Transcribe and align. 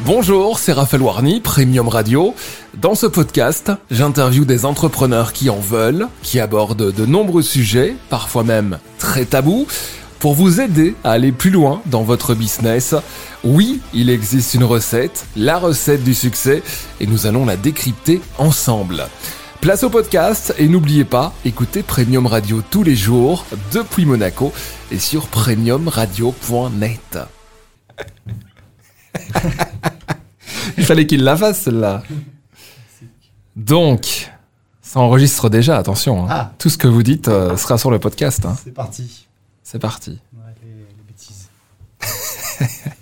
Bonjour, 0.00 0.60
c'est 0.60 0.72
Raphaël 0.72 1.02
Warny, 1.02 1.40
Premium 1.40 1.88
Radio. 1.88 2.32
Dans 2.80 2.94
ce 2.94 3.06
podcast, 3.06 3.72
j'interviewe 3.90 4.44
des 4.44 4.64
entrepreneurs 4.64 5.32
qui 5.32 5.50
en 5.50 5.58
veulent, 5.58 6.06
qui 6.22 6.38
abordent 6.38 6.92
de 6.94 7.04
nombreux 7.04 7.42
sujets, 7.42 7.96
parfois 8.08 8.44
même 8.44 8.78
très 8.98 9.24
tabous, 9.24 9.66
pour 10.20 10.34
vous 10.34 10.60
aider 10.60 10.94
à 11.02 11.10
aller 11.12 11.32
plus 11.32 11.50
loin 11.50 11.82
dans 11.86 12.04
votre 12.04 12.34
business. 12.34 12.94
Oui, 13.42 13.80
il 13.92 14.08
existe 14.08 14.54
une 14.54 14.62
recette, 14.64 15.26
la 15.36 15.58
recette 15.58 16.04
du 16.04 16.14
succès, 16.14 16.62
et 17.00 17.06
nous 17.06 17.26
allons 17.26 17.44
la 17.44 17.56
décrypter 17.56 18.20
ensemble. 18.38 19.08
Place 19.60 19.82
au 19.82 19.90
podcast 19.90 20.54
et 20.58 20.68
n'oubliez 20.68 21.04
pas, 21.04 21.34
écoutez 21.44 21.82
Premium 21.82 22.26
Radio 22.26 22.62
tous 22.70 22.84
les 22.84 22.94
jours 22.94 23.44
depuis 23.72 24.06
Monaco 24.06 24.52
et 24.92 25.00
sur 25.00 25.26
premiumradio.net. 25.26 27.18
Il 30.76 30.84
fallait 30.84 31.06
qu'il 31.06 31.22
la 31.24 31.36
fasse 31.36 31.60
celle-là. 31.62 32.02
Donc, 33.56 34.30
ça 34.82 35.00
enregistre 35.00 35.48
déjà, 35.50 35.76
attention. 35.76 36.24
hein. 36.24 36.28
Ah. 36.30 36.52
Tout 36.58 36.68
ce 36.70 36.78
que 36.78 36.88
vous 36.88 37.02
dites 37.02 37.28
euh, 37.28 37.56
sera 37.56 37.78
sur 37.78 37.90
le 37.90 37.98
podcast. 37.98 38.44
hein. 38.46 38.56
C'est 38.62 38.72
parti. 38.72 39.26
C'est 39.62 39.78
parti. 39.78 40.18
Ouais, 40.34 40.54
les, 40.62 40.70
les 40.70 41.04
bêtises. 41.06 41.48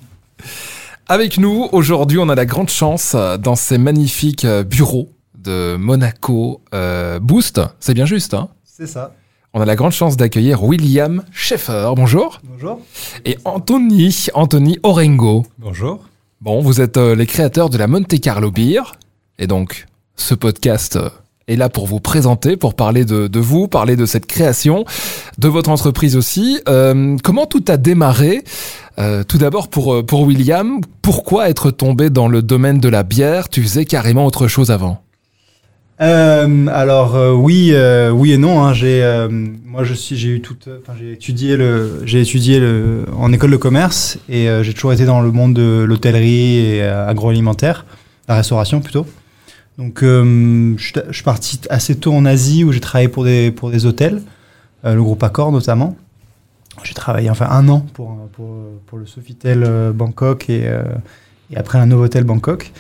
Avec 1.09 1.39
nous, 1.39 1.69
aujourd'hui, 1.73 2.19
on 2.19 2.29
a 2.29 2.35
la 2.35 2.47
grande 2.47 2.69
chance 2.71 3.13
euh, 3.15 3.37
dans 3.37 3.55
ces 3.55 3.79
magnifiques 3.79 4.45
euh, 4.45 4.65
bureaux 4.65 5.11
de 5.39 5.77
Monaco 5.77 6.63
euh, 6.75 7.21
Boost. 7.21 7.61
C'est 7.79 7.95
bien 7.95 8.07
juste, 8.07 8.35
hein 8.35 8.49
C'est 8.65 8.89
ça. 8.89 9.15
On 9.55 9.61
a 9.61 9.65
la 9.65 9.77
grande 9.77 9.93
chance 9.93 10.17
d'accueillir 10.17 10.65
William 10.65 11.23
Schaeffer. 11.33 11.93
Bonjour. 11.95 12.41
Bonjour. 12.45 12.81
Et 13.25 13.39
Anthony, 13.45 14.27
Anthony 14.35 14.79
Orengo. 14.83 15.47
Bonjour. 15.59 16.05
Bon, 16.47 16.61
vous 16.61 16.81
êtes 16.81 16.97
euh, 16.97 17.17
les 17.17 17.27
créateurs 17.27 17.71
de 17.71 17.77
la 17.77 17.89
Monte 17.89 18.21
Carlo 18.21 18.53
Beer. 18.53 18.95
Et 19.41 19.49
donc, 19.49 19.87
ce 20.15 20.33
podcast 20.33 20.95
euh, 20.95 21.09
est 21.49 21.57
là 21.57 21.69
pour 21.69 21.89
vous 21.89 21.99
présenter, 21.99 22.57
pour 22.57 22.75
parler 22.75 23.05
de, 23.05 23.27
de 23.27 23.41
vous, 23.41 23.67
parler 23.67 23.97
de 23.97 24.07
cette 24.07 24.27
création, 24.27 24.85
de 25.39 25.49
votre 25.49 25.71
entreprise 25.71 26.15
aussi. 26.15 26.61
Euh, 26.69 27.17
comment 27.25 27.47
tout 27.47 27.65
a 27.67 27.77
démarré? 27.77 28.45
Euh, 29.01 29.25
Tout 29.25 29.39
d'abord 29.39 29.67
pour, 29.67 29.93
euh, 29.93 30.03
pour 30.05 30.21
William, 30.21 30.81
pourquoi 31.03 31.51
être 31.51 31.73
tombé 31.73 32.11
dans 32.11 32.29
le 32.29 32.43
domaine 32.43 32.79
de 32.79 32.89
la 32.89 33.03
bière? 33.03 33.49
Tu 33.49 33.61
faisais 33.61 33.85
carrément 33.85 34.25
autre 34.25 34.47
chose 34.47 34.71
avant. 34.71 35.03
Euh, 35.99 36.67
alors 36.67 37.17
euh, 37.17 37.33
oui, 37.33 37.71
euh, 37.73 38.11
oui 38.11 38.33
et 38.33 38.37
non. 38.39 38.63
hein. 38.63 38.75
J'ai, 38.75 39.03
euh, 39.03 39.29
moi 39.65 39.83
je 39.83 39.95
suis, 39.95 40.15
j'ai 40.17 40.29
eu 40.29 40.41
toute, 40.43 40.69
j'ai 40.99 41.13
étudié 41.13 41.57
le, 41.57 42.03
j'ai 42.05 42.21
étudié 42.21 42.61
le, 42.61 43.07
en 43.17 43.33
école 43.33 43.51
de 43.51 43.57
commerce 43.57 44.19
et 44.29 44.49
euh, 44.49 44.63
j'ai 44.63 44.75
toujours 44.75 44.93
été 44.93 45.07
dans 45.07 45.23
le 45.23 45.33
monde 45.33 45.55
de 45.55 45.85
l'hôtellerie 45.89 46.59
et 46.59 46.83
euh, 46.83 47.09
agroalimentaire, 47.09 47.87
la 48.29 48.35
restauration 48.37 48.81
plutôt. 48.81 49.07
Donc 49.79 50.01
je, 50.03 50.75
suis- 50.79 50.93
je 51.09 51.13
suis 51.15 51.23
parti 51.23 51.61
assez 51.71 51.97
tôt 51.97 52.13
en 52.15 52.25
Asie 52.27 52.65
où 52.65 52.73
j'ai 52.73 52.81
travaillé 52.81 53.09
pour 53.09 53.25
des 53.25 53.51
pour 53.51 53.71
des 53.71 53.85
hôtels, 53.87 54.23
le 54.85 55.03
groupe 55.03 55.23
Accor 55.23 55.53
notamment. 55.53 55.97
J'ai 56.83 56.95
travaillé 56.95 57.29
enfin 57.31 57.47
un 57.51 57.69
an 57.69 57.81
pour 57.95 58.17
pour, 58.33 58.55
pour 58.87 58.99
le 58.99 59.05
Sofitel 59.07 59.93
Bangkok 59.95 60.49
et 60.49 60.71
et 61.51 61.57
après 61.59 61.79
un 61.79 61.87
Novotel 61.87 62.25
Bangkok. 62.25 62.73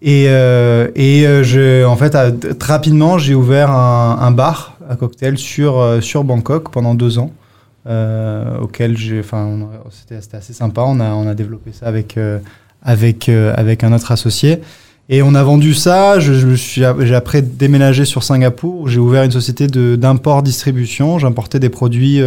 Et, 0.00 0.26
euh, 0.28 0.88
et 0.94 1.26
euh, 1.26 1.42
je, 1.42 1.84
en 1.84 1.96
fait, 1.96 2.14
à- 2.14 2.30
rapidement, 2.60 3.18
j'ai 3.18 3.34
ouvert 3.34 3.70
un, 3.70 4.18
un 4.20 4.30
bar 4.30 4.76
à 4.88 4.94
cocktail 4.96 5.36
sur, 5.38 5.78
euh, 5.78 6.00
sur 6.00 6.22
Bangkok 6.24 6.70
pendant 6.70 6.94
deux 6.94 7.18
ans, 7.18 7.32
euh, 7.88 8.58
auquel 8.60 8.96
j'ai, 8.96 9.18
enfin, 9.20 9.58
c'était, 9.90 10.36
assez 10.36 10.52
sympa. 10.52 10.82
On 10.86 11.00
a, 11.00 11.10
on 11.10 11.26
a 11.26 11.34
développé 11.34 11.72
ça 11.72 11.86
avec, 11.86 12.16
euh, 12.16 12.38
avec, 12.82 13.28
euh, 13.28 13.52
avec 13.56 13.82
un 13.82 13.92
autre 13.92 14.12
associé. 14.12 14.60
Et 15.08 15.22
on 15.22 15.34
a 15.34 15.42
vendu 15.42 15.74
ça. 15.74 16.20
Je, 16.20 16.32
je 16.34 16.54
suis, 16.54 16.82
j'ai 17.00 17.14
après 17.14 17.42
déménagé 17.42 18.04
sur 18.04 18.22
Singapour. 18.22 18.88
J'ai 18.88 19.00
ouvert 19.00 19.24
une 19.24 19.30
société 19.32 19.66
de, 19.66 19.96
d'import-distribution. 19.96 21.18
J'importais 21.18 21.58
des 21.58 21.70
produits, 21.70 22.20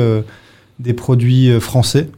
des 0.79 0.93
produits 0.93 1.59
français 1.61 2.09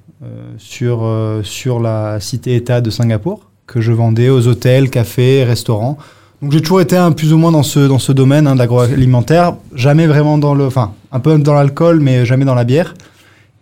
sur, 0.57 1.05
sur 1.43 1.81
la 1.81 2.21
cité-État 2.21 2.79
de 2.79 2.89
Singapour 2.89 3.51
que 3.73 3.81
je 3.81 3.91
vendais 3.91 4.29
aux 4.29 4.47
hôtels, 4.47 4.89
cafés, 4.89 5.43
restaurants. 5.43 5.97
Donc 6.41 6.51
j'ai 6.51 6.61
toujours 6.61 6.81
été 6.81 6.95
un, 6.97 7.11
plus 7.11 7.33
ou 7.33 7.37
moins 7.37 7.51
dans 7.51 7.63
ce, 7.63 7.79
dans 7.87 7.99
ce 7.99 8.11
domaine 8.11 8.47
hein, 8.47 8.53
de 8.53 8.59
l'agroalimentaire, 8.59 9.55
jamais 9.73 10.07
vraiment 10.07 10.37
dans 10.37 10.53
le, 10.53 10.65
enfin 10.65 10.91
un 11.11 11.19
peu 11.19 11.37
dans 11.39 11.53
l'alcool, 11.53 11.99
mais 12.01 12.25
jamais 12.25 12.45
dans 12.45 12.55
la 12.55 12.65
bière. 12.65 12.93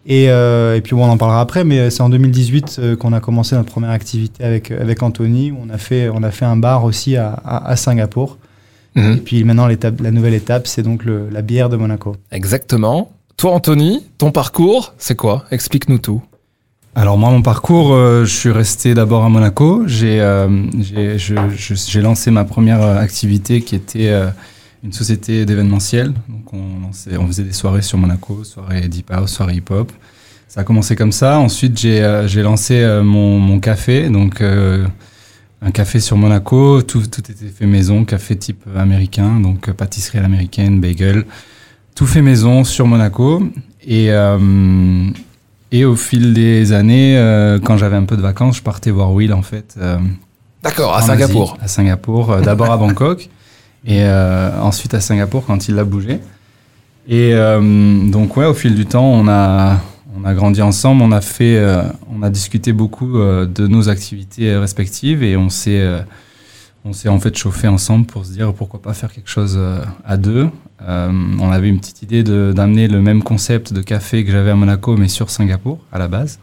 Et, 0.08 0.30
euh, 0.30 0.76
et 0.76 0.82
puis 0.82 0.96
bon, 0.96 1.06
on 1.06 1.10
en 1.10 1.18
parlera 1.18 1.42
après, 1.42 1.64
mais 1.64 1.92
c'est 1.92 2.02
en 2.02 2.10
2018 2.10 2.78
euh, 2.80 2.96
qu'on 2.96 3.14
a 3.14 3.20
commencé 3.20 3.56
notre 3.56 3.72
première 3.72 3.92
activité 3.92 4.44
avec, 4.44 4.72
avec 4.72 5.04
Anthony, 5.04 5.52
où 5.52 5.58
on 5.64 5.70
a 5.70 5.78
fait, 5.78 6.10
on 6.10 6.24
a 6.24 6.32
fait 6.32 6.46
un 6.46 6.58
bar 6.58 6.84
aussi 6.84 7.16
à, 7.18 7.30
à, 7.46 7.70
à 7.70 7.76
Singapour. 7.76 8.38
Mhm. 8.96 9.14
Et 9.14 9.18
puis 9.18 9.44
maintenant, 9.44 9.68
la 9.68 10.12
nouvelle 10.12 10.34
étape, 10.34 10.66
c'est 10.68 10.82
donc 10.82 11.06
le- 11.06 11.30
la 11.32 11.42
bière 11.44 11.70
de 11.70 11.78
Monaco. 11.78 12.16
Exactement. 12.32 13.12
Toi, 13.38 13.52
Anthony, 13.52 14.04
ton 14.18 14.32
parcours, 14.32 14.94
c'est 14.98 15.16
quoi? 15.16 15.46
Explique-nous 15.52 16.00
tout. 16.00 16.22
Alors 16.94 17.18
moi, 17.18 17.30
mon 17.30 17.42
parcours, 17.42 17.94
euh, 17.94 18.26
je 18.26 18.34
suis 18.38 18.52
resté 18.52 18.94
d'abord 18.94 19.24
à 19.24 19.30
Monaco. 19.30 19.84
J'ai 19.88 20.20
euh, 20.20 20.50
lancé 22.02 22.32
ma 22.32 22.44
première 22.44 22.82
euh, 22.82 22.98
activité 22.98 23.62
qui 23.62 23.76
était 23.76 24.10
euh, 24.10 24.28
une 24.84 24.92
société 24.92 25.46
d'événementiel. 25.46 26.14
Donc 26.28 26.54
on, 26.54 26.82
lançait- 26.88 27.16
on 27.18 27.28
faisait 27.28 27.44
des 27.44 27.54
soirées 27.54 27.82
sur 27.82 27.98
Monaco, 27.98 28.44
soirées 28.44 28.90
deep 28.90 29.10
house, 29.10 29.32
soirées 29.32 29.56
hip-hop. 29.56 29.90
Ça 30.50 30.62
a 30.62 30.64
commencé 30.66 30.98
comme 30.98 31.14
ça. 31.14 31.40
Ensuite, 31.40 31.80
j'ai 31.80 32.02
euh, 32.04 32.28
lancé 32.44 32.82
euh, 32.82 33.04
mon, 33.04 33.40
mon 33.40 33.60
café, 33.62 34.10
donc 34.10 34.42
un 34.42 35.72
café 35.72 36.02
sur 36.02 36.18
Monaco. 36.18 36.82
Tout, 36.82 37.04
tout 37.08 37.22
était 37.22 37.48
fait 37.48 37.68
maison, 37.68 38.04
café 38.04 38.36
type 38.36 38.66
américain, 38.76 39.40
donc 39.40 39.72
pâtisserie 39.72 40.18
à 40.18 40.24
l'américaine, 40.24 40.82
bagel. 40.82 41.26
Tout 41.96 42.06
fait 42.06 42.22
maison 42.22 42.66
sur 42.66 42.86
Monaco. 42.86 43.44
Et, 43.88 44.10
et 45.72 45.86
au 45.86 45.96
fil 45.96 46.34
des 46.34 46.74
années, 46.74 47.18
euh, 47.18 47.60
quand 47.60 47.78
j'avais 47.78 47.96
un 47.96 48.04
peu 48.06 48.18
de 48.18 48.22
vacances, 48.22 48.58
je 48.58 48.62
partais 48.62 48.92
voir 48.92 49.12
Will 49.14 49.34
en 49.34 49.42
fait. 49.42 49.76
euh, 49.80 49.98
D'accord, 50.64 50.96
à 50.96 51.02
Singapour. 51.02 51.54
Asie, 51.54 51.64
à 51.64 51.68
Singapour. 51.68 52.32
euh, 52.32 52.42
D'abord 52.42 52.72
à 52.72 52.78
Bangkok 52.84 53.30
et 53.86 54.04
ensuite 54.62 54.94
à 54.94 55.00
Singapour 55.00 55.44
quand 55.46 55.68
il 55.68 55.80
a 55.80 55.84
bougé. 55.84 56.20
Et 57.10 57.34
donc 58.12 58.38
ouais, 58.38 58.46
au 58.46 58.54
fil 58.54 58.76
du 58.76 58.86
temps, 58.86 59.06
on 59.06 59.28
a 59.28 59.78
on 60.16 60.24
a 60.26 60.34
grandi 60.36 60.62
ensemble, 60.62 61.02
on 61.02 61.12
a 61.12 61.22
fait, 61.22 61.60
on 62.16 62.22
a 62.22 62.30
discuté 62.30 62.74
beaucoup 62.74 63.18
de 63.18 63.68
nos 63.68 63.90
activités 63.90 64.56
respectives 64.56 65.24
et 65.24 65.36
on 65.36 65.50
s'est 65.50 65.84
on 66.84 66.94
s'est 66.94 67.10
en 67.10 67.20
fait 67.20 67.36
chauffé 67.38 67.68
ensemble 67.68 68.06
pour 68.08 68.26
se 68.26 68.32
dire 68.32 68.54
pourquoi 68.54 68.82
pas 68.82 68.94
faire 68.94 69.12
quelque 69.12 69.30
chose 69.30 69.56
euh, 69.58 69.84
à 70.06 70.18
deux. 70.18 70.50
Euh, 70.82 71.12
on 71.40 71.52
avait 71.52 71.70
une 71.70 71.80
petite 71.80 72.02
idée 72.02 72.24
de- 72.24 72.54
d'amener 72.56 72.88
le 72.88 73.02
même 73.02 73.22
concept 73.24 73.72
de 73.74 73.82
café 73.82 74.26
que 74.26 74.32
j'avais 74.32 74.50
à 74.52 74.56
Monaco, 74.56 74.98
mais 74.98 75.08
sur 75.08 75.30
Singapour 75.30 75.80
à 75.92 76.00
la 76.00 76.08
base. 76.08 76.40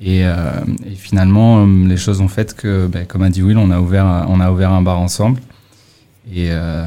Et, 0.00 0.24
euh, 0.24 0.50
et 0.84 0.94
finalement, 0.94 1.64
les 1.66 1.96
choses 1.96 2.20
ont 2.20 2.28
fait 2.28 2.54
que, 2.54 2.86
ben, 2.86 3.06
comme 3.06 3.22
a 3.22 3.30
dit 3.30 3.42
Will, 3.42 3.56
on 3.58 3.70
a 3.70 3.80
ouvert, 3.80 4.04
un- 4.06 4.26
on 4.28 4.38
a 4.40 4.50
ouvert 4.52 4.70
un 4.72 4.82
bar 4.82 4.98
ensemble. 5.00 5.40
Et, 6.32 6.48
euh, 6.50 6.86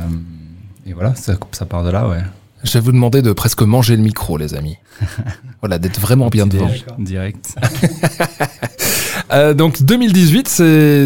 et 0.85 0.93
voilà, 0.93 1.15
ça, 1.15 1.33
ça 1.51 1.65
part 1.65 1.83
de 1.83 1.89
là, 1.89 2.07
ouais. 2.07 2.21
Je 2.63 2.73
vais 2.73 2.81
vous 2.81 2.91
demander 2.91 3.21
de 3.21 3.31
presque 3.31 3.61
manger 3.61 3.95
le 3.95 4.03
micro, 4.03 4.37
les 4.37 4.53
amis. 4.53 4.77
voilà, 5.61 5.79
d'être 5.79 5.99
vraiment 5.99 6.27
bien 6.27 6.45
devant. 6.45 6.69
Direct. 6.97 7.55
Euh, 9.31 9.53
donc 9.53 9.83
2018, 9.83 10.47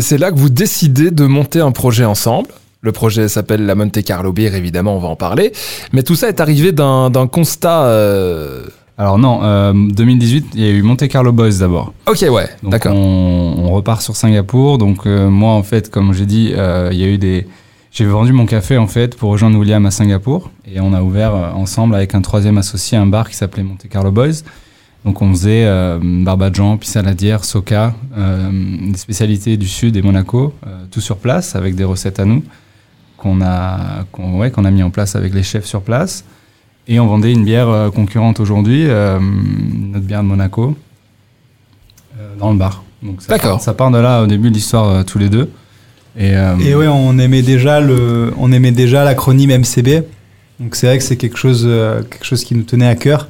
c'est 0.01 0.17
là 0.17 0.31
que 0.31 0.37
vous 0.37 0.49
décidez 0.49 1.11
de 1.11 1.25
monter 1.25 1.59
un 1.59 1.71
projet 1.71 2.05
ensemble. 2.05 2.49
Le 2.81 2.91
projet 2.91 3.27
s'appelle 3.29 3.65
la 3.65 3.75
Monte 3.75 4.03
Carlo 4.03 4.33
Beer, 4.33 4.55
évidemment, 4.55 4.95
on 4.95 4.99
va 4.99 5.07
en 5.07 5.15
parler. 5.15 5.53
Mais 5.93 6.03
tout 6.03 6.15
ça 6.15 6.27
est 6.27 6.41
arrivé 6.41 6.71
d'un 6.73 7.27
constat... 7.31 7.83
euh, 7.85 8.63
Alors 8.97 9.17
non, 9.17 9.39
euh, 9.43 9.71
2018, 9.73 10.47
il 10.53 10.61
y 10.61 10.65
a 10.65 10.69
eu 10.69 10.81
Monte 10.81 11.07
Carlo 11.07 11.31
Boys 11.31 11.59
d'abord. 11.59 11.93
Ok, 12.07 12.25
ouais, 12.29 12.49
d'accord. 12.61 12.93
on, 12.95 13.55
on 13.59 13.71
repart 13.71 14.01
sur 14.01 14.15
Singapour. 14.17 14.77
Donc 14.77 15.05
euh, 15.05 15.29
moi 15.29 15.53
en 15.53 15.63
fait, 15.63 15.89
comme 15.89 16.13
j'ai 16.13 16.25
dit, 16.25 16.53
euh, 16.57 16.89
il 16.91 16.99
y 16.99 17.03
a 17.03 17.07
eu 17.07 17.17
des. 17.17 17.47
J'ai 17.91 18.05
vendu 18.05 18.33
mon 18.33 18.47
café 18.47 18.77
en 18.77 18.87
fait 18.87 19.15
pour 19.15 19.29
rejoindre 19.29 19.57
William 19.59 19.85
à 19.85 19.91
Singapour 19.91 20.49
et 20.65 20.79
on 20.81 20.93
a 20.93 21.01
ouvert 21.03 21.35
euh, 21.35 21.51
ensemble 21.53 21.93
avec 21.95 22.15
un 22.15 22.21
troisième 22.21 22.57
associé 22.57 22.97
un 22.97 23.05
bar 23.05 23.29
qui 23.29 23.35
s'appelait 23.35 23.63
Monte 23.63 23.85
Carlo 23.89 24.11
Boys. 24.11 24.41
Donc 25.05 25.21
on 25.21 25.29
faisait 25.31 25.65
euh, 25.65 25.99
barbadjan, 26.01 26.77
pissaladière, 26.77 27.43
soca, 27.43 27.93
euh, 28.17 28.49
des 28.91 28.97
spécialités 28.97 29.57
du 29.57 29.67
sud 29.67 29.97
et 29.97 30.01
Monaco, 30.01 30.53
euh, 30.65 30.85
tout 30.91 31.01
sur 31.01 31.17
place 31.17 31.55
avec 31.55 31.75
des 31.75 31.83
recettes 31.83 32.19
à 32.19 32.25
nous 32.25 32.43
qu'on 33.17 33.41
a 33.41 34.05
qu'on 34.11 34.39
ouais, 34.39 34.51
qu'on 34.51 34.65
a 34.65 34.71
mis 34.71 34.83
en 34.83 34.89
place 34.89 35.15
avec 35.15 35.33
les 35.33 35.43
chefs 35.43 35.65
sur 35.65 35.81
place. 35.81 36.23
Et 36.87 36.99
on 36.99 37.07
vendait 37.07 37.31
une 37.31 37.45
bière 37.45 37.69
euh, 37.69 37.89
concurrente 37.89 38.39
aujourd'hui, 38.39 38.85
euh, 38.87 39.19
notre 39.19 40.05
bière 40.05 40.21
de 40.21 40.27
Monaco, 40.27 40.75
euh, 42.19 42.35
dans 42.37 42.51
le 42.51 42.57
bar. 42.57 42.83
Donc 43.01 43.21
ça 43.21 43.29
D'accord. 43.29 43.51
part, 43.51 43.61
ça 43.61 43.73
part 43.73 43.91
de 43.91 43.97
là 43.97 44.23
au 44.23 44.27
début 44.27 44.49
de 44.49 44.55
l'histoire 44.55 44.87
euh, 44.89 45.03
tous 45.03 45.17
les 45.17 45.29
deux. 45.29 45.49
Et, 46.17 46.35
euh, 46.35 46.55
Et 46.59 46.75
ouais, 46.75 46.87
on 46.87 47.17
aimait 47.17 47.41
déjà 47.41 47.79
le, 47.81 48.33
on 48.37 48.51
aimait 48.51 48.71
déjà 48.71 49.03
l'acronyme 49.03 49.51
MCB. 49.59 50.03
Donc 50.59 50.75
c'est 50.75 50.87
vrai 50.87 50.97
que 50.97 51.03
c'est 51.03 51.17
quelque 51.17 51.37
chose, 51.37 51.63
euh, 51.65 52.03
quelque 52.03 52.25
chose 52.25 52.43
qui 52.43 52.55
nous 52.55 52.63
tenait 52.63 52.87
à 52.87 52.95
cœur. 52.95 53.27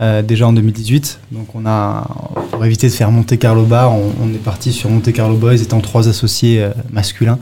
Euh, 0.00 0.22
déjà 0.22 0.46
en 0.46 0.52
2018. 0.54 1.20
Donc 1.32 1.54
on 1.54 1.66
a, 1.66 2.06
pour 2.52 2.64
éviter 2.64 2.88
de 2.88 2.92
faire 2.92 3.10
Monte 3.10 3.38
Carlo 3.38 3.64
Bar, 3.64 3.92
on, 3.92 4.12
on 4.22 4.28
est 4.32 4.42
parti 4.42 4.72
sur 4.72 4.88
Monte 4.88 5.12
Carlo 5.12 5.36
Boys 5.36 5.56
étant 5.56 5.80
trois 5.80 6.08
associés 6.08 6.62
euh, 6.62 6.70
masculins. 6.90 7.38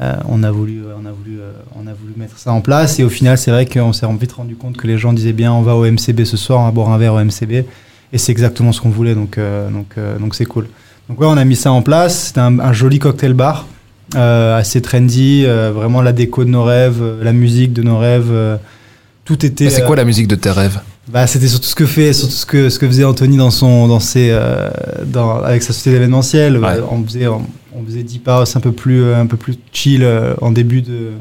Euh, 0.00 0.14
on 0.28 0.44
a 0.44 0.50
voulu, 0.52 0.82
on 0.96 1.06
a 1.06 1.10
voulu, 1.10 1.40
on 1.74 1.88
a 1.88 1.92
voulu 1.92 2.12
mettre 2.16 2.38
ça 2.38 2.52
en 2.52 2.60
place 2.60 3.00
et 3.00 3.04
au 3.04 3.08
final 3.08 3.36
c'est 3.36 3.50
vrai 3.50 3.66
qu'on 3.66 3.92
s'est 3.92 4.06
vite 4.20 4.30
rendu 4.30 4.54
compte 4.54 4.76
que 4.76 4.86
les 4.86 4.96
gens 4.96 5.12
disaient 5.12 5.32
bien 5.32 5.52
on 5.52 5.62
va 5.62 5.74
au 5.74 5.84
MCB 5.90 6.22
ce 6.24 6.36
soir, 6.36 6.60
on 6.60 6.66
va 6.66 6.70
boire 6.70 6.90
un 6.90 6.98
verre 6.98 7.14
au 7.14 7.18
MCB 7.18 7.64
et 8.12 8.18
c'est 8.18 8.30
exactement 8.30 8.70
ce 8.70 8.80
qu'on 8.80 8.90
voulait 8.90 9.16
donc 9.16 9.40
donc 9.72 9.96
donc 10.20 10.36
c'est 10.36 10.44
cool. 10.44 10.68
Donc 11.08 11.20
ouais 11.20 11.26
on 11.26 11.36
a 11.36 11.44
mis 11.44 11.56
ça 11.56 11.72
en 11.72 11.82
place. 11.82 12.26
C'était 12.28 12.38
un, 12.38 12.60
un 12.60 12.72
joli 12.72 13.00
cocktail 13.00 13.32
bar 13.32 13.66
assez 14.14 14.80
trendy, 14.80 15.44
vraiment 15.46 16.00
la 16.00 16.12
déco 16.12 16.44
de 16.44 16.50
nos 16.50 16.62
rêves, 16.62 17.02
la 17.20 17.32
musique 17.32 17.72
de 17.72 17.82
nos 17.82 17.98
rêves. 17.98 18.32
tout 19.24 19.44
était. 19.44 19.68
C'est 19.68 19.84
quoi 19.84 19.96
la 19.96 20.04
musique 20.04 20.28
de 20.28 20.36
tes 20.36 20.52
rêves? 20.52 20.78
Bah, 21.10 21.26
c'était 21.26 21.48
surtout 21.48 21.68
ce 21.68 21.74
que 21.74 21.86
fait, 21.86 22.12
surtout 22.12 22.34
ce 22.34 22.46
que 22.46 22.68
ce 22.70 22.78
que 22.78 22.86
faisait 22.86 23.04
Anthony 23.04 23.36
dans 23.36 23.50
son, 23.50 23.88
dans 23.88 24.00
ses, 24.00 24.28
euh, 24.30 24.70
dans, 25.06 25.36
avec 25.42 25.62
sa 25.62 25.72
société 25.72 25.92
d'événementiel. 25.92 26.58
Ouais. 26.58 26.68
Euh, 26.68 26.82
On 26.90 27.02
faisait, 27.04 27.26
on, 27.26 27.42
on 27.74 27.84
faisait 27.84 28.02
deep 28.02 28.28
house 28.28 28.56
un 28.56 28.60
peu 28.60 28.72
plus, 28.72 29.02
euh, 29.02 29.20
un 29.20 29.26
peu 29.26 29.36
plus 29.36 29.56
chill 29.72 30.06
en 30.40 30.50
début 30.50 30.82
de, 30.82 31.12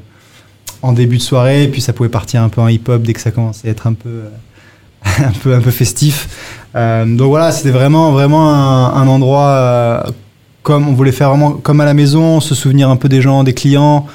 en 0.81 0.93
début 0.93 1.17
de 1.17 1.21
soirée, 1.21 1.63
et 1.63 1.67
puis 1.67 1.81
ça 1.81 1.93
pouvait 1.93 2.09
partir 2.09 2.41
un 2.41 2.49
peu 2.49 2.61
en 2.61 2.67
hip 2.67 2.83
hop 2.87 3.01
dès 3.01 3.13
que 3.13 3.21
ça 3.21 3.31
commençait 3.31 3.67
à 3.67 3.71
être 3.71 3.87
un 3.87 3.93
peu, 3.93 4.09
euh, 4.09 4.29
un 5.19 5.31
peu, 5.43 5.53
un 5.53 5.61
peu 5.61 5.71
festif. 5.71 6.27
Euh, 6.75 7.05
donc 7.05 7.29
voilà, 7.29 7.51
c'était 7.51 7.71
vraiment, 7.71 8.11
vraiment 8.11 8.53
un, 8.53 9.01
un 9.01 9.07
endroit 9.07 10.05
comme 10.63 10.87
on 10.89 10.93
voulait 10.93 11.13
faire 11.13 11.29
vraiment 11.29 11.51
comme 11.51 11.79
à 11.79 11.85
la 11.85 11.93
maison, 11.93 12.41
se 12.41 12.53
souvenir 12.53 12.89
un 12.89 12.97
peu 12.97 13.07
des 13.07 13.21
gens, 13.21 13.43
des 13.45 13.53
clients 13.53 14.05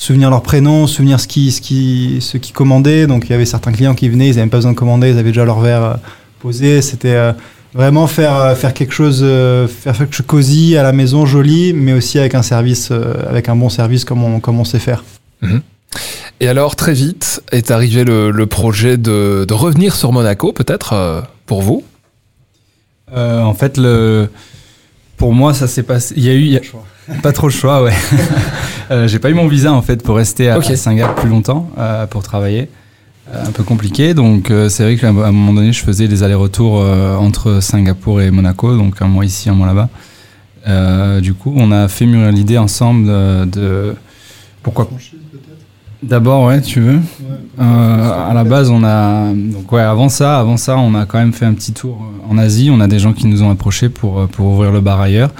souvenir 0.00 0.30
leurs 0.30 0.42
prénoms, 0.42 0.86
se 0.86 0.94
souvenir 0.96 1.18
ce 1.18 1.26
qui, 1.26 1.50
ce 1.50 1.60
qui, 1.60 2.18
ce 2.20 2.36
qui 2.38 2.52
commandaient. 2.52 3.06
Donc 3.06 3.24
il 3.26 3.30
y 3.30 3.34
avait 3.34 3.44
certains 3.44 3.72
clients 3.72 3.94
qui 3.94 4.08
venaient, 4.08 4.26
ils 4.26 4.30
n'avaient 4.30 4.42
même 4.42 4.50
pas 4.50 4.58
besoin 4.58 4.72
de 4.72 4.76
commander, 4.76 5.10
ils 5.10 5.18
avaient 5.18 5.30
déjà 5.30 5.44
leur 5.44 5.60
verre 5.60 5.82
euh, 5.82 5.94
posé. 6.38 6.82
C'était 6.82 7.14
euh, 7.14 7.32
vraiment 7.74 8.06
faire, 8.06 8.36
euh, 8.36 8.54
faire 8.54 8.72
quelque 8.74 8.92
chose, 8.94 9.20
faire 9.68 9.96
quelque 9.98 10.14
chose 10.14 10.26
cosy 10.26 10.76
à 10.76 10.82
la 10.82 10.92
maison, 10.92 11.26
joli, 11.26 11.72
mais 11.72 11.92
aussi 11.92 12.18
avec 12.18 12.34
un 12.34 12.42
service, 12.42 12.92
avec 13.28 13.48
un 13.48 13.56
bon 13.56 13.68
service 13.68 14.04
comme 14.04 14.22
on, 14.22 14.38
comme 14.40 14.60
on 14.60 14.64
sait 14.64 14.78
faire. 14.78 15.04
Et 16.40 16.46
alors, 16.46 16.76
très 16.76 16.92
vite, 16.92 17.42
est 17.50 17.70
arrivé 17.72 18.04
le, 18.04 18.30
le 18.30 18.46
projet 18.46 18.96
de, 18.96 19.44
de 19.48 19.54
revenir 19.54 19.96
sur 19.96 20.12
Monaco, 20.12 20.52
peut-être, 20.52 21.24
pour 21.46 21.62
vous? 21.62 21.82
Euh, 23.12 23.42
en 23.42 23.54
fait, 23.54 23.76
le... 23.78 24.28
pour 25.16 25.32
moi, 25.32 25.54
ça 25.54 25.66
s'est 25.66 25.82
passé. 25.82 26.14
Il 26.16 26.24
y 26.24 26.28
a 26.28 26.34
eu 26.34 26.42
il 26.42 26.52
y 26.52 26.56
a- 26.56 26.60
pas 27.22 27.32
trop 27.32 27.48
le 27.48 27.52
choix, 27.52 27.82
ouais. 27.82 27.94
Euh, 28.90 29.06
J'ai 29.06 29.18
pas 29.18 29.28
eu 29.28 29.34
mon 29.34 29.48
visa 29.48 29.70
en 29.70 29.82
fait 29.82 30.02
pour 30.02 30.16
rester 30.16 30.48
à, 30.48 30.62
Singapour 30.62 31.14
plus 31.16 31.28
longtemps 31.28 31.68
euh, 31.76 32.06
pour 32.06 32.22
travailler. 32.22 32.70
Euh, 33.34 33.44
un 33.46 33.50
peu 33.50 33.62
compliqué, 33.62 34.14
donc 34.14 34.50
euh, 34.50 34.70
c'est 34.70 34.82
vrai 34.82 34.96
qu'à 34.96 35.08
un 35.08 35.12
moment 35.12 35.52
donné, 35.52 35.72
je 35.72 35.84
faisais 35.84 36.08
des 36.08 36.22
allers-retours 36.22 36.80
euh, 36.80 37.14
entre 37.16 37.60
Singapour 37.60 38.22
et 38.22 38.30
Monaco, 38.30 38.74
donc 38.74 39.02
un 39.02 39.06
mois 39.06 39.26
ici, 39.26 39.50
un 39.50 39.52
mois 39.52 39.66
là-bas. 39.66 39.90
Euh, 40.66 41.20
du 41.20 41.34
coup, 41.34 41.52
on 41.54 41.70
a 41.70 41.88
fait 41.88 42.06
mûrir 42.06 42.32
l'idée 42.32 42.56
ensemble 42.56 43.06
de 43.50 43.94
pourquoi 44.62 44.88
D'abord, 46.02 46.46
ouais, 46.46 46.60
tu 46.60 46.80
veux. 46.80 47.00
Euh, 47.60 48.30
à 48.30 48.32
la 48.32 48.44
base, 48.44 48.70
on 48.70 48.84
a 48.84 49.32
donc 49.34 49.72
ouais, 49.72 49.80
avant 49.82 50.08
ça, 50.08 50.38
avant 50.38 50.56
ça, 50.56 50.78
on 50.78 50.94
a 50.94 51.06
quand 51.06 51.18
même 51.18 51.32
fait 51.32 51.44
un 51.44 51.54
petit 51.54 51.72
tour 51.72 51.98
euh, 52.00 52.32
en 52.32 52.38
Asie. 52.38 52.70
On 52.72 52.80
a 52.80 52.86
des 52.86 53.00
gens 53.00 53.12
qui 53.12 53.26
nous 53.26 53.42
ont 53.42 53.50
approchés 53.50 53.88
pour 53.88 54.20
euh, 54.20 54.26
pour 54.26 54.46
ouvrir 54.46 54.70
le 54.70 54.80
bar 54.80 55.00
ailleurs, 55.00 55.30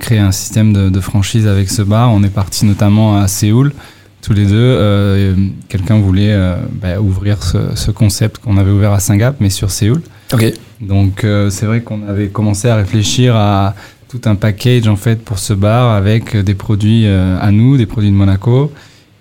créer 0.00 0.18
un 0.18 0.32
système 0.32 0.72
de, 0.72 0.88
de 0.88 1.00
franchise 1.00 1.46
avec 1.46 1.70
ce 1.70 1.82
bar. 1.82 2.10
On 2.12 2.24
est 2.24 2.34
parti 2.34 2.66
notamment 2.66 3.16
à 3.16 3.28
Séoul, 3.28 3.72
tous 4.20 4.32
les 4.32 4.44
deux. 4.46 4.54
Euh, 4.56 5.34
Quelqu'un 5.68 5.98
voulait 6.00 6.32
euh, 6.32 6.56
bah, 6.82 7.00
ouvrir 7.00 7.42
ce, 7.44 7.76
ce 7.76 7.92
concept 7.92 8.38
qu'on 8.38 8.56
avait 8.58 8.72
ouvert 8.72 8.92
à 8.92 8.98
Singapour, 9.00 9.38
mais 9.40 9.50
sur 9.50 9.70
Séoul. 9.70 10.02
Ok. 10.32 10.52
Donc 10.80 11.22
euh, 11.22 11.48
c'est 11.48 11.66
vrai 11.66 11.80
qu'on 11.82 12.00
avait 12.08 12.28
commencé 12.28 12.68
à 12.68 12.74
réfléchir 12.74 13.36
à 13.36 13.74
tout 14.08 14.20
un 14.24 14.34
package 14.34 14.88
en 14.88 14.96
fait 14.96 15.22
pour 15.22 15.38
ce 15.38 15.52
bar 15.52 15.92
avec 15.92 16.36
des 16.36 16.54
produits 16.54 17.04
euh, 17.06 17.38
à 17.40 17.52
nous, 17.52 17.76
des 17.76 17.86
produits 17.86 18.10
de 18.10 18.16
Monaco. 18.16 18.72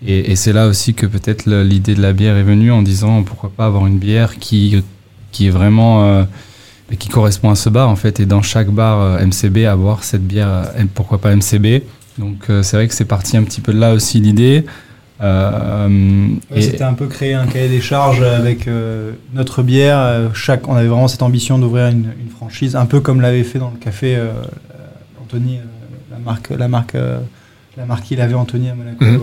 Et, 0.06 0.32
et 0.32 0.36
c'est 0.36 0.54
là 0.54 0.68
aussi 0.68 0.94
que 0.94 1.06
peut-être 1.08 1.46
l'idée 1.48 1.96
de 1.96 2.02
la 2.02 2.14
bière 2.14 2.38
est 2.38 2.44
venue 2.44 2.72
en 2.72 2.82
disant 2.84 3.24
pourquoi 3.24 3.50
pas 3.56 3.66
avoir 3.66 3.88
une 3.88 3.98
bière 3.98 4.38
qui, 4.38 4.84
qui 5.32 5.48
est 5.48 5.52
vraiment 5.52 6.04
euh, 6.06 6.24
qui 7.00 7.10
correspond 7.10 7.50
à 7.50 7.56
ce 7.56 7.70
bar 7.70 7.90
en 7.90 7.96
fait 7.96 8.20
et 8.20 8.26
dans 8.26 8.42
chaque 8.44 8.70
bar 8.70 9.02
euh, 9.02 9.26
MCB 9.26 9.66
avoir 9.66 10.04
cette 10.04 10.26
bière 10.26 10.50
euh, 10.50 10.84
pourquoi 10.94 11.20
pas 11.20 11.36
MCB. 11.36 11.82
Donc 12.20 12.50
euh, 12.50 12.62
c'est 12.64 12.78
vrai 12.78 12.88
que 12.88 12.94
c'est 12.94 13.06
parti 13.06 13.38
un 13.38 13.44
petit 13.44 13.60
peu 13.62 13.74
de 13.74 13.80
là 13.80 13.94
aussi 13.94 14.20
l'idée. 14.20 14.66
Euh, 15.22 16.28
Ouais, 16.52 16.62
C'était 16.62 16.84
un 16.84 16.94
peu 16.94 17.08
créer 17.08 17.34
un 17.34 17.48
cahier 17.48 17.70
des 17.70 17.82
charges 17.82 18.22
avec 18.22 18.68
euh, 18.68 19.14
notre 19.34 19.64
bière. 19.64 20.30
chaque, 20.36 20.68
on 20.68 20.76
avait 20.76 20.88
vraiment 20.88 21.08
cette 21.08 21.24
ambition 21.24 21.58
d'ouvrir 21.58 21.88
une, 21.88 22.12
une 22.22 22.30
franchise, 22.30 22.76
un 22.76 22.86
peu 22.86 23.00
comme 23.00 23.22
l'avait 23.22 23.44
fait 23.44 23.58
dans 23.60 23.72
le 23.72 23.78
café 23.78 24.16
Anthony, 25.22 25.60
la 26.12 26.18
marque, 26.20 26.50
la 26.52 26.68
marque, 26.68 26.96
la 27.78 27.86
marque 27.86 28.04
qu'il 28.06 28.22
avait 28.22 28.36
Anthony 28.36 28.70
à 28.70 28.76
Monaco, 28.76 29.04
Mhm. 29.04 29.20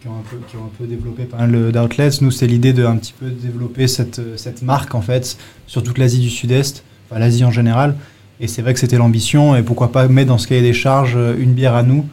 Qui, 0.00 0.08
ont 0.08 0.12
un 0.12 0.22
peu, 0.30 0.36
qui 0.48 0.56
ont 0.56 0.64
un 0.64 0.70
peu 0.78 0.86
développé 0.86 1.24
pas 1.24 1.38
mal 1.38 1.72
d'outlets. 1.72 2.10
Nous, 2.20 2.30
c'est 2.30 2.46
l'idée 2.46 2.72
de 2.72 2.84
un 2.84 2.96
petit 2.96 3.14
peu 3.18 3.30
développer 3.30 3.86
cette, 3.88 4.20
cette 4.38 4.62
marque 4.62 4.94
en 4.94 5.00
fait 5.02 5.36
sur 5.66 5.82
toute 5.82 5.98
l'Asie 5.98 6.20
du 6.20 6.30
Sud-Est, 6.30 6.82
enfin 7.10 7.18
l'Asie 7.20 7.44
en 7.44 7.50
général. 7.50 7.96
Et 8.40 8.46
c'est 8.46 8.62
vrai 8.62 8.72
que 8.74 8.80
c'était 8.80 8.96
l'ambition. 8.98 9.56
Et 9.56 9.62
pourquoi 9.62 9.90
pas 9.90 10.06
mettre 10.08 10.28
dans 10.28 10.38
ce 10.38 10.46
cahier 10.46 10.62
des 10.62 10.72
charges 10.74 11.14
euh, 11.16 11.34
une 11.38 11.52
bière 11.54 11.74
à 11.74 11.82
nous 11.82 12.06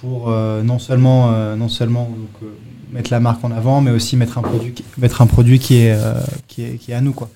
pour 0.00 0.30
euh, 0.30 0.62
non 0.62 0.78
seulement, 0.78 1.30
euh, 1.32 1.56
non 1.56 1.68
seulement 1.68 2.04
donc, 2.04 2.42
euh, 2.42 2.46
mettre 2.92 3.10
la 3.12 3.20
marque 3.20 3.44
en 3.44 3.50
avant, 3.50 3.80
mais 3.80 3.90
aussi 3.90 4.16
mettre 4.16 4.38
un 4.38 4.42
produit, 4.42 4.72
qui- 4.72 4.84
mettre 4.98 5.22
un 5.22 5.26
produit 5.26 5.58
qui 5.58 5.76
est, 5.78 5.92
euh, 5.92 6.14
qui 6.48 6.62
est, 6.62 6.76
qui 6.76 6.92
est 6.92 6.94
à 6.94 7.00
nous. 7.00 7.12
Quoi. 7.12 7.28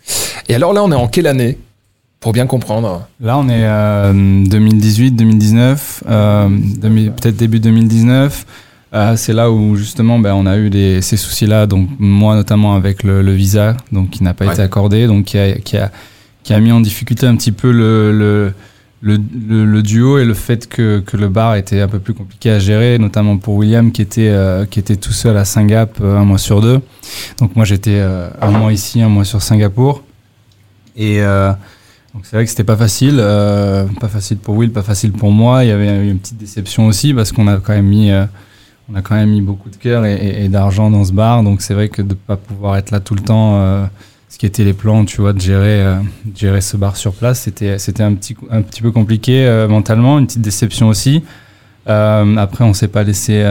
Et 0.48 0.54
alors 0.54 0.72
là, 0.72 0.82
on 0.84 0.92
est 0.92 0.96
en 0.96 1.08
quelle 1.08 1.26
année 1.26 1.58
Pour 2.20 2.32
bien 2.32 2.46
comprendre? 2.46 3.06
Là, 3.20 3.36
on 3.38 3.48
est 3.48 3.64
euh, 3.64 4.12
2018, 4.46 5.12
2019, 5.12 6.04
euh, 6.08 6.48
demi- 6.78 7.10
peut-être 7.10 7.36
début 7.36 7.58
2019. 7.60 8.46
Euh, 8.96 9.14
c'est 9.16 9.32
là 9.34 9.50
où 9.50 9.76
justement, 9.76 10.18
ben, 10.18 10.32
on 10.34 10.46
a 10.46 10.56
eu 10.56 10.70
des, 10.70 11.02
ces 11.02 11.16
soucis-là. 11.16 11.66
Donc 11.66 11.88
moi, 11.98 12.34
notamment 12.34 12.74
avec 12.74 13.02
le, 13.02 13.20
le 13.22 13.32
visa, 13.32 13.76
donc 13.92 14.10
qui 14.10 14.22
n'a 14.24 14.32
pas 14.34 14.46
Ouais. 14.46 14.52
été 14.54 14.62
accordé, 14.62 15.06
donc 15.06 15.26
qui 15.26 15.38
a, 15.38 15.52
qui 15.58 15.76
a, 15.76 15.90
qui 16.42 16.54
a 16.54 16.60
mis 16.60 16.72
en 16.72 16.80
difficulté 16.80 17.26
un 17.26 17.36
petit 17.36 17.52
peu 17.52 17.70
le, 17.72 18.54
duo 19.82 20.18
et 20.18 20.24
le 20.24 20.32
fait 20.34 20.68
que, 20.68 21.00
que 21.00 21.16
le 21.16 21.28
bar 21.28 21.56
était 21.56 21.80
un 21.80 21.88
peu 21.88 21.98
plus 21.98 22.14
compliqué 22.14 22.50
à 22.50 22.58
gérer, 22.58 22.98
notamment 22.98 23.36
pour 23.36 23.54
William 23.56 23.92
qui 23.92 24.00
était, 24.00 24.30
euh, 24.30 24.64
qui 24.64 24.78
était 24.78 24.96
tout 24.96 25.12
seul 25.12 25.36
à 25.36 25.44
Singapour 25.44 26.06
euh, 26.06 26.16
un 26.16 26.24
mois 26.24 26.38
sur 26.38 26.60
deux. 26.62 26.80
Donc 27.38 27.54
moi, 27.54 27.64
j'étais 27.64 27.98
euh, 27.98 28.30
un 28.40 28.50
mois 28.50 28.72
ici, 28.72 29.02
un 29.02 29.08
mois 29.10 29.24
sur 29.24 29.42
Singapour. 29.42 30.02
Et 30.96 31.20
donc 31.20 32.22
c'est 32.24 32.36
vrai 32.36 32.44
que 32.44 32.50
c'était 32.50 32.64
pas 32.64 32.78
facile, 32.78 33.16
pas 34.00 34.08
facile 34.08 34.38
pour 34.38 34.56
Will, 34.56 34.72
pas 34.72 34.82
facile 34.82 35.12
pour 35.12 35.30
moi. 35.30 35.62
Il 35.64 35.68
y 35.68 35.70
avait 35.70 36.08
une 36.08 36.18
petite 36.18 36.38
déception 36.38 36.86
aussi 36.86 37.12
parce 37.12 37.32
qu'on 37.32 37.46
a 37.48 37.58
quand 37.58 37.74
même 37.74 37.84
mis, 37.84 38.10
on 38.90 38.94
a 38.94 39.02
quand 39.02 39.16
même 39.16 39.30
mis 39.30 39.40
beaucoup 39.40 39.70
de 39.70 39.76
cœur 39.76 40.04
et, 40.04 40.48
d'argent 40.48 40.90
dans 40.90 41.04
ce 41.04 41.12
bar. 41.12 41.42
Donc 41.42 41.60
c'est 41.62 41.74
vrai 41.74 41.88
que 41.88 42.02
de 42.02 42.14
pas 42.14 42.36
pouvoir 42.36 42.76
être 42.76 42.90
là 42.90 43.00
tout 43.00 43.14
le 43.14 43.20
temps, 43.20 43.56
euh, 43.56 43.84
ce 44.28 44.38
qui 44.38 44.46
était 44.46 44.64
les 44.64 44.74
plans, 44.74 45.04
tu 45.04 45.20
vois, 45.20 45.32
de 45.32 45.40
gérer, 45.40 45.82
euh, 45.82 45.96
gérer 46.34 46.60
ce 46.60 46.76
bar 46.76 46.96
sur 46.96 47.12
place, 47.12 47.40
c'était, 47.40 47.78
c'était 47.78 48.02
un 48.02 48.14
petit, 48.14 48.36
un 48.50 48.62
petit 48.62 48.82
peu 48.82 48.92
compliqué 48.92 49.46
euh, 49.46 49.66
mentalement, 49.68 50.18
une 50.18 50.26
petite 50.26 50.42
déception 50.42 50.88
aussi. 50.88 51.24
Après, 51.88 52.64
on 52.64 52.74
s'est 52.74 52.88
pas 52.88 53.04
laissé 53.04 53.48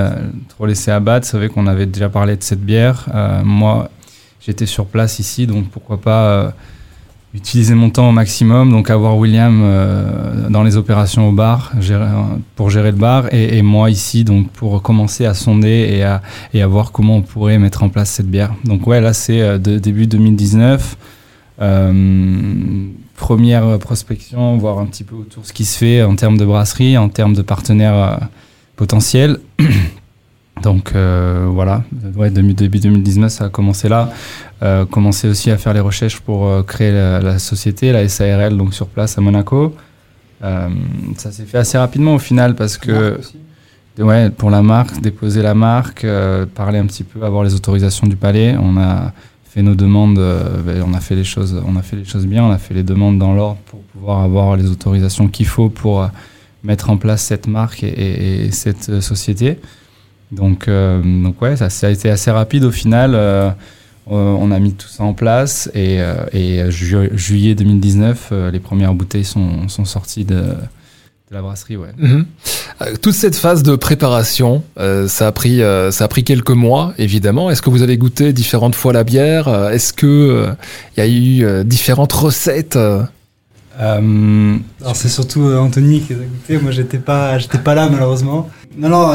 trop 0.49 0.65
laissé 0.65 0.91
abattre. 0.91 1.25
C'est 1.25 1.37
vrai 1.37 1.47
qu'on 1.47 1.67
avait 1.67 1.85
déjà 1.85 2.09
parlé 2.09 2.35
de 2.35 2.43
cette 2.43 2.59
bière. 2.59 3.07
Moi, 3.45 3.89
j'étais 4.41 4.65
sur 4.65 4.87
place 4.87 5.19
ici, 5.19 5.47
donc 5.47 5.69
pourquoi 5.69 6.01
pas. 6.01 6.53
Euh, 7.35 7.37
utiliser 7.37 7.75
mon 7.75 7.89
temps 7.89 8.09
au 8.09 8.11
maximum, 8.11 8.71
donc 8.71 8.89
avoir 8.89 9.17
William 9.17 9.61
euh, 9.63 10.49
dans 10.49 10.63
les 10.63 10.77
opérations 10.77 11.29
au 11.29 11.31
bar 11.31 11.71
gérer- 11.79 12.07
pour 12.55 12.69
gérer 12.69 12.91
le 12.91 12.97
bar 12.97 13.33
et, 13.33 13.61
moi 13.61 13.89
ici 13.89 14.23
donc 14.23 14.49
pour 14.51 14.81
commencer 14.81 15.25
à 15.25 15.33
sonder 15.33 15.87
et 15.91 16.03
à, 16.03 16.21
et 16.53 16.61
à 16.61 16.67
voir 16.67 16.91
comment 16.91 17.17
on 17.17 17.21
pourrait 17.21 17.57
mettre 17.59 17.83
en 17.83 17.89
place 17.89 18.09
cette 18.09 18.29
bière. 18.29 18.53
Donc 18.63 18.87
ouais 18.87 19.01
là 19.01 19.13
c'est 19.13 19.41
euh, 19.41 19.57
début 19.57 20.07
2019, 20.07 20.97
euh, 21.61 22.87
première 23.15 23.79
prospection, 23.79 24.57
voir 24.57 24.79
un 24.79 24.85
petit 24.85 25.03
peu 25.03 25.15
autour 25.15 25.45
ce 25.45 25.53
qui 25.53 25.65
se 25.65 25.77
fait 25.77 26.03
en 26.03 26.15
termes 26.15 26.37
de 26.37 26.45
brasserie, 26.45 26.97
en 26.97 27.09
termes 27.09 27.33
de 27.33 27.41
partenaires 27.41 27.95
euh, 27.95 28.17
potentiels. 28.75 29.39
Donc 30.61 30.93
euh, 30.95 31.47
voilà, 31.51 31.83
ouais, 32.15 32.29
début 32.31 32.53
2019 32.79 33.31
ça 33.31 33.45
a 33.45 33.49
commencé 33.49 33.87
là 33.89 34.09
euh, 34.63 34.85
commencé 34.85 35.27
aussi 35.27 35.51
à 35.51 35.57
faire 35.57 35.73
les 35.73 35.79
recherches 35.81 36.19
pour 36.21 36.47
euh, 36.47 36.63
créer 36.63 36.91
la, 36.91 37.19
la 37.19 37.39
société, 37.39 37.91
la 37.91 38.07
SARL, 38.07 38.55
donc 38.57 38.73
sur 38.73 38.87
place 38.87 39.17
à 39.17 39.21
Monaco. 39.21 39.75
Euh, 40.43 40.69
ça 41.17 41.31
s'est 41.31 41.43
fait 41.45 41.57
assez 41.57 41.77
rapidement 41.77 42.15
au 42.15 42.19
final 42.19 42.55
parce 42.55 42.77
que, 42.77 43.19
ouais, 43.99 44.29
pour 44.29 44.49
la 44.49 44.61
marque, 44.61 44.99
déposer 45.01 45.41
la 45.41 45.53
marque, 45.55 46.03
euh, 46.03 46.45
parler 46.45 46.79
un 46.79 46.85
petit 46.85 47.03
peu, 47.03 47.23
avoir 47.23 47.43
les 47.43 47.53
autorisations 47.53 48.07
du 48.07 48.15
palais. 48.15 48.55
On 48.59 48.77
a 48.77 49.11
fait 49.43 49.61
nos 49.61 49.75
demandes, 49.75 50.17
on 50.19 50.93
a 50.93 50.99
fait 50.99 51.15
les 51.15 51.23
choses, 51.23 51.61
on 51.67 51.75
a 51.75 51.81
fait 51.81 51.97
les 51.97 52.05
choses 52.05 52.25
bien, 52.27 52.43
on 52.43 52.51
a 52.51 52.57
fait 52.57 52.73
les 52.73 52.83
demandes 52.83 53.19
dans 53.19 53.33
l'ordre 53.33 53.59
pour 53.65 53.81
pouvoir 53.81 54.21
avoir 54.21 54.55
les 54.57 54.69
autorisations 54.69 55.27
qu'il 55.27 55.45
faut 55.47 55.69
pour 55.69 56.09
mettre 56.63 56.89
en 56.89 56.97
place 56.97 57.21
cette 57.21 57.47
marque 57.47 57.83
et, 57.83 57.87
et- 57.87 58.45
et 58.45 58.51
cette 58.51 58.99
société. 59.01 59.59
Donc, 60.35 60.67
euh, 60.67 61.01
donc 61.01 61.41
ouais, 61.41 61.55
ça, 61.55 61.69
ça 61.69 61.87
a 61.87 61.89
été 61.89 62.09
assez 62.09 62.31
rapide 62.31 62.63
au 62.63 62.71
final. 62.71 63.11
euh, 63.15 63.49
on 64.07 64.51
a 64.51 64.59
mis 64.59 64.73
tout 64.73 64.87
ça 64.87 65.03
en 65.03 65.13
place 65.13 65.69
et, 65.73 65.99
et 66.31 66.63
juillet 66.69 67.55
2019, 67.55 68.31
les 68.53 68.59
premières 68.59 68.93
bouteilles 68.93 69.23
sont, 69.23 69.67
sont 69.67 69.83
sorties 69.83 70.25
de, 70.25 70.43
de 71.31 71.35
la 71.35 71.41
brasserie, 71.41 71.75
ouais. 71.75 71.89
Mhm. 71.97 72.25
Euh, 72.81 72.93
toute 73.01 73.15
cette 73.15 73.35
phase 73.35 73.63
de 73.63 73.75
préparation, 73.75 74.63
euh, 74.77 75.07
ça 75.07 75.25
a 75.27 75.31
pris, 75.31 75.63
euh, 75.63 75.89
ça 75.89 76.05
a 76.05 76.07
pris 76.07 76.23
quelques 76.23 76.51
mois, 76.51 76.93
évidemment. 76.99 77.49
Est-ce 77.49 77.63
que 77.63 77.71
vous 77.71 77.81
avez 77.81 77.97
goûté 77.97 78.31
différentes 78.31 78.75
fois 78.75 78.93
la 78.93 79.03
bière? 79.03 79.47
Est-ce 79.71 79.91
que 79.91 80.49
il 80.95 80.99
y 80.99 81.03
a 81.03 81.07
eu 81.07 81.63
différentes 81.65 82.13
recettes 82.13 82.77
Alors 83.79 84.01
c'est 84.93 85.09
surtout 85.09 85.45
Anthony 85.45 86.01
qui 86.01 86.13
a 86.13 86.17
goûté. 86.17 86.59
Moi, 86.59 86.71
j'étais 86.71 86.99
pas, 86.99 87.39
j'étais 87.39 87.57
pas 87.57 87.73
là 87.73 87.89
malheureusement. 87.89 88.47
Non, 88.77 88.89
non. 88.89 89.13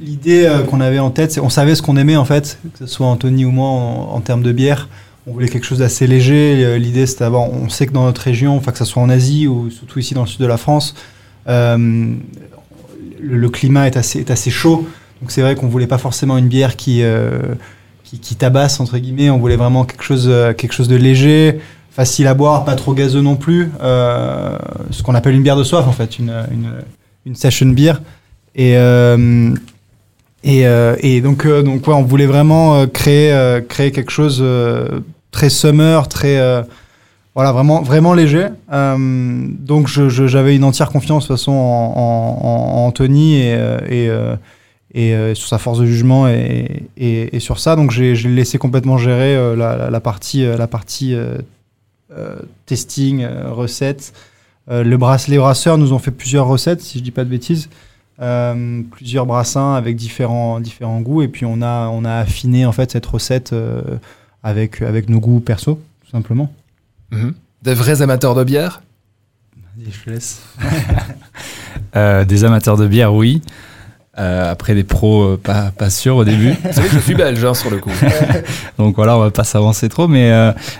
L'idée 0.00 0.50
qu'on 0.68 0.80
avait 0.80 0.98
en 0.98 1.10
tête, 1.10 1.32
c'est 1.32 1.40
on 1.40 1.50
savait 1.50 1.74
ce 1.74 1.82
qu'on 1.82 1.96
aimait 1.96 2.16
en 2.16 2.24
fait, 2.24 2.58
que 2.72 2.78
ce 2.78 2.86
soit 2.86 3.06
Anthony 3.06 3.44
ou 3.44 3.50
moi 3.50 3.68
en 3.68 4.20
termes 4.20 4.42
de 4.42 4.52
bière 4.52 4.88
on 5.28 5.32
voulait 5.32 5.48
quelque 5.48 5.64
chose 5.64 5.78
d'assez 5.78 6.06
léger. 6.06 6.64
Euh, 6.64 6.78
l'idée, 6.78 7.06
c'était 7.06 7.24
d'avoir, 7.24 7.42
on 7.42 7.68
sait 7.68 7.86
que 7.86 7.92
dans 7.92 8.04
notre 8.04 8.22
région, 8.22 8.56
enfin 8.56 8.72
que 8.72 8.78
ce 8.78 8.84
soit 8.84 9.02
en 9.02 9.10
Asie 9.10 9.46
ou 9.46 9.70
surtout 9.70 9.98
ici 9.98 10.14
dans 10.14 10.22
le 10.22 10.26
sud 10.26 10.40
de 10.40 10.46
la 10.46 10.56
France, 10.56 10.94
euh, 11.48 12.14
le, 13.20 13.48
climat 13.50 13.86
est 13.86 13.96
assez, 13.96 14.50
chaud. 14.50 14.88
Donc 15.20 15.30
c'est 15.30 15.42
vrai 15.42 15.54
qu'on 15.54 15.68
voulait 15.68 15.86
pas 15.86 15.98
forcément 15.98 16.38
une 16.38 16.48
bière 16.48 16.76
qui, 16.76 17.02
euh, 17.02 17.40
qui, 18.04 18.36
tabasse 18.36 18.80
entre 18.80 18.96
guillemets. 18.98 19.28
On 19.28 19.38
voulait 19.38 19.56
vraiment 19.56 19.84
quelque 19.84 20.04
chose, 20.04 20.32
quelque 20.56 20.72
chose 20.72 20.88
de 20.88 20.96
léger, 20.96 21.60
facile 21.90 22.26
à 22.26 22.34
boire, 22.34 22.64
pas 22.64 22.76
trop 22.76 22.94
gazeux 22.94 23.20
non 23.20 23.36
plus. 23.36 23.70
ce 23.80 25.02
qu'on 25.02 25.14
appelle 25.14 25.34
une 25.34 25.42
bière 25.42 25.56
de 25.56 25.64
soif 25.64 25.86
en 25.86 25.92
fait, 25.92 26.18
une, 26.18 26.32
une, 27.26 27.34
session 27.34 27.66
beer. 27.66 28.00
Et 28.54 28.76
et, 30.44 30.62
et, 30.62 31.20
donc, 31.20 31.46
donc 31.46 31.86
ouais, 31.86 31.94
on 31.94 32.02
voulait 32.02 32.26
vraiment 32.26 32.86
créer, 32.86 33.60
créer 33.68 33.90
quelque 33.90 34.12
chose 34.12 34.42
très 35.30 35.50
summer, 35.50 36.08
très 36.08 36.38
euh, 36.38 36.62
voilà 37.34 37.52
vraiment 37.52 37.82
vraiment 37.82 38.14
léger. 38.14 38.48
Euh, 38.72 39.46
donc 39.48 39.88
j'avais 39.88 40.56
une 40.56 40.64
entière 40.64 40.90
confiance 40.90 41.24
de 41.24 41.28
toute 41.28 41.36
façon 41.36 41.52
en, 41.52 42.86
Anthony 42.86 43.36
et, 43.36 43.54
euh, 43.54 44.36
et, 44.94 45.34
sur 45.34 45.48
sa 45.48 45.58
force 45.58 45.78
de 45.78 45.86
jugement 45.86 46.28
et, 46.28 47.38
sur 47.38 47.58
ça. 47.58 47.76
Donc 47.76 47.90
j'ai 47.90 48.14
laissé 48.14 48.58
complètement 48.58 48.98
gérer 48.98 49.56
la, 49.56 50.00
partie 50.00 50.44
la 50.44 50.66
partie 50.66 51.14
testing 52.66 53.24
recette. 53.50 54.12
le 54.68 54.96
brass, 54.96 55.28
les 55.28 55.38
brasseurs 55.38 55.78
nous 55.78 55.92
ont 55.92 56.00
fait 56.00 56.10
plusieurs 56.10 56.46
recettes, 56.46 56.80
si 56.80 56.98
je 56.98 57.04
dis 57.04 57.12
pas 57.12 57.24
de 57.24 57.30
bêtises. 57.30 57.68
Plusieurs 58.90 59.26
brassins 59.26 59.74
avec 59.74 59.96
différents, 59.96 60.60
différents 60.60 61.00
goûts 61.00 61.22
et 61.22 61.28
puis 61.28 61.46
on 61.46 61.62
a, 61.62 61.88
on 61.88 62.04
a 62.04 62.14
affiné 62.14 62.66
en 62.66 62.72
fait 62.72 62.90
cette 62.90 63.06
recette 63.06 63.54
avec, 64.42 64.82
avec 64.82 65.08
nos 65.08 65.20
goûts 65.20 65.40
perso, 65.40 65.80
tout 66.04 66.10
simplement. 66.10 66.52
Mhm. 67.10 67.34
Des 67.62 67.74
vrais 67.74 68.02
amateurs 68.02 68.34
de 68.34 68.44
bière? 68.44 68.82
Je 69.78 70.04
te 70.04 70.10
laisse. 70.10 70.42
Euh, 71.96 72.26
des 72.26 72.44
amateurs 72.44 72.76
de 72.76 72.86
bière, 72.86 73.14
oui. 73.14 73.40
Euh, 74.18 74.50
après 74.52 74.74
des 74.74 74.84
pros, 74.84 75.22
euh, 75.22 75.40
pas, 75.42 75.70
pas 75.70 75.88
sûr 75.88 76.16
au 76.16 76.24
début. 76.24 76.50
Vous 76.64 76.72
savez 76.72 76.88
que 76.88 76.94
je 76.94 76.98
suis 76.98 77.14
belge 77.14 77.42
hein, 77.42 77.54
sur 77.54 77.70
le 77.70 77.78
coup. 77.78 77.90
Donc 78.78 78.96
voilà, 78.96 79.16
on 79.16 79.20
va 79.20 79.30
pas 79.30 79.44
s'avancer 79.44 79.88
trop, 79.88 80.06
mais 80.06 80.30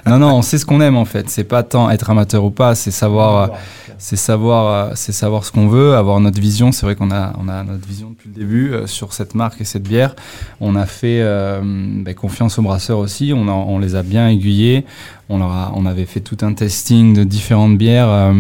non, 0.05 0.19
non, 0.19 0.35
on 0.35 0.43
sait 0.43 0.59
ce 0.59 0.67
qu'on 0.67 0.83
aime 0.83 0.97
en 0.97 1.07
fait. 1.07 1.31
C'est 1.31 1.45
pas 1.45 1.63
tant 1.63 1.89
être 1.91 2.11
amateur 2.11 2.45
ou 2.45 2.51
pas, 2.51 2.75
c'est 2.75 2.91
savoir 2.91 3.53
c'est 3.99 4.17
savoir, 4.17 4.91
euh, 4.91 4.93
c'est 4.95 5.13
savoir 5.13 5.45
ce 5.45 5.53
qu'on 5.53 5.67
veut, 5.67 5.95
avoir 5.95 6.21
notre 6.21 6.41
vision. 6.41 6.73
C'est 6.73 6.87
vrai 6.87 6.95
qu'on 6.95 7.11
a, 7.11 7.33
on 7.39 7.49
a 7.49 7.65
notre 7.65 7.87
vision 7.87 8.11
depuis 8.11 8.31
le 8.33 8.41
début 8.41 8.73
euh, 8.73 8.87
sur 8.87 9.13
cette 9.13 9.35
marque 9.35 9.61
et 9.61 9.65
cette 9.65 9.83
bière. 9.83 10.15
On 10.61 10.77
a 10.77 10.87
fait 10.87 11.21
euh, 11.21 11.61
ben, 11.63 12.15
confiance 12.15 12.59
aux 12.59 12.63
brasseurs 12.63 12.99
aussi. 12.99 13.33
On, 13.35 13.49
on 13.49 13.79
les 13.79 13.97
a 13.97 14.03
bien 14.03 14.29
aiguillés. 14.29 14.85
On, 15.31 15.39
leur 15.39 15.51
a, 15.51 15.73
on 15.75 15.85
avait 15.85 16.07
fait 16.07 16.21
tout 16.21 16.39
un 16.41 16.55
testing 16.55 17.13
de 17.13 17.23
différentes 17.23 17.77
bières 17.77 18.33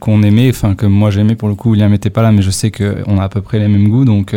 qu'on 0.00 0.22
aimait, 0.22 0.50
enfin 0.50 0.74
que 0.74 0.84
moi 0.84 1.10
j'aimais 1.10 1.34
pour 1.34 1.48
le 1.48 1.54
coup. 1.54 1.70
William 1.70 1.90
n'était 1.90 2.10
pas 2.10 2.20
là, 2.20 2.30
mais 2.30 2.42
je 2.42 2.50
sais 2.50 2.70
qu'on 2.70 3.18
a 3.18 3.22
à 3.24 3.28
peu 3.30 3.40
près 3.40 3.58
les 3.58 3.68
mêmes 3.68 3.88
goûts. 3.88 4.04
Donc 4.04 4.36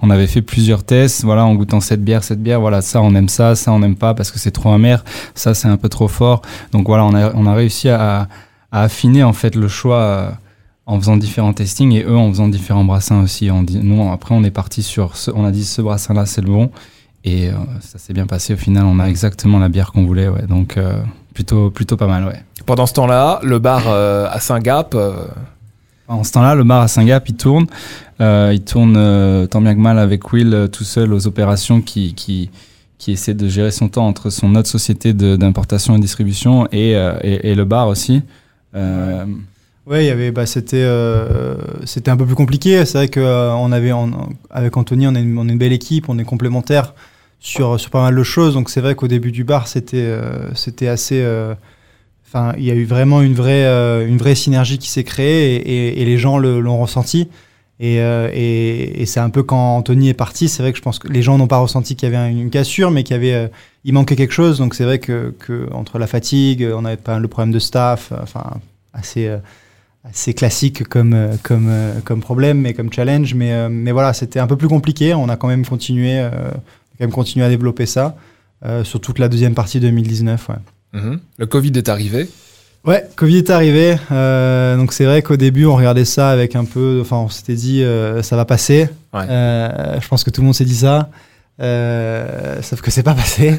on 0.00 0.08
avait 0.08 0.26
fait 0.26 0.40
plusieurs 0.40 0.84
tests. 0.84 1.24
Voilà, 1.24 1.44
en 1.44 1.54
goûtant 1.54 1.80
cette 1.80 2.02
bière, 2.02 2.24
cette 2.24 2.42
bière. 2.42 2.62
Voilà, 2.62 2.80
ça 2.80 3.02
on 3.02 3.14
aime 3.14 3.28
ça, 3.28 3.56
ça 3.56 3.72
on 3.72 3.80
n'aime 3.80 3.96
pas 3.96 4.14
parce 4.14 4.30
que 4.30 4.38
c'est 4.38 4.52
trop 4.52 4.72
amer. 4.72 5.04
Ça 5.34 5.52
c'est 5.52 5.68
un 5.68 5.76
peu 5.76 5.90
trop 5.90 6.08
fort. 6.08 6.40
Donc 6.72 6.86
voilà, 6.86 7.04
on 7.04 7.14
a, 7.14 7.34
on 7.34 7.44
a 7.44 7.52
réussi 7.52 7.90
à 7.90 8.26
affiner 8.72 9.24
en 9.24 9.32
fait 9.32 9.54
le 9.54 9.68
choix 9.68 10.00
euh, 10.00 10.30
en 10.86 10.98
faisant 10.98 11.16
différents 11.16 11.52
testings 11.52 11.92
et 11.92 12.04
eux 12.04 12.16
en 12.16 12.30
faisant 12.30 12.48
différents 12.48 12.84
brassins 12.84 13.22
aussi. 13.22 13.50
On 13.50 13.62
dit, 13.62 13.80
nous, 13.82 14.10
après, 14.10 14.34
on 14.34 14.44
est 14.44 14.50
parti 14.50 14.82
sur, 14.82 15.16
ce, 15.16 15.30
on 15.30 15.44
a 15.44 15.50
dit 15.50 15.64
ce 15.64 15.82
brassin-là, 15.82 16.26
c'est 16.26 16.40
le 16.40 16.48
bon. 16.48 16.70
Et 17.24 17.48
euh, 17.48 17.52
ça 17.80 17.98
s'est 17.98 18.12
bien 18.12 18.26
passé. 18.26 18.54
Au 18.54 18.56
final, 18.56 18.84
on 18.84 18.98
a 18.98 19.06
exactement 19.06 19.58
la 19.58 19.68
bière 19.68 19.92
qu'on 19.92 20.04
voulait. 20.04 20.28
Ouais. 20.28 20.46
Donc, 20.46 20.76
euh, 20.76 21.02
plutôt, 21.34 21.70
plutôt 21.70 21.96
pas 21.96 22.06
mal. 22.06 22.24
Ouais. 22.24 22.42
Pendant 22.64 22.86
ce 22.86 22.94
temps-là, 22.94 23.40
le 23.42 23.58
bar 23.58 23.88
à 23.88 24.38
Saint-Gap. 24.40 24.96
En 26.06 26.24
ce 26.24 26.32
temps-là, 26.32 26.54
le 26.54 26.64
bar 26.64 26.82
à 26.82 26.88
Saint-Gap, 26.88 27.28
il 27.28 27.36
tourne. 27.36 27.66
il 28.20 28.62
tourne 28.66 29.46
tant 29.48 29.60
bien 29.60 29.74
que 29.74 29.80
mal 29.80 29.98
avec 29.98 30.32
Will 30.32 30.68
tout 30.72 30.84
seul 30.84 31.12
aux 31.12 31.26
opérations 31.26 31.80
qui, 31.80 32.14
qui, 32.14 32.50
qui 32.98 33.12
essaie 33.12 33.34
de 33.34 33.48
gérer 33.48 33.70
son 33.70 33.88
temps 33.88 34.06
entre 34.06 34.30
son 34.30 34.54
autre 34.54 34.68
société 34.68 35.12
d'importation 35.12 35.96
et 35.96 36.00
distribution 36.00 36.66
et, 36.72 36.92
et, 37.22 37.50
et, 37.50 37.54
le 37.54 37.64
bar 37.64 37.88
aussi. 37.88 38.22
Euh, 38.78 39.26
ouais, 39.86 40.04
il 40.04 40.08
y 40.08 40.10
avait, 40.10 40.30
bah, 40.30 40.46
c'était, 40.46 40.76
euh, 40.76 41.56
c'était 41.84 42.10
un 42.10 42.16
peu 42.16 42.26
plus 42.26 42.34
compliqué. 42.34 42.84
C'est 42.84 42.98
vrai 42.98 43.08
qu'on 43.08 43.20
euh, 43.20 43.72
avait, 43.72 43.92
avec 44.50 44.76
Anthony, 44.76 45.06
on 45.06 45.14
est, 45.14 45.20
une, 45.20 45.58
belle 45.58 45.72
équipe, 45.72 46.08
on 46.08 46.18
est 46.18 46.24
complémentaires 46.24 46.94
sur, 47.40 47.78
pas 47.90 48.02
mal 48.02 48.16
de 48.16 48.22
choses. 48.22 48.54
Donc 48.54 48.70
c'est 48.70 48.80
vrai 48.80 48.94
qu'au 48.94 49.08
début 49.08 49.32
du 49.32 49.44
bar, 49.44 49.68
c'était, 49.68 50.18
c'était 50.54 50.88
assez. 50.88 51.24
Enfin, 52.26 52.52
il 52.58 52.64
y 52.64 52.70
a 52.70 52.74
eu 52.74 52.84
vraiment 52.84 53.22
une 53.22 53.34
vraie, 53.34 53.64
une 54.06 54.18
vraie 54.18 54.34
synergie 54.34 54.78
qui 54.78 54.90
s'est 54.90 55.04
créée 55.04 55.56
et, 55.56 56.02
et, 56.02 56.04
les 56.04 56.18
gens 56.18 56.38
l'ont 56.38 56.78
ressenti. 56.78 57.28
Et, 57.80 57.98
et, 57.98 59.06
c'est 59.06 59.20
un 59.20 59.30
peu 59.30 59.44
quand 59.44 59.76
Anthony 59.76 60.08
est 60.08 60.14
parti, 60.14 60.48
c'est 60.48 60.64
vrai 60.64 60.72
que 60.72 60.78
je 60.78 60.82
pense 60.82 60.98
que 60.98 61.06
les 61.06 61.22
gens 61.22 61.38
n'ont 61.38 61.46
pas 61.46 61.58
ressenti 61.58 61.94
qu'il 61.94 62.12
y 62.12 62.14
avait 62.14 62.32
une 62.32 62.50
cassure, 62.50 62.90
mais 62.90 63.04
qu'il 63.04 63.14
y 63.14 63.16
avait 63.16 63.50
il 63.84 63.94
manquait 63.94 64.16
quelque 64.16 64.32
chose. 64.32 64.58
Donc 64.58 64.74
c'est 64.74 64.84
vrai 64.84 64.98
que, 64.98 65.32
entre 65.72 65.98
la 65.98 66.06
fatigue, 66.06 66.66
on 66.74 66.84
avait 66.84 66.96
pas 66.96 67.18
le 67.18 67.28
problème 67.28 67.52
de 67.52 67.58
staff, 67.58 68.12
enfin 68.22 68.58
assez 68.92 69.26
euh, 69.26 69.38
assez 70.04 70.34
classique 70.34 70.84
comme 70.88 71.14
euh, 71.14 71.36
comme 71.42 71.68
euh, 71.68 72.00
comme 72.04 72.20
problème, 72.20 72.60
mais 72.60 72.74
comme 72.74 72.92
challenge. 72.92 73.34
Mais 73.34 73.68
mais 73.68 73.92
voilà, 73.92 74.12
c'était 74.12 74.40
un 74.40 74.46
peu 74.46 74.56
plus 74.56 74.68
compliqué. 74.68 75.14
On 75.14 75.28
a 75.28 75.36
quand 75.36 75.48
même 75.48 75.64
continué, 75.64 76.28
quand 76.30 77.00
même 77.00 77.12
continué 77.12 77.46
à 77.46 77.48
développer 77.48 77.86
ça 77.86 78.16
sur 78.84 79.00
toute 79.00 79.18
la 79.18 79.28
deuxième 79.28 79.54
partie 79.54 79.80
2019. 79.80 80.48
Ouais. 80.48 81.00
Mhm. 81.00 81.20
Le 81.38 81.46
Covid 81.46 81.72
est 81.76 81.88
arrivé. 81.88 82.28
Ouais, 82.88 83.08
Covid 83.16 83.38
est 83.38 83.50
arrivé. 83.50 83.96
donc 84.10 84.92
c'est 84.92 85.04
vrai 85.04 85.22
qu'au 85.22 85.36
début, 85.36 85.66
on 85.66 85.76
regardait 85.76 86.04
ça 86.04 86.30
avec 86.30 86.56
un 86.56 86.64
peu. 86.64 86.98
Enfin, 87.02 87.18
on 87.18 87.28
s'était 87.28 87.54
dit, 87.54 87.84
ça 88.22 88.36
va 88.36 88.44
passer. 88.44 88.88
je 89.14 90.08
pense 90.08 90.24
que 90.24 90.30
tout 90.30 90.40
le 90.40 90.46
monde 90.46 90.54
s'est 90.54 90.64
dit 90.64 90.76
ça. 90.76 91.10
Euh, 91.60 92.62
sauf 92.62 92.80
que 92.80 92.90
c'est 92.90 93.02
pas 93.02 93.14
passé. 93.14 93.58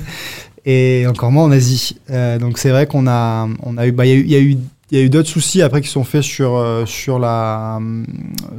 Et 0.66 1.06
encore 1.08 1.32
moins 1.32 1.46
en 1.46 1.52
Asie. 1.52 1.98
Euh, 2.10 2.38
donc 2.38 2.58
c'est 2.58 2.70
vrai 2.70 2.86
qu'on 2.86 3.08
a, 3.08 3.48
on 3.64 3.78
a 3.78 3.88
eu, 3.88 3.92
bah, 3.92 4.06
il 4.06 4.30
y, 4.30 4.36
a 4.36 4.40
eu, 4.40 4.58
il 4.92 4.98
y 4.98 5.02
a 5.02 5.04
eu 5.04 5.10
d'autres 5.10 5.30
soucis 5.30 5.62
après 5.62 5.82
qui 5.82 5.88
sont 5.88 6.04
faits 6.04 6.22
sur 6.22 6.56
euh, 6.56 6.86
sur 6.86 7.18
la 7.18 7.80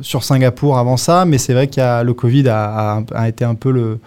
sur 0.01 0.25
Singapour 0.25 0.79
avant 0.79 0.97
ça, 0.97 1.25
mais 1.25 1.39
c'est 1.39 1.53
vrai 1.53 1.69
qu'il 1.69 1.83
le 1.83 2.13
Covid 2.13 2.49
a, 2.49 3.03
a, 3.15 3.29
été 3.29 3.45
un 3.45 3.55
peu 3.55 3.71
le 3.71 3.99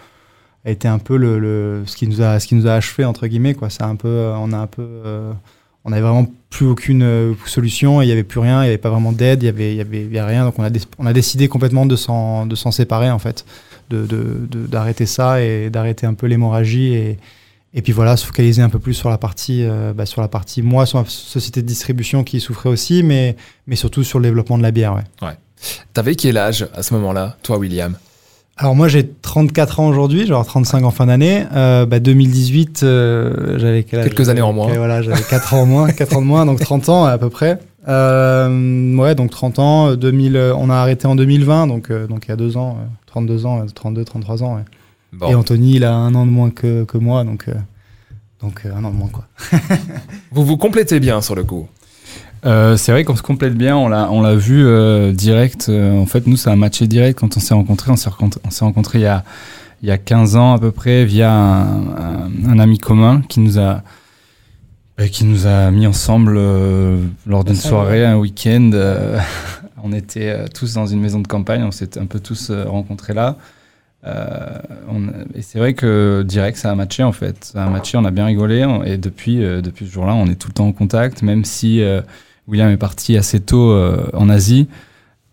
a 0.65 0.71
été 0.71 0.87
un 0.87 0.97
peu 0.97 1.17
le, 1.17 1.39
le, 1.39 1.83
ce 1.85 1.95
qui 1.95 2.07
nous 2.07 2.21
a 2.21 2.39
ce 2.39 2.47
qui 2.47 2.55
nous 2.55 2.67
a 2.67 2.73
achevé 2.73 3.05
entre 3.05 3.27
guillemets 3.27 3.53
quoi. 3.53 3.69
C'est 3.69 3.83
un 3.83 3.95
peu, 3.95 4.31
on 4.35 4.51
a 4.53 4.57
un 4.57 4.67
peu 4.67 4.83
on 5.85 5.89
n'avait 5.89 6.01
vraiment 6.01 6.27
plus 6.49 6.65
aucune 6.65 7.35
solution, 7.45 8.01
il 8.01 8.05
n'y 8.05 8.11
avait 8.11 8.23
plus 8.23 8.39
rien, 8.39 8.61
il 8.61 8.63
n'y 8.63 8.69
avait 8.69 8.77
pas 8.77 8.89
vraiment 8.89 9.11
d'aide, 9.11 9.43
il 9.43 9.45
n'y 9.45 9.49
avait, 9.49 9.75
y 9.75 9.81
avait, 9.81 10.03
y 10.03 10.19
avait 10.19 10.21
rien. 10.21 10.45
Donc 10.45 10.57
on 10.57 10.63
a, 10.63 10.69
on 10.97 11.05
a 11.05 11.13
décidé 11.13 11.47
complètement 11.47 11.85
de 11.85 11.95
s'en 11.95 12.71
séparer 12.71 13.09
en 13.09 13.19
fait 13.19 13.45
d'arrêter 13.89 15.03
de, 15.03 15.09
ça 15.09 15.41
et 15.41 15.69
d'arrêter 15.69 16.05
un 16.05 16.13
peu 16.13 16.27
l'hémorragie 16.27 16.93
et, 16.93 17.17
et 17.73 17.81
puis 17.81 17.91
voilà, 17.91 18.17
se 18.17 18.25
focaliser 18.25 18.61
un 18.61 18.69
peu 18.69 18.79
plus 18.79 18.93
sur 18.93 19.09
la 19.09 19.17
partie, 19.17 19.63
euh, 19.63 19.93
bah, 19.93 20.05
sur 20.05 20.21
la 20.21 20.27
partie, 20.27 20.61
moi, 20.61 20.85
sur 20.85 20.99
ma 20.99 21.05
société 21.07 21.61
de 21.61 21.67
distribution 21.67 22.23
qui 22.23 22.39
souffrait 22.39 22.69
aussi, 22.69 23.01
mais, 23.01 23.35
mais 23.65 23.75
surtout 23.75 24.03
sur 24.03 24.19
le 24.19 24.27
développement 24.27 24.59
de 24.59 24.63
la 24.63 24.71
bière. 24.71 25.01
Ouais. 25.21 25.37
T'avais 25.93 26.15
quel 26.15 26.37
âge 26.37 26.67
à 26.75 26.83
ce 26.83 26.93
moment-là, 26.93 27.37
toi, 27.41 27.57
William? 27.57 27.97
Alors 28.55 28.75
moi 28.75 28.87
j'ai 28.87 29.07
34 29.07 29.79
ans 29.79 29.87
aujourd'hui, 29.87 30.27
genre 30.27 30.45
35 30.45 30.83
en 30.83 30.91
fin 30.91 31.07
d'année. 31.07 31.45
Euh, 31.53 31.85
bah 31.85 31.99
2018, 31.99 32.83
euh, 32.83 33.57
j'avais 33.57 33.83
Quelques 33.83 34.29
années 34.29 34.41
en 34.41 34.53
moins. 34.53 34.71
voilà, 34.73 35.01
j'avais 35.01 35.23
4 35.23 35.53
ans 35.55 35.61
en 35.61 35.65
moins, 35.65 35.91
4 35.91 36.17
ans 36.17 36.21
de 36.21 36.27
moins, 36.27 36.45
donc 36.45 36.59
30 36.59 36.89
ans 36.89 37.05
à 37.05 37.17
peu 37.17 37.29
près. 37.29 37.59
Euh, 37.87 38.95
ouais, 38.95 39.15
donc 39.15 39.31
30 39.31 39.59
ans. 39.59 39.95
2000, 39.95 40.53
on 40.57 40.69
a 40.69 40.75
arrêté 40.75 41.07
en 41.07 41.15
2020, 41.15 41.67
donc 41.67 41.91
donc 41.91 42.25
il 42.25 42.29
y 42.29 42.31
a 42.31 42.37
deux 42.37 42.55
ans. 42.57 42.77
32 43.07 43.45
ans, 43.45 43.65
32, 43.73 44.05
33 44.05 44.43
ans. 44.43 44.59
Et 45.29 45.35
Anthony, 45.35 45.75
il 45.75 45.83
a 45.83 45.93
un 45.93 46.15
an 46.15 46.25
de 46.25 46.31
moins 46.31 46.49
que, 46.49 46.83
que 46.83 46.97
moi, 46.97 47.23
donc, 47.23 47.45
euh, 47.47 47.53
donc 48.41 48.61
euh, 48.65 48.75
un 48.75 48.83
an 48.83 48.91
de 48.91 48.95
moins. 48.95 49.09
Quoi. 49.09 49.25
vous 50.31 50.45
vous 50.45 50.57
complétez 50.57 50.99
bien 50.99 51.21
sur 51.21 51.35
le 51.35 51.43
coup 51.43 51.67
euh, 52.45 52.77
c'est 52.77 52.91
vrai 52.91 53.03
qu'on 53.03 53.15
se 53.15 53.21
complète 53.21 53.55
bien, 53.55 53.75
on 53.77 53.87
l'a, 53.87 54.09
on 54.11 54.21
l'a 54.21 54.35
vu 54.35 54.65
direct. 55.13 55.69
en 55.69 56.05
fait, 56.05 56.27
nous, 56.27 56.37
ça 56.37 56.51
a 56.51 56.55
matché 56.55 56.87
direct 56.87 57.19
quand 57.19 57.37
on 57.37 57.39
s'est 57.39 57.53
rencontrés. 57.53 57.91
On 57.91 57.95
s'est 57.95 58.09
rencontrés, 58.09 58.41
on 58.45 58.51
s'est 58.51 58.65
rencontrés 58.65 58.99
il 58.99 59.03
y 59.03 59.07
a, 59.07 59.23
il 59.81 59.89
y 59.89 59.91
a 59.91 59.97
15 59.97 60.35
ans 60.35 60.53
à 60.53 60.59
peu 60.59 60.71
près 60.71 61.05
via 61.05 61.31
un, 61.31 62.29
un, 62.47 62.59
ami 62.59 62.77
commun 62.77 63.21
qui 63.27 63.39
nous 63.39 63.59
a 63.59 63.83
bah, 64.97 65.07
qui 65.07 65.25
nous 65.25 65.47
a 65.47 65.71
mis 65.71 65.87
ensemble 65.87 66.35
euh, 66.37 67.03
lors 67.25 67.43
d'une 67.43 67.55
soirée, 67.55 68.05
un 68.05 68.17
week-end. 68.17 68.71
Euh, 68.73 69.19
on 69.83 69.91
était 69.91 70.29
euh, 70.29 70.45
tous 70.53 70.75
dans 70.75 70.85
une 70.85 71.01
maison 71.01 71.19
de 71.19 71.27
campagne, 71.27 71.63
on 71.63 71.71
s'était 71.71 71.99
un 71.99 72.05
peu 72.05 72.19
tous 72.19 72.51
rencontrés 72.51 73.13
là. 73.13 73.37
On, 74.05 75.07
et 75.33 75.41
c'est 75.41 75.59
vrai 75.59 75.73
que 75.73 76.23
direct, 76.27 76.57
ça 76.57 76.69
a 76.69 76.75
matché 76.75 77.03
en 77.03 77.13
fait. 77.13 77.45
Ça 77.45 77.63
a 77.63 77.69
matché, 77.69 77.97
on 77.97 78.05
a 78.05 78.11
bien 78.11 78.25
rigolé. 78.25 78.67
et 78.85 78.97
depuis, 78.97 79.37
depuis 79.37 79.87
ce 79.87 79.91
jour-là, 79.91 80.13
on 80.13 80.27
est 80.27 80.35
tout 80.35 80.49
le 80.49 80.53
temps 80.53 80.67
en 80.67 80.73
contact, 80.73 81.21
même 81.21 81.45
si 81.45 81.81
William 82.47 82.69
est 82.69 82.77
parti 82.77 83.17
assez 83.17 83.39
tôt 83.39 83.73
en 84.13 84.29
Asie 84.29 84.67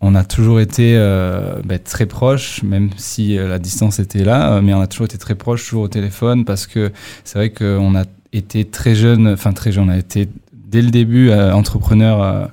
on 0.01 0.15
a 0.15 0.23
toujours 0.23 0.59
été 0.59 0.95
euh, 0.97 1.61
bah, 1.63 1.77
très 1.77 2.07
proches, 2.07 2.63
même 2.63 2.89
si 2.97 3.37
euh, 3.37 3.47
la 3.47 3.59
distance 3.59 3.99
était 3.99 4.23
là, 4.23 4.53
euh, 4.53 4.61
mais 4.61 4.73
on 4.73 4.81
a 4.81 4.87
toujours 4.87 5.05
été 5.05 5.17
très 5.19 5.35
proches, 5.35 5.63
toujours 5.63 5.83
au 5.83 5.87
téléphone, 5.87 6.43
parce 6.43 6.65
que 6.65 6.91
c'est 7.23 7.37
vrai 7.37 7.51
qu'on 7.51 7.95
a 7.95 8.03
été 8.33 8.65
très 8.65 8.95
jeune, 8.95 9.27
enfin 9.27 9.53
très 9.53 9.71
jeune, 9.71 9.89
on 9.89 9.91
a 9.91 9.97
été 9.97 10.27
dès 10.53 10.81
le 10.81 10.89
début 10.89 11.31
entrepreneur 11.31 12.49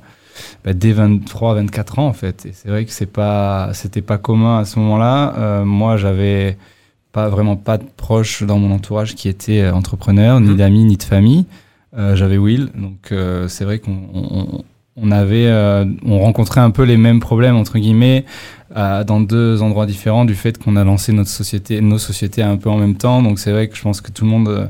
bah, 0.65 0.73
dès 0.73 0.93
23, 0.93 1.55
24 1.55 1.99
ans 2.01 2.09
en 2.09 2.13
fait. 2.13 2.47
Et 2.47 2.53
c'est 2.53 2.69
vrai 2.69 2.85
que 2.85 2.91
c'est 2.91 3.07
pas, 3.07 3.71
c'était 3.75 4.03
pas 4.03 4.19
commun 4.19 4.59
à 4.59 4.65
ce 4.65 4.81
moment-là. 4.81 5.63
moi, 5.65 5.97
j'avais 5.97 6.59
pas 7.13 7.29
vraiment 7.29 7.55
pas 7.55 7.79
de 7.79 7.85
proches 7.97 8.43
dans 8.43 8.59
mon 8.59 8.75
entourage 8.75 9.15
qui 9.15 9.29
étaient 9.29 9.69
entrepreneurs, 9.71 10.41
ni 10.41 10.51
mmh. 10.51 10.57
d'amis, 10.57 10.85
ni 10.85 10.97
de 10.97 11.03
famille. 11.05 11.47
J'avais 11.97 12.39
Will, 12.39 12.71
donc 12.75 13.13
c'est 13.49 13.65
vrai 13.65 13.79
qu'on 13.79 14.65
on 15.01 15.11
avait, 15.11 15.47
euh, 15.47 15.85
on 16.05 16.19
rencontrait 16.21 16.61
un 16.61 16.71
peu 16.71 16.83
les 16.83 16.97
mêmes 16.97 17.21
problèmes 17.21 17.57
entre 17.57 17.79
guillemets 17.79 18.25
euh, 18.77 19.05
dans 19.05 19.21
deux 19.21 19.63
endroits 19.63 19.87
différents 19.87 20.25
du 20.25 20.35
fait 20.35 20.59
qu'on 20.59 20.77
a 20.77 20.85
lancé 20.85 21.13
notre 21.13 21.31
société, 21.31 21.81
nos 21.81 21.99
sociétés 21.99 22.43
un 22.43 22.57
peu 22.57 22.69
en 22.69 22.77
même 22.77 22.97
temps. 22.97 23.23
Donc 23.23 23.39
c'est 23.39 23.53
vrai 23.53 23.69
que 23.69 23.77
je 23.77 23.83
pense 23.83 24.01
que 24.01 24.11
tout 24.11 24.25
le 24.25 24.31
monde, 24.31 24.49
euh, 24.49 24.67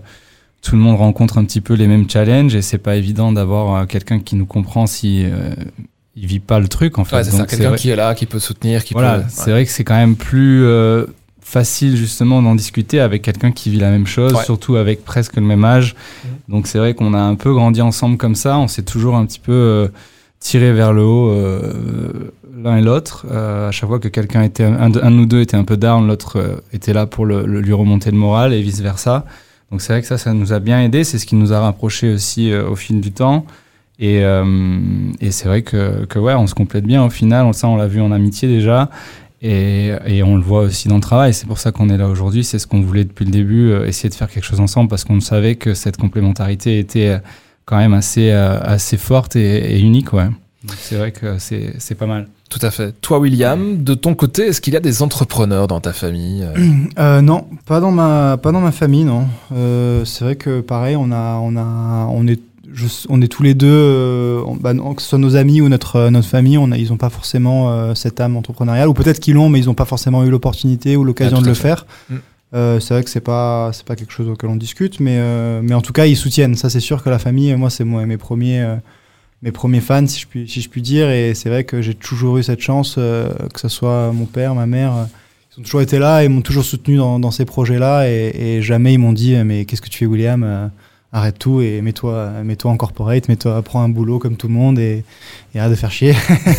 tout 0.62 0.76
le 0.76 0.82
monde 0.82 0.96
rencontre 0.96 1.38
un 1.38 1.44
petit 1.44 1.60
peu 1.60 1.75
les 1.75 1.87
mêmes 1.87 2.08
challenges 2.08 2.54
et 2.54 2.62
c'est 2.62 2.78
pas 2.78 2.96
évident 2.96 3.32
d'avoir 3.32 3.87
quelqu'un 3.87 4.20
qui 4.20 4.37
nous 4.37 4.46
comprend 4.46 4.87
si 4.87 5.25
il 6.16 6.26
vit 6.26 6.40
pas 6.40 6.58
le 6.58 6.68
truc 6.68 6.98
en 6.98 7.04
fait. 7.04 7.25
c'est 7.25 7.46
quelqu'un 7.46 7.76
qui 7.76 7.90
est 7.90 7.96
là, 7.96 8.14
qui 8.14 8.26
peut 8.26 8.40
soutenir, 8.40 8.84
qui 8.84 8.92
voilà, 8.92 9.25
C'est 9.28 9.50
vrai 9.50 9.64
que 9.64 9.70
c'est 9.70 9.84
quand 9.84 9.96
même 9.96 10.16
plus 10.16 10.66
facile 11.49 11.97
justement 11.97 12.43
d'en 12.43 12.55
discuter 12.55 13.00
avec 13.00 13.23
quelqu'un 13.23 13.52
qui 13.52 13.71
vit 13.71 13.78
la 13.78 13.90
même 13.90 14.07
chose, 14.07 14.35
surtout 14.45 14.76
avec 14.76 15.02
presque 15.05 15.37
le 15.37 15.43
même 15.43 15.64
âge. 15.64 15.95
Mmh. 15.95 16.28
Donc 16.52 16.67
c'est 16.67 16.78
vrai 16.78 16.93
qu'on 16.93 17.14
a 17.14 17.21
un 17.21 17.37
peu 17.37 17.55
grandi 17.55 17.81
ensemble 17.81 18.19
comme 18.19 18.35
ça. 18.35 18.59
On 18.59 18.69
s'est 18.69 18.83
toujours 18.83 19.17
un 19.17 19.25
petit 19.25 19.40
peu 19.40 19.90
tirer 20.40 20.73
vers 20.73 20.93
le 20.93 21.02
haut 21.02 21.31
euh, 21.31 22.33
l'un 22.62 22.76
et 22.76 22.83
l'autre. 22.83 23.26
Euh, 23.31 23.69
à 23.69 23.71
chaque 23.71 23.88
fois 23.88 23.99
que 23.99 24.09
quelqu'un 24.09 24.43
était, 24.43 24.64
un, 24.64 24.90
de 24.90 25.00
nous 25.00 25.26
deux 25.26 25.40
était 25.40 25.57
un 25.57 25.64
peu 25.64 25.76
down, 25.76 26.07
l'autre 26.07 26.38
euh, 26.38 26.57
était 26.73 26.93
là 26.93 27.07
pour 27.07 27.26
le, 27.26 27.45
lui 27.45 27.73
remonter 27.73 28.11
le 28.11 28.19
moral 28.19 28.52
et 28.52 28.61
vice 28.61 28.81
versa. 28.81 29.25
Donc 29.71 29.81
c'est 29.83 29.93
vrai 29.93 30.02
que 30.02 30.07
ça, 30.07 30.19
ça 30.19 30.33
nous 30.33 30.52
a 30.52 30.59
bien 30.59 30.83
aidé. 30.83 31.05
C'est 31.05 31.19
ce 31.19 31.26
qui 31.26 31.35
nous 31.35 31.52
a 31.52 31.61
rapprochés 31.61 32.12
aussi 32.12 32.55
au 32.55 32.75
fil 32.75 33.00
du 33.00 33.12
temps. 33.12 33.45
Et, 34.00 34.23
et 35.21 35.31
c'est 35.31 35.47
vrai 35.47 35.61
que, 35.61 36.07
que, 36.07 36.19
ouais, 36.19 36.33
on 36.33 36.47
se 36.47 36.55
complète 36.55 36.85
bien 36.85 37.05
au 37.05 37.11
final. 37.11 37.52
Ça, 37.52 37.69
on 37.69 37.76
l'a 37.76 37.87
vu 37.87 38.00
en 38.00 38.11
amitié 38.11 38.49
déjà. 38.49 38.88
Et, 39.40 39.92
et, 40.07 40.23
on 40.25 40.37
le 40.37 40.42
voit 40.42 40.62
aussi 40.62 40.88
dans 40.88 40.97
le 40.97 41.00
travail. 41.00 41.33
C'est 41.33 41.47
pour 41.47 41.59
ça 41.59 41.71
qu'on 41.71 41.88
est 41.90 41.97
là 41.97 42.09
aujourd'hui. 42.09 42.42
C'est 42.42 42.59
ce 42.59 42.66
qu'on 42.66 42.80
voulait 42.80 43.04
depuis 43.04 43.25
le 43.25 43.30
début, 43.30 43.73
essayer 43.87 44.09
de 44.09 44.14
faire 44.14 44.28
quelque 44.28 44.45
chose 44.45 44.61
ensemble 44.61 44.88
parce 44.88 45.04
qu'on 45.04 45.21
savait 45.21 45.54
que 45.54 45.75
cette 45.75 45.97
complémentarité 45.97 46.80
était 46.80 47.21
quand 47.68 47.76
même 47.76 47.92
assez, 47.92 48.30
euh, 48.30 48.59
assez 48.62 48.97
forte 48.97 49.37
et, 49.37 49.78
unique. 49.78 50.12
Ouais. 50.14 50.28
C'est 50.78 50.97
vrai 50.97 51.12
que 51.12 51.37
c'est 51.38 51.95
pas 51.95 52.07
mal. 52.07 52.28
Tout 52.49 52.59
à 52.62 52.71
fait. 52.71 52.99
Toi, 53.02 53.18
William, 53.18 53.85
de 53.85 53.92
ton 53.92 54.14
côté, 54.14 54.47
est-ce 54.47 54.62
qu'il 54.62 54.73
y 54.73 54.76
a 54.76 54.80
des 54.80 55.02
entrepreneurs 55.02 55.66
dans 55.66 55.80
ta 55.80 55.92
famille 55.92 56.42
euh? 56.42 56.75
Euh, 56.99 57.21
Non, 57.21 57.47
pas 57.66 57.80
dans 57.80 57.90
ma, 57.90 58.38
pas 58.38 58.52
dans 58.52 58.61
ma 58.61 58.73
famille, 58.73 59.04
non. 59.04 59.26
c'est 60.04 60.25
vrai 60.25 60.37
que 60.37 60.61
pareil, 60.61 60.97
on 60.97 61.12
a, 61.12 61.37
on 61.37 61.57
a, 61.57 62.07
on 62.11 62.26
est, 62.26 62.40
on 63.08 63.22
est 63.22 63.28
tous 63.28 63.42
les 63.42 63.54
deux, 63.54 64.42
bah, 64.60 64.75
que 64.75 65.02
ce 65.02 65.08
soit 65.08 65.18
nos 65.18 65.37
amis 65.37 65.60
ou 65.60 65.68
notre, 65.68 66.10
notre 66.10 66.28
famille, 66.28 66.58
on 66.58 66.70
a, 66.70 66.76
ils 66.76 66.88
n'ont 66.88 66.96
pas 66.96 67.10
forcément 67.10 67.94
cette 67.94 68.20
âme 68.20 68.37
entrepreneuriale, 68.37 68.88
ou 68.88 68.94
peut-être 68.94 69.20
qu'ils 69.20 69.34
l'ont, 69.34 69.48
mais 69.48 69.60
ils 69.60 69.66
n'ont 69.66 69.75
pas 69.75 69.84
forcément 69.84 70.25
eu 70.25 70.30
l'opportunité 70.30 70.96
ou 70.96 71.04
l'occasion 71.04 71.38
ah, 71.38 71.42
de 71.42 71.48
le 71.48 71.54
faire. 71.54 71.87
Mm. 72.10 72.16
Euh, 72.54 72.80
c'est 72.80 72.94
vrai 72.94 73.04
que 73.04 73.11
c'est 73.11 73.20
pas 73.20 73.70
c'est 73.74 73.85
pas 73.85 73.94
quelque 73.94 74.12
chose 74.12 74.28
auquel 74.28 74.48
on 74.48 74.57
discute, 74.57 75.00
mais 75.00 75.18
euh, 75.18 75.61
mais 75.62 75.74
en 75.74 75.83
tout 75.83 75.92
cas 75.92 76.07
ils 76.07 76.16
soutiennent. 76.16 76.54
Ça 76.54 76.70
c'est 76.70 76.81
sûr 76.81 77.02
que 77.02 77.11
la 77.11 77.18
famille, 77.18 77.54
moi 77.57 77.68
c'est 77.68 77.85
moi 77.85 78.07
mes 78.07 78.16
premiers 78.16 78.62
euh, 78.62 78.76
mes 79.42 79.52
premiers 79.52 79.81
fans 79.81 80.07
si 80.07 80.20
je 80.20 80.26
puis 80.26 80.48
si 80.48 80.62
je 80.62 80.68
puis 80.70 80.81
dire. 80.81 81.11
Et 81.11 81.35
c'est 81.35 81.50
vrai 81.50 81.64
que 81.64 81.83
j'ai 81.83 81.94
toujours 81.94 82.38
eu 82.38 82.42
cette 82.42 82.61
chance 82.61 82.94
que 82.94 83.61
ce 83.61 83.68
soit 83.68 84.12
mon 84.12 84.24
père, 84.24 84.54
ma 84.54 84.66
mère, 84.66 85.09
ils 85.54 85.61
ont 85.61 85.62
toujours 85.62 85.83
été 85.83 85.98
là 85.98 86.24
et 86.24 86.28
m'ont 86.28 86.40
toujours 86.40 86.64
soutenu 86.64 86.96
dans, 86.96 87.20
dans 87.20 87.31
ces 87.31 87.44
projets-là 87.44 88.09
et, 88.09 88.33
et, 88.35 88.62
jamais 88.62 88.94
ils 88.94 88.98
m'ont 88.98 89.12
dit 89.12 89.37
mais 89.44 89.64
qu'est-ce 89.64 89.83
que 89.83 89.90
tu 89.90 89.98
fais 89.98 90.07
William 90.07 90.70
arrête 91.12 91.38
tout 91.38 91.61
et 91.61 91.81
mets-toi 91.81 92.31
mets-toi 92.44 92.71
en 92.71 92.77
corporate, 92.77 93.29
mets-toi 93.29 93.62
prends 93.62 93.83
un 93.83 93.88
boulot 93.88 94.18
comme 94.18 94.37
tout 94.37 94.49
le 94.49 94.55
monde 94.55 94.79
et, 94.79 95.05
et 95.55 95.59
arrête 95.59 95.71
de 95.71 95.77
faire 95.77 95.90
chier. 95.90 96.14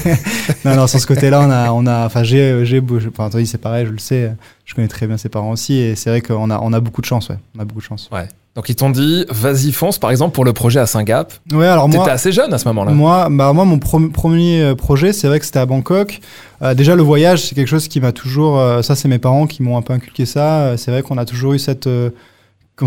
non, 0.66 0.76
non, 0.76 0.88
sur 0.88 1.00
ce 1.00 1.08
côté-là, 1.08 1.42
on 1.42 1.52
a, 1.52 1.72
on 1.72 1.86
a, 1.86 2.06
enfin, 2.06 2.24
j'ai, 2.24 2.66
j'ai, 2.66 2.82
enfin, 3.08 3.30
c'est 3.46 3.62
pareil, 3.62 3.86
je 3.86 3.92
le 3.92 4.00
sais, 4.00 4.34
je 4.66 4.74
connais 4.74 4.88
très 4.88 5.08
bien 5.08 5.18
ses 5.18 5.30
parents 5.30 5.52
aussi 5.52 5.76
et 5.76 5.96
c'est 5.96 6.10
vrai 6.10 6.22
qu'on 6.22 6.50
a, 6.50 6.60
on 6.62 6.74
a 6.74 6.80
beaucoup 6.80 7.02
de 7.02 7.06
chance, 7.06 7.30
ouais, 7.30 7.38
on 7.56 7.60
a 7.60 7.66
beaucoup 7.66 7.82
de 7.82 7.86
chance. 7.86 8.10
Ouais. 8.12 8.28
Donc 8.56 8.68
ils 8.68 8.76
t'ont 8.76 8.90
dit, 8.90 9.26
vas-y 9.30 9.72
fonce, 9.72 10.00
par 10.00 10.12
exemple 10.12 10.34
pour 10.34 10.44
le 10.44 10.54
projet 10.54 10.80
à 10.80 10.86
Saint-Gap. 10.86 11.32
Ouais, 11.52 11.68
alors 11.68 11.88
moi, 11.88 12.00
t'étais 12.00 12.12
assez 12.12 12.32
jeune 12.32 12.54
à 12.54 12.58
ce 12.58 12.68
moment-là. 12.68 12.92
Moi, 12.92 13.28
bah 13.32 13.54
moi, 13.54 13.64
mon 13.64 13.78
premier 13.78 14.62
euh, 14.62 14.76
projet, 14.76 15.14
c'est 15.14 15.28
vrai 15.28 15.40
que 15.40 15.46
c'était 15.46 15.60
à 15.60 15.66
Bangkok. 15.66 16.20
Euh, 16.62 16.74
déjà 16.74 16.96
le 16.96 17.04
voyage, 17.04 17.46
c'est 17.46 17.56
quelque 17.56 17.68
chose 17.68 17.88
qui 17.88 18.02
m'a 18.02 18.12
toujours, 18.12 18.60
euh, 18.60 18.82
ça 18.82 18.96
c'est 18.96 19.08
mes 19.08 19.20
parents 19.20 19.46
qui 19.46 19.62
m'ont 19.62 19.78
un 19.78 19.82
peu 19.82 19.94
inculqué 19.94 20.26
ça. 20.26 20.76
C'est 20.78 20.90
vrai 20.90 21.04
qu'on 21.04 21.18
a 21.18 21.26
toujours 21.26 21.54
eu 21.54 21.60
cette 21.60 21.88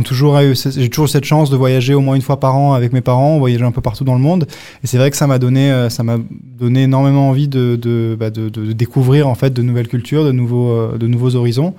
toujours 0.00 0.38
eu, 0.38 0.54
j'ai 0.54 0.88
toujours 0.88 1.08
cette 1.08 1.24
chance 1.24 1.50
de 1.50 1.56
voyager 1.56 1.92
au 1.92 2.00
moins 2.00 2.14
une 2.14 2.22
fois 2.22 2.40
par 2.40 2.56
an 2.56 2.72
avec 2.72 2.94
mes 2.94 3.02
parents, 3.02 3.38
voyager 3.38 3.64
un 3.64 3.72
peu 3.72 3.82
partout 3.82 4.04
dans 4.04 4.14
le 4.14 4.20
monde. 4.20 4.46
Et 4.82 4.86
c'est 4.86 4.96
vrai 4.96 5.10
que 5.10 5.16
ça 5.16 5.26
m'a 5.26 5.38
donné, 5.38 5.70
euh, 5.70 5.90
ça 5.90 6.02
m'a 6.02 6.16
donné 6.58 6.84
énormément 6.84 7.28
envie 7.28 7.48
de, 7.48 7.76
de, 7.76 8.16
bah 8.18 8.30
de, 8.30 8.48
de, 8.48 8.72
découvrir 8.72 9.28
en 9.28 9.34
fait 9.34 9.50
de 9.52 9.60
nouvelles 9.60 9.88
cultures, 9.88 10.24
de 10.24 10.32
nouveaux, 10.32 10.70
euh, 10.70 10.96
de 10.96 11.06
nouveaux 11.06 11.36
horizons. 11.36 11.74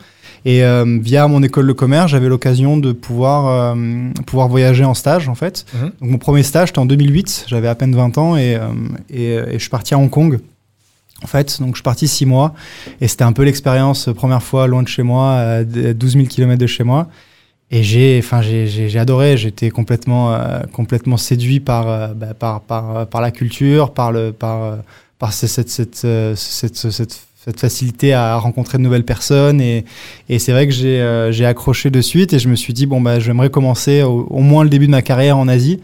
Et 0.45 0.63
euh, 0.63 0.99
via 1.01 1.27
mon 1.27 1.41
école 1.41 1.65
de 1.65 1.73
commerce, 1.73 2.11
j'avais 2.11 2.27
l'occasion 2.27 2.77
de 2.77 2.91
pouvoir, 2.91 3.75
pouvoir 4.27 4.49
voyager 4.49 4.83
en 4.83 4.93
stage 4.93 5.29
en 5.29 5.35
fait. 5.35 5.65
Mhm. 5.73 5.91
Donc 6.01 6.09
mon 6.11 6.17
premier 6.17 6.43
stage, 6.43 6.67
c'était 6.67 6.79
en 6.79 6.85
2008, 6.85 7.45
j'avais 7.47 7.69
à 7.69 7.75
peine 7.75 7.95
20 7.95 8.17
ans 8.17 8.37
et, 8.37 8.59
et, 9.09 9.33
et 9.35 9.53
je 9.53 9.59
suis 9.59 9.69
parti 9.69 9.93
à 9.93 9.97
Hong 9.97 10.09
Kong 10.09 10.39
en 11.23 11.27
fait. 11.27 11.59
Donc 11.61 11.69
je 11.69 11.75
suis 11.75 11.83
parti 11.83 12.07
six 12.07 12.25
mois 12.25 12.53
et 12.99 13.07
c'était 13.07 13.23
un 13.23 13.31
peu 13.31 13.43
l'expérience 13.43 14.09
première 14.13 14.43
fois 14.43 14.67
loin 14.67 14.83
de 14.83 14.87
chez 14.87 15.03
moi, 15.03 15.35
à 15.35 15.63
12 15.63 16.13
000 16.13 16.25
km 16.25 16.59
de 16.59 16.67
chez 16.67 16.83
moi. 16.83 17.07
Et 17.75 17.81
j'ai, 17.81 18.19
enfin, 18.23 18.43
j'ai 18.43 18.99
adoré. 18.99 19.35
J'étais 19.35 19.71
complètement, 19.71 20.31
euh, 20.31 20.59
complètement 20.71 21.17
séduit 21.17 21.59
par, 21.59 21.89
euh, 21.89 22.07
bah, 22.13 22.35
par, 22.37 22.61
par, 22.61 23.07
par, 23.07 23.19
la 23.19 23.31
culture, 23.31 23.95
par 23.95 24.11
le, 24.11 24.31
par, 24.31 24.77
par 25.17 25.33
cette, 25.33 25.49
cette, 25.49 25.95
cette, 25.95 26.35
cette, 26.35 27.59
facilité 27.59 28.13
à 28.13 28.37
rencontrer 28.37 28.77
de 28.77 28.83
nouvelles 28.83 29.03
personnes. 29.03 29.59
Et, 29.59 29.85
et 30.29 30.37
c'est 30.37 30.51
vrai 30.51 30.67
que 30.67 30.71
j'ai, 30.71 31.01
euh, 31.01 31.49
accroché 31.49 31.89
de 31.89 31.99
suite 31.99 32.31
et 32.33 32.39
je 32.39 32.47
me 32.47 32.55
suis 32.55 32.73
dit 32.73 32.85
bon 32.85 33.01
bah, 33.01 33.19
j'aimerais 33.19 33.49
commencer 33.49 34.03
au, 34.03 34.39
moins 34.39 34.63
le 34.63 34.69
début 34.69 34.85
de 34.85 34.91
ma 34.91 35.01
carrière 35.01 35.39
en 35.39 35.47
Asie. 35.47 35.81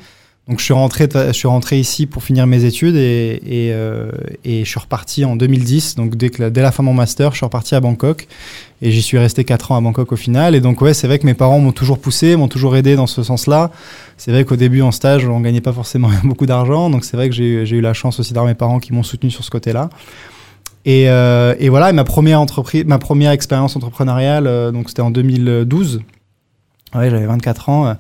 Donc 0.49 0.57
je 0.57 0.63
suis 0.63 0.73
rentré, 0.73 1.07
je 1.13 1.31
suis 1.31 1.47
rentré 1.47 1.79
ici 1.79 2.07
pour 2.07 2.23
finir 2.23 2.47
mes 2.47 2.65
études 2.65 2.95
et, 2.95 3.39
et, 3.45 3.71
euh, 3.71 4.09
et 4.43 4.65
je 4.65 4.69
suis 4.69 4.79
reparti 4.79 5.23
en 5.23 5.35
2010. 5.35 5.93
Donc 5.93 6.15
dès, 6.15 6.31
que 6.31 6.41
la, 6.41 6.49
dès 6.49 6.63
la 6.63 6.71
fin 6.71 6.81
de 6.81 6.87
mon 6.87 6.93
master, 6.95 7.33
je 7.33 7.37
suis 7.37 7.45
reparti 7.45 7.75
à 7.75 7.79
Bangkok 7.79 8.27
et 8.81 8.89
j'y 8.89 9.03
suis 9.03 9.19
resté 9.19 9.43
quatre 9.43 9.71
ans 9.71 9.75
à 9.75 9.81
Bangkok 9.81 10.11
au 10.11 10.15
final. 10.15 10.55
Et 10.55 10.59
donc 10.59 10.81
ouais, 10.81 10.95
c'est 10.95 11.05
vrai 11.05 11.19
que 11.19 11.27
mes 11.27 11.35
parents 11.35 11.59
m'ont 11.59 11.71
toujours 11.71 11.99
poussé, 11.99 12.35
m'ont 12.35 12.47
toujours 12.47 12.75
aidé 12.75 12.95
dans 12.95 13.05
ce 13.05 13.21
sens-là. 13.21 13.69
C'est 14.17 14.31
vrai 14.31 14.43
qu'au 14.43 14.55
début 14.55 14.81
en 14.81 14.91
stage, 14.91 15.27
on 15.27 15.39
gagnait 15.39 15.61
pas 15.61 15.71
forcément 15.71 16.09
beaucoup 16.23 16.47
d'argent, 16.47 16.89
donc 16.89 17.05
c'est 17.05 17.15
vrai 17.15 17.29
que 17.29 17.35
j'ai 17.35 17.69
eu 17.69 17.81
la 17.81 17.93
chance 17.93 18.19
aussi 18.19 18.33
d'avoir 18.33 18.47
mes 18.47 18.55
parents 18.55 18.79
qui 18.79 18.91
m'ont 18.91 19.03
soutenu 19.03 19.29
sur 19.29 19.43
ce 19.43 19.51
côté-là. 19.51 19.91
Et, 20.83 21.09
euh, 21.09 21.53
et, 21.59 21.69
voilà, 21.69 21.93
ma 21.93 22.05
première 22.05 22.41
entreprise, 22.41 22.85
ma 22.85 22.97
première 22.97 23.31
expérience 23.31 23.75
entrepreneuriale, 23.75 24.47
euh, 24.47 24.71
donc 24.71 24.89
c'était 24.89 25.03
en 25.03 25.11
2012. 25.11 26.01
Ouais, 26.95 27.11
j'avais 27.11 27.27
24 27.27 27.69
ans. 27.69 27.95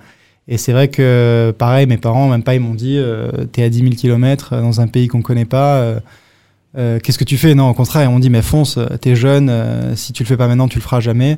Et 0.51 0.57
c'est 0.57 0.73
vrai 0.73 0.87
que, 0.87 1.53
pareil, 1.55 1.85
mes 1.85 1.97
parents, 1.97 2.27
même 2.27 2.41
pas, 2.41 2.55
ils 2.55 2.59
m'ont 2.59 2.73
dit 2.73 2.97
euh, 2.97 3.29
T'es 3.51 3.61
à 3.61 3.69
10 3.69 3.81
000 3.81 3.91
km 3.91 4.59
dans 4.59 4.81
un 4.81 4.87
pays 4.87 5.07
qu'on 5.07 5.21
connaît 5.21 5.45
pas. 5.45 5.77
Euh, 5.77 5.99
euh, 6.75 6.99
Qu'est-ce 6.99 7.19
que 7.19 7.23
tu 7.23 7.37
fais? 7.37 7.53
Non, 7.53 7.69
au 7.69 7.73
contraire, 7.75 8.03
ils 8.03 8.11
m'ont 8.11 8.19
dit 8.19 8.31
Mais 8.31 8.41
fonce, 8.41 8.79
t'es 8.99 9.15
jeune, 9.15 9.49
euh, 9.49 9.95
si 9.95 10.11
tu 10.11 10.23
le 10.23 10.27
fais 10.27 10.37
pas 10.37 10.47
maintenant, 10.47 10.67
tu 10.67 10.79
le 10.79 10.81
feras 10.81 11.01
jamais. 11.01 11.37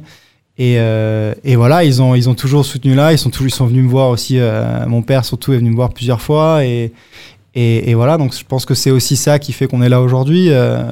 Et, 0.57 0.75
euh, 0.77 1.33
voilà, 1.55 1.83
ils 1.83 2.01
ont, 2.01 2.15
ils 2.15 2.29
ont 2.29 2.35
toujours 2.35 2.65
soutenu 2.65 2.95
là. 2.95 3.11
Ils 3.11 3.17
sont, 3.17 3.29
toujours, 3.29 3.51
sont 3.51 3.67
venus 3.67 3.83
me 3.83 3.89
voir 3.89 4.09
aussi. 4.09 4.39
mon 4.87 5.01
père, 5.01 5.25
surtout, 5.25 5.51
est 5.51 5.57
venu 5.57 5.71
me 5.71 5.75
voir 5.75 5.89
plusieurs 5.89 6.21
fois. 6.21 6.63
Et 6.63 7.93
voilà, 7.93 8.17
donc 8.17 8.33
je 8.33 8.45
pense 8.45 8.65
que 8.65 8.75
c'est 8.75 8.91
aussi 8.91 9.17
ça 9.17 9.39
qui 9.39 9.51
fait 9.51 9.67
qu'on 9.67 9.81
est 9.81 9.89
là 9.89 10.01
aujourd'hui, 10.01 10.49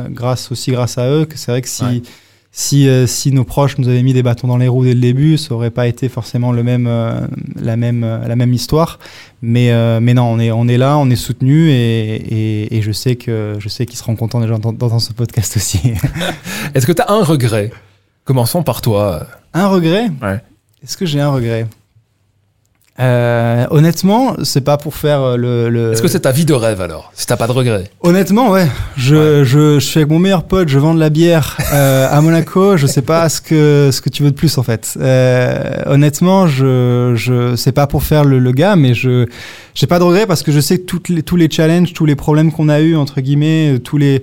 grâce 0.09 0.51
aussi 0.51 0.71
grâce 0.71 0.97
à 0.97 1.09
eux. 1.09 1.23
Que 1.23 1.37
c'est 1.37 1.51
vrai 1.51 1.61
que 1.61 1.69
si. 1.69 2.03
Si, 2.51 2.89
euh, 2.89 3.05
si 3.05 3.31
nos 3.31 3.43
proches 3.43 3.77
nous 3.77 3.87
avaient 3.87 4.01
mis 4.01 4.13
des 4.13 4.23
bâtons 4.23 4.47
dans 4.47 4.57
les 4.57 4.67
roues 4.67 4.83
dès 4.83 4.95
le 4.95 4.99
début, 4.99 5.37
ça 5.37 5.53
aurait 5.53 5.69
pas 5.69 5.85
été 5.85 6.09
forcément 6.09 6.51
le 6.51 6.63
même, 6.63 6.87
euh, 6.87 7.27
la, 7.55 7.77
même, 7.77 8.03
euh, 8.03 8.27
la 8.27 8.35
même 8.35 8.53
histoire. 8.53 8.97
Mais, 9.41 9.71
mais 10.01 10.13
non, 10.13 10.23
on 10.23 10.39
est, 10.39 10.51
on 10.51 10.67
est 10.67 10.77
là, 10.77 10.97
on 10.97 11.09
est 11.09 11.15
soutenu 11.15 11.69
et, 11.69 12.15
et, 12.15 12.77
et 12.77 12.81
je 12.81 12.91
sais 12.91 13.15
que 13.15 13.55
je 13.59 13.69
sais 13.69 13.85
qu'ils 13.85 13.97
seront 13.97 14.15
contents 14.15 14.41
déjà 14.41 14.57
d'entendre 14.57 14.99
ce 14.99 15.13
podcast 15.13 15.55
aussi. 15.55 15.93
Est-ce 16.73 16.85
que 16.85 16.91
tu 16.91 17.01
as 17.01 17.11
un 17.11 17.23
regret? 17.23 17.71
Commençons 18.25 18.63
par 18.63 18.81
toi, 18.81 19.25
Un 19.53 19.67
regret? 19.67 20.09
Ouais. 20.21 20.41
Est-ce 20.83 20.97
que 20.97 21.05
j'ai 21.05 21.21
un 21.21 21.29
regret? 21.29 21.67
Euh, 22.99 23.65
honnêtement, 23.71 24.35
c'est 24.43 24.61
pas 24.61 24.77
pour 24.77 24.93
faire 24.95 25.21
euh, 25.21 25.37
le. 25.37 25.69
le- 25.69 25.93
Est-ce 25.93 26.01
que 26.01 26.07
c'est 26.09 26.19
ta 26.21 26.31
vie 26.31 26.43
de 26.43 26.53
rêve 26.53 26.81
alors? 26.81 27.11
Si 27.15 27.25
t'as 27.25 27.37
pas 27.37 27.47
de 27.47 27.53
regrets 27.53 27.89
Honnêtement, 28.01 28.51
ouais. 28.51 28.67
Je, 28.97 29.43
je, 29.45 29.79
je 29.79 29.85
suis 29.85 29.99
avec 29.99 30.09
mon 30.09 30.19
meilleur 30.19 30.43
pote, 30.43 30.67
je 30.67 30.77
vends 30.79 30.93
de 30.93 30.99
la 30.99 31.09
bière 31.09 31.57
euh, 31.73 32.07
à 32.11 32.19
Monaco. 32.21 32.75
Je 32.75 32.87
sais 32.87 33.01
pas 33.01 33.29
ce 33.29 33.39
que 33.39 33.89
ce 33.93 34.01
que 34.01 34.09
tu 34.09 34.23
veux 34.23 34.31
de 34.31 34.35
plus 34.35 34.57
en 34.57 34.63
fait. 34.63 34.95
Euh, 34.99 35.63
honnêtement, 35.85 36.47
je 36.47 37.13
je 37.15 37.55
c'est 37.55 37.71
pas 37.71 37.87
pour 37.87 38.03
faire 38.03 38.25
le, 38.25 38.37
le 38.39 38.51
gars, 38.51 38.75
mais 38.75 38.93
je 38.93 39.25
j'ai 39.75 39.87
pas 39.87 39.99
de 39.99 40.03
regrets 40.03 40.25
parce 40.27 40.43
que 40.43 40.51
je 40.51 40.59
sais 40.59 40.79
que 40.79 40.85
toutes 40.85 41.07
les, 41.07 41.23
tous 41.23 41.37
les 41.37 41.49
challenges, 41.49 41.93
tous 41.93 42.05
les 42.05 42.15
problèmes 42.15 42.51
qu'on 42.51 42.67
a 42.67 42.81
eu 42.81 42.95
entre 42.97 43.21
guillemets, 43.21 43.79
tous 43.81 43.97
les 43.97 44.21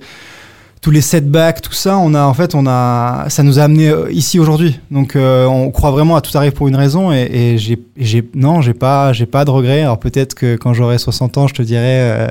tous 0.81 0.91
les 0.91 1.01
setbacks, 1.01 1.61
tout 1.61 1.73
ça, 1.73 1.97
on 1.97 2.13
a 2.13 2.23
en 2.23 2.33
fait, 2.33 2.53
on 2.53 2.65
a, 2.67 3.25
ça 3.29 3.43
nous 3.43 3.59
a 3.59 3.63
amené 3.63 3.89
euh, 3.89 4.11
ici 4.11 4.39
aujourd'hui. 4.39 4.79
Donc, 4.91 5.15
euh, 5.15 5.45
on 5.45 5.71
croit 5.71 5.91
vraiment 5.91 6.15
à 6.15 6.21
tout 6.21 6.35
arrive 6.37 6.51
pour 6.51 6.67
une 6.67 6.75
raison. 6.75 7.11
Et, 7.11 7.29
et 7.31 7.57
j'ai, 7.57 7.79
j'ai, 7.97 8.27
non, 8.35 8.61
j'ai 8.61 8.73
pas, 8.73 9.11
j'ai 9.13 9.25
pas 9.25 9.43
de 9.43 9.49
regrets. 9.49 9.81
Alors 9.81 9.99
peut-être 9.99 10.35
que 10.35 10.55
quand 10.55 10.73
j'aurai 10.73 10.97
60 10.97 11.37
ans, 11.37 11.47
je 11.47 11.55
te 11.55 11.61
dirai 11.61 11.81
euh, 11.83 12.27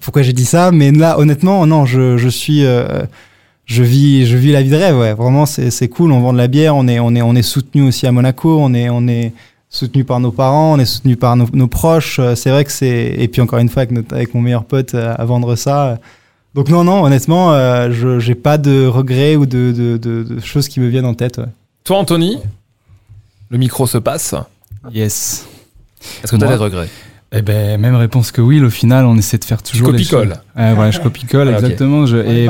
pourquoi 0.00 0.22
j'ai 0.22 0.32
dit 0.32 0.44
ça. 0.44 0.70
Mais 0.70 0.92
là, 0.92 1.18
honnêtement, 1.18 1.66
non, 1.66 1.84
je, 1.84 2.16
je 2.16 2.28
suis, 2.28 2.64
je 3.66 3.82
vis, 3.82 4.26
je 4.26 4.36
vis 4.36 4.52
la 4.52 4.62
vie 4.62 4.70
de 4.70 4.76
rêve. 4.76 5.16
Vraiment, 5.16 5.46
c'est, 5.46 5.70
c'est 5.70 5.88
cool. 5.88 6.12
On 6.12 6.20
vend 6.20 6.32
de 6.32 6.38
la 6.38 6.48
bière. 6.48 6.76
On 6.76 6.86
est, 6.86 7.00
on 7.00 7.14
est, 7.16 7.22
on 7.22 7.34
est 7.34 7.42
soutenu 7.42 7.82
aussi 7.88 8.06
à 8.06 8.12
Monaco. 8.12 8.58
On 8.60 8.72
est, 8.72 8.88
on 8.88 9.08
est 9.08 9.32
soutenu 9.68 10.04
par 10.04 10.20
nos 10.20 10.30
parents. 10.30 10.74
On 10.74 10.78
est 10.78 10.84
soutenu 10.84 11.16
par 11.16 11.36
nos, 11.36 11.66
proches. 11.66 12.20
C'est 12.36 12.50
vrai 12.50 12.64
que 12.64 12.72
c'est. 12.72 13.14
Et 13.18 13.26
puis 13.26 13.42
encore 13.42 13.58
une 13.58 13.68
fois, 13.68 13.82
avec, 14.12 14.32
mon 14.32 14.42
meilleur 14.42 14.64
pote 14.64 14.94
à 14.94 15.24
vendre 15.24 15.56
ça. 15.56 15.98
Euh, 16.50 16.54
donc 16.54 16.68
non, 16.68 16.84
non, 16.84 17.04
honnêtement, 17.04 17.52
euh, 17.52 17.90
je 17.92 18.18
j'ai 18.18 18.34
pas 18.34 18.58
de 18.58 18.86
regrets 18.86 19.36
ou 19.36 19.46
de, 19.46 19.72
de, 19.72 19.96
de, 19.96 20.22
de 20.22 20.40
choses 20.40 20.68
qui 20.68 20.80
me 20.80 20.88
viennent 20.88 21.06
en 21.06 21.14
tête. 21.14 21.38
ouais. 21.38 21.44
Toi, 21.84 21.98
Anthony 21.98 22.38
Le 23.50 23.58
micro 23.58 23.86
se 23.86 23.98
passe. 23.98 24.34
Yes. 24.92 25.46
Est-ce 26.22 26.32
que 26.32 26.36
t'as 26.36 26.46
Moi 26.46 26.56
des 26.56 26.62
regrets? 26.62 26.88
Eh 27.32 27.42
ben, 27.42 27.80
même 27.80 27.94
réponse 27.94 28.32
que 28.32 28.40
oui. 28.40 28.60
Au 28.60 28.70
final, 28.70 29.04
on 29.06 29.16
essaie 29.16 29.38
de 29.38 29.44
faire 29.44 29.62
toujours 29.62 29.92
les 29.92 30.02
choses. 30.02 30.26
Ouais, 30.56 30.74
voilà, 30.74 30.90
je 30.90 30.98
copie-colle, 31.00 31.48
Ah, 31.48 31.58
ok. 31.58 31.62
exactement. 31.64 32.04
Je, 32.06 32.16
et 32.16 32.48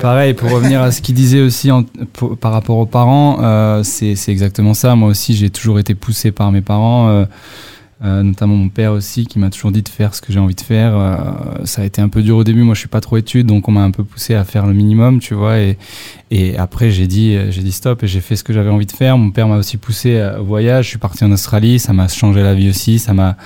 pareil, 0.00 0.34
pour 0.34 0.50
revenir 0.52 0.80
à 0.82 0.92
ce 0.92 1.02
qu'il 1.02 1.16
disait 1.16 1.40
aussi 1.40 1.72
en- 1.72 1.82
pour- 2.12 2.36
par 2.36 2.52
rapport 2.52 2.76
aux 2.78 2.86
parents, 2.86 3.38
euh, 3.42 3.82
c'est 3.82 4.14
c'est 4.14 4.30
exactement 4.30 4.72
ça. 4.74 4.94
Moi 4.94 5.08
aussi, 5.08 5.34
j'ai 5.34 5.50
toujours 5.50 5.80
été 5.80 5.94
poussé 5.96 6.30
par 6.30 6.52
mes 6.52 6.60
parents. 6.60 7.08
euh, 7.08 7.24
euh, 8.04 8.22
notamment 8.22 8.56
mon 8.56 8.68
père 8.68 8.92
aussi 8.92 9.26
qui 9.26 9.38
m'a 9.38 9.50
toujours 9.50 9.72
dit 9.72 9.82
de 9.82 9.88
faire 9.88 10.14
ce 10.14 10.20
que 10.20 10.32
j'ai 10.32 10.38
envie 10.38 10.54
de 10.54 10.60
faire. 10.60 10.96
Euh, 10.96 11.64
ça 11.64 11.82
a 11.82 11.84
été 11.84 12.02
un 12.02 12.08
peu 12.08 12.22
dur 12.22 12.36
au 12.36 12.44
début. 12.44 12.62
Moi, 12.62 12.74
je 12.74 12.80
suis 12.80 12.88
pas 12.88 13.00
trop 13.00 13.16
étude, 13.16 13.46
donc 13.46 13.68
on 13.68 13.72
m'a 13.72 13.82
un 13.82 13.90
peu 13.90 14.04
poussé 14.04 14.34
à 14.34 14.44
faire 14.44 14.66
le 14.66 14.74
minimum, 14.74 15.20
tu 15.20 15.34
vois. 15.34 15.58
Et, 15.58 15.78
et 16.30 16.56
après, 16.56 16.90
j'ai 16.90 17.06
dit, 17.06 17.36
euh, 17.36 17.50
j'ai 17.50 17.62
dit 17.62 17.70
stop 17.70 18.02
et 18.02 18.08
j'ai 18.08 18.20
fait 18.20 18.34
ce 18.34 18.42
que 18.42 18.52
j'avais 18.52 18.70
envie 18.70 18.86
de 18.86 18.92
faire. 18.92 19.16
Mon 19.16 19.30
père 19.30 19.46
m'a 19.46 19.56
aussi 19.56 19.76
poussé 19.76 20.16
euh, 20.16 20.40
au 20.40 20.44
voyage. 20.44 20.86
Je 20.86 20.90
suis 20.90 20.98
parti 20.98 21.24
en 21.24 21.30
Australie. 21.30 21.78
Ça 21.78 21.92
m'a 21.92 22.08
changé 22.08 22.42
la 22.42 22.54
vie 22.54 22.68
aussi. 22.68 22.98
Ça 22.98 23.14
m'a 23.14 23.36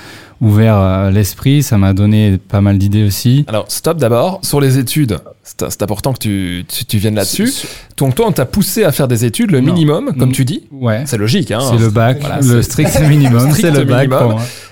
ouvert 0.40 0.76
euh, 0.76 1.10
l'esprit. 1.10 1.62
Ça 1.62 1.76
m'a 1.76 1.92
donné 1.92 2.38
pas 2.38 2.62
mal 2.62 2.78
d'idées 2.78 3.04
aussi. 3.04 3.44
Alors, 3.46 3.66
stop 3.68 3.98
d'abord. 3.98 4.40
Sur 4.42 4.60
les 4.60 4.78
études, 4.78 5.18
c'est 5.42 5.70
c'est 5.70 5.82
important 5.82 6.12
que 6.14 6.18
tu, 6.18 6.64
tu, 6.66 6.84
tu 6.86 6.98
viennes 6.98 7.16
là-dessus. 7.16 7.52
Donc, 7.98 8.14
toi, 8.14 8.26
on 8.28 8.32
t'a 8.32 8.46
poussé 8.46 8.84
à 8.84 8.92
faire 8.92 9.08
des 9.08 9.24
études, 9.24 9.50
le 9.50 9.60
Non. 9.60 9.72
minimum, 9.72 10.14
comme 10.18 10.30
Mm. 10.30 10.32
tu 10.32 10.44
dis. 10.44 10.62
Ouais. 10.70 11.02
C'est 11.04 11.18
logique, 11.18 11.50
hein. 11.50 11.60
C'est 11.60 11.78
le 11.78 11.90
bac, 11.90 12.18
Voilà, 12.20 12.40
le 12.40 12.62
strict 12.62 13.00
minimum, 13.08 13.50
c'est 13.52 13.70
le 13.70 13.84
bac. 13.84 14.08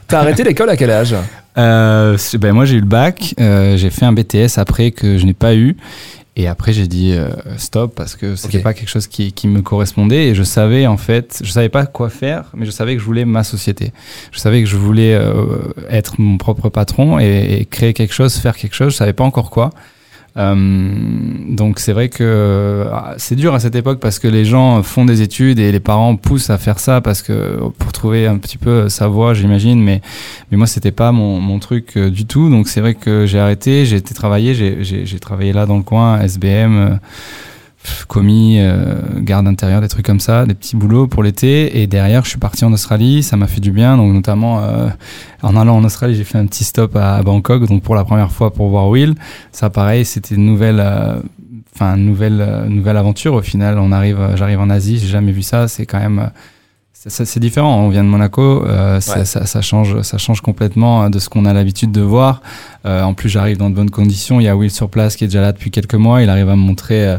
T'as 0.09 0.21
arrêté 0.21 0.45
l'école 0.45 0.71
à 0.71 0.77
quel 0.77 0.91
âge? 0.91 1.15
Euh, 1.59 2.17
ben 2.39 2.53
moi 2.53 2.67
j'ai 2.67 2.77
eu 2.77 2.81
le 2.81 2.87
bac, 2.87 3.35
euh, 3.41 3.77
j'ai 3.79 3.89
fait 3.89 4.05
un 4.05 4.13
BTS 4.13 4.59
après 4.59 4.91
que 4.91 5.17
je 5.19 5.25
n'ai 5.25 5.33
pas 5.35 5.55
eu. 5.55 5.77
Et 6.37 6.47
après 6.49 6.75
j'ai 6.75 6.87
dit 6.87 7.13
euh, 7.15 7.31
stop 7.57 7.95
parce 7.97 8.15
que 8.15 8.37
c'était 8.37 8.59
Ok. 8.59 8.63
pas 8.65 8.75
quelque 8.75 8.91
chose 8.91 9.07
qui, 9.07 9.33
qui 9.33 9.49
me 9.49 9.63
correspondait 9.63 10.27
et 10.29 10.35
je 10.35 10.43
savais 10.43 10.87
en 10.87 10.99
fait, 10.99 11.41
je 11.43 11.51
savais 11.51 11.71
pas 11.71 11.87
quoi 11.87 12.11
faire, 12.11 12.45
mais 12.55 12.67
je 12.67 12.71
savais 12.71 12.95
que 12.95 13.01
je 13.01 13.07
voulais 13.07 13.25
ma 13.25 13.43
société. 13.43 13.93
Je 14.33 14.39
savais 14.39 14.61
que 14.63 14.69
je 14.69 14.77
voulais 14.77 15.19
être 15.89 16.21
mon 16.21 16.37
propre 16.37 16.69
patron 16.69 17.19
et, 17.19 17.57
et 17.61 17.65
créer 17.65 17.95
quelque 17.95 18.13
chose, 18.13 18.37
faire 18.37 18.55
quelque 18.57 18.75
chose. 18.75 18.93
Je 18.93 18.97
savais 18.99 19.15
pas 19.15 19.25
encore 19.25 19.49
quoi. 19.49 19.71
Euh, 20.39 20.55
donc 21.49 21.79
c'est 21.79 21.93
vrai 21.93 22.09
que 22.11 22.87
ah, 22.93 23.15
c'est 23.17 23.37
dur 23.37 23.55
à 23.55 23.61
cette 23.61 23.75
époque 23.75 24.01
parce 24.01 24.19
que 24.19 24.29
les 24.29 24.45
gens 24.45 24.83
font 24.83 25.05
des 25.07 25.23
études 25.23 25.59
et 25.59 25.73
les 25.73 25.81
parents 25.81 26.17
poussent 26.17 26.51
à 26.51 26.59
faire 26.59 26.79
ça 26.79 27.01
parce 27.01 27.23
que 27.23 27.59
pour 27.79 27.93
trouver 27.93 28.27
un 28.27 28.37
petit 28.37 28.59
peu 28.59 28.89
sa 28.89 29.09
voie, 29.09 29.33
j'imagine. 29.35 29.83
Mais 29.83 30.03
mais 30.51 30.59
moi 30.59 30.67
c'était 30.67 30.93
pas 30.93 31.11
mon, 31.13 31.41
mon 31.41 31.59
truc 31.59 31.97
euh, 31.97 32.11
du 32.11 32.27
tout. 32.27 32.51
Donc 32.51 32.69
c'est 32.69 32.81
vrai 32.81 32.95
que 32.95 33.25
j'ai 33.27 33.39
arrêté, 33.39 33.87
j'ai 33.87 33.97
été 33.97 34.15
travailler, 34.15 34.55
j'ai- 34.55 35.19
travaillé 35.21 35.53
là 35.55 35.65
dans 35.67 35.79
le 35.79 35.83
coin, 35.83 36.21
SBM. 36.21 36.99
Commis, 38.09 38.57
euh, 38.61 38.97
garde 39.19 39.47
intérieure, 39.47 39.81
des 39.81 39.89
trucs 39.89 40.05
comme 40.07 40.21
ça, 40.21 40.47
des 40.47 40.55
petits 40.55 40.77
boulots 40.77 41.07
pour 41.07 41.23
l'été. 41.23 41.81
Et 41.81 41.87
derrière, 41.87 42.25
je 42.25 42.31
suis 42.31 42.39
parti 42.39 42.65
en 42.65 42.73
Australie, 42.73 43.23
ça 43.23 43.37
m'a 43.37 43.47
fait 43.47 43.61
du 43.61 43.71
bien. 43.73 43.97
Donc 43.97 44.13
notamment, 44.13 44.61
euh, 44.63 44.89
en 45.43 45.57
allant 45.57 45.77
en 45.77 45.85
Australie, 45.85 46.15
j'ai 46.15 46.25
fait 46.25 46.39
un 46.39 46.47
petit 46.47 46.65
stop 46.65 46.97
à, 46.97 47.17
à 47.17 47.23
Bangkok, 47.23 47.67
donc 47.67 47.83
pour 47.83 47.95
la 47.95 48.05
première 48.05 48.31
fois 48.33 48.53
pour 48.53 48.69
voir 48.69 48.89
Will. 48.89 49.15
Ça, 49.53 49.71
pareil, 49.71 50.05
c'était 50.05 50.35
une 50.35 50.47
nouvelle, 50.47 50.81
euh, 50.81 51.17
enfin 51.75 51.97
nouvelle, 51.97 52.41
euh, 52.41 52.67
nouvelle 52.67 52.97
aventure. 52.97 53.35
Au 53.35 53.43
final, 53.43 53.79
on 53.79 53.93
arrive, 53.93 54.21
euh, 54.21 54.37
j'arrive 54.37 54.61
en 54.61 54.71
Asie, 54.71 54.99
j'ai 54.99 55.09
jamais 55.09 55.33
vu 55.33 55.43
ça. 55.43 55.69
C'est 55.69 55.87
quand 55.87 55.99
même, 56.01 56.31
c'est 57.09 57.39
différent. 57.39 57.77
On 57.85 57.89
vient 57.89 58.03
de 58.03 58.09
Monaco, 58.09 58.65
euh, 58.67 59.01
ça, 59.01 59.19
Ouais. 59.19 59.25
ça, 59.25 59.47
ça 59.47 59.61
change, 59.61 60.01
ça 60.03 60.19
change 60.19 60.41
complètement 60.41 61.09
de 61.09 61.19
ce 61.21 61.29
qu'on 61.29 61.45
a 61.45 61.53
l'habitude 61.53 61.93
de 61.93 62.01
voir. 62.01 62.43
Euh, 62.85 63.03
en 63.03 63.15
plus, 63.15 63.29
j'arrive 63.29 63.59
dans 63.59 63.71
de 63.71 63.75
bonnes 63.77 63.91
conditions. 63.91 64.41
Il 64.41 64.45
y 64.45 64.49
a 64.49 64.57
Will 64.57 64.71
sur 64.73 64.89
place 64.91 65.15
qui 65.15 65.23
est 65.23 65.29
déjà 65.29 65.41
là 65.41 65.53
depuis 65.53 65.71
quelques 65.71 65.95
mois. 65.95 66.23
Il 66.23 66.31
arrive 66.31 66.49
à 66.49 66.57
me 66.57 66.61
montrer 66.61 67.07
euh, 67.07 67.19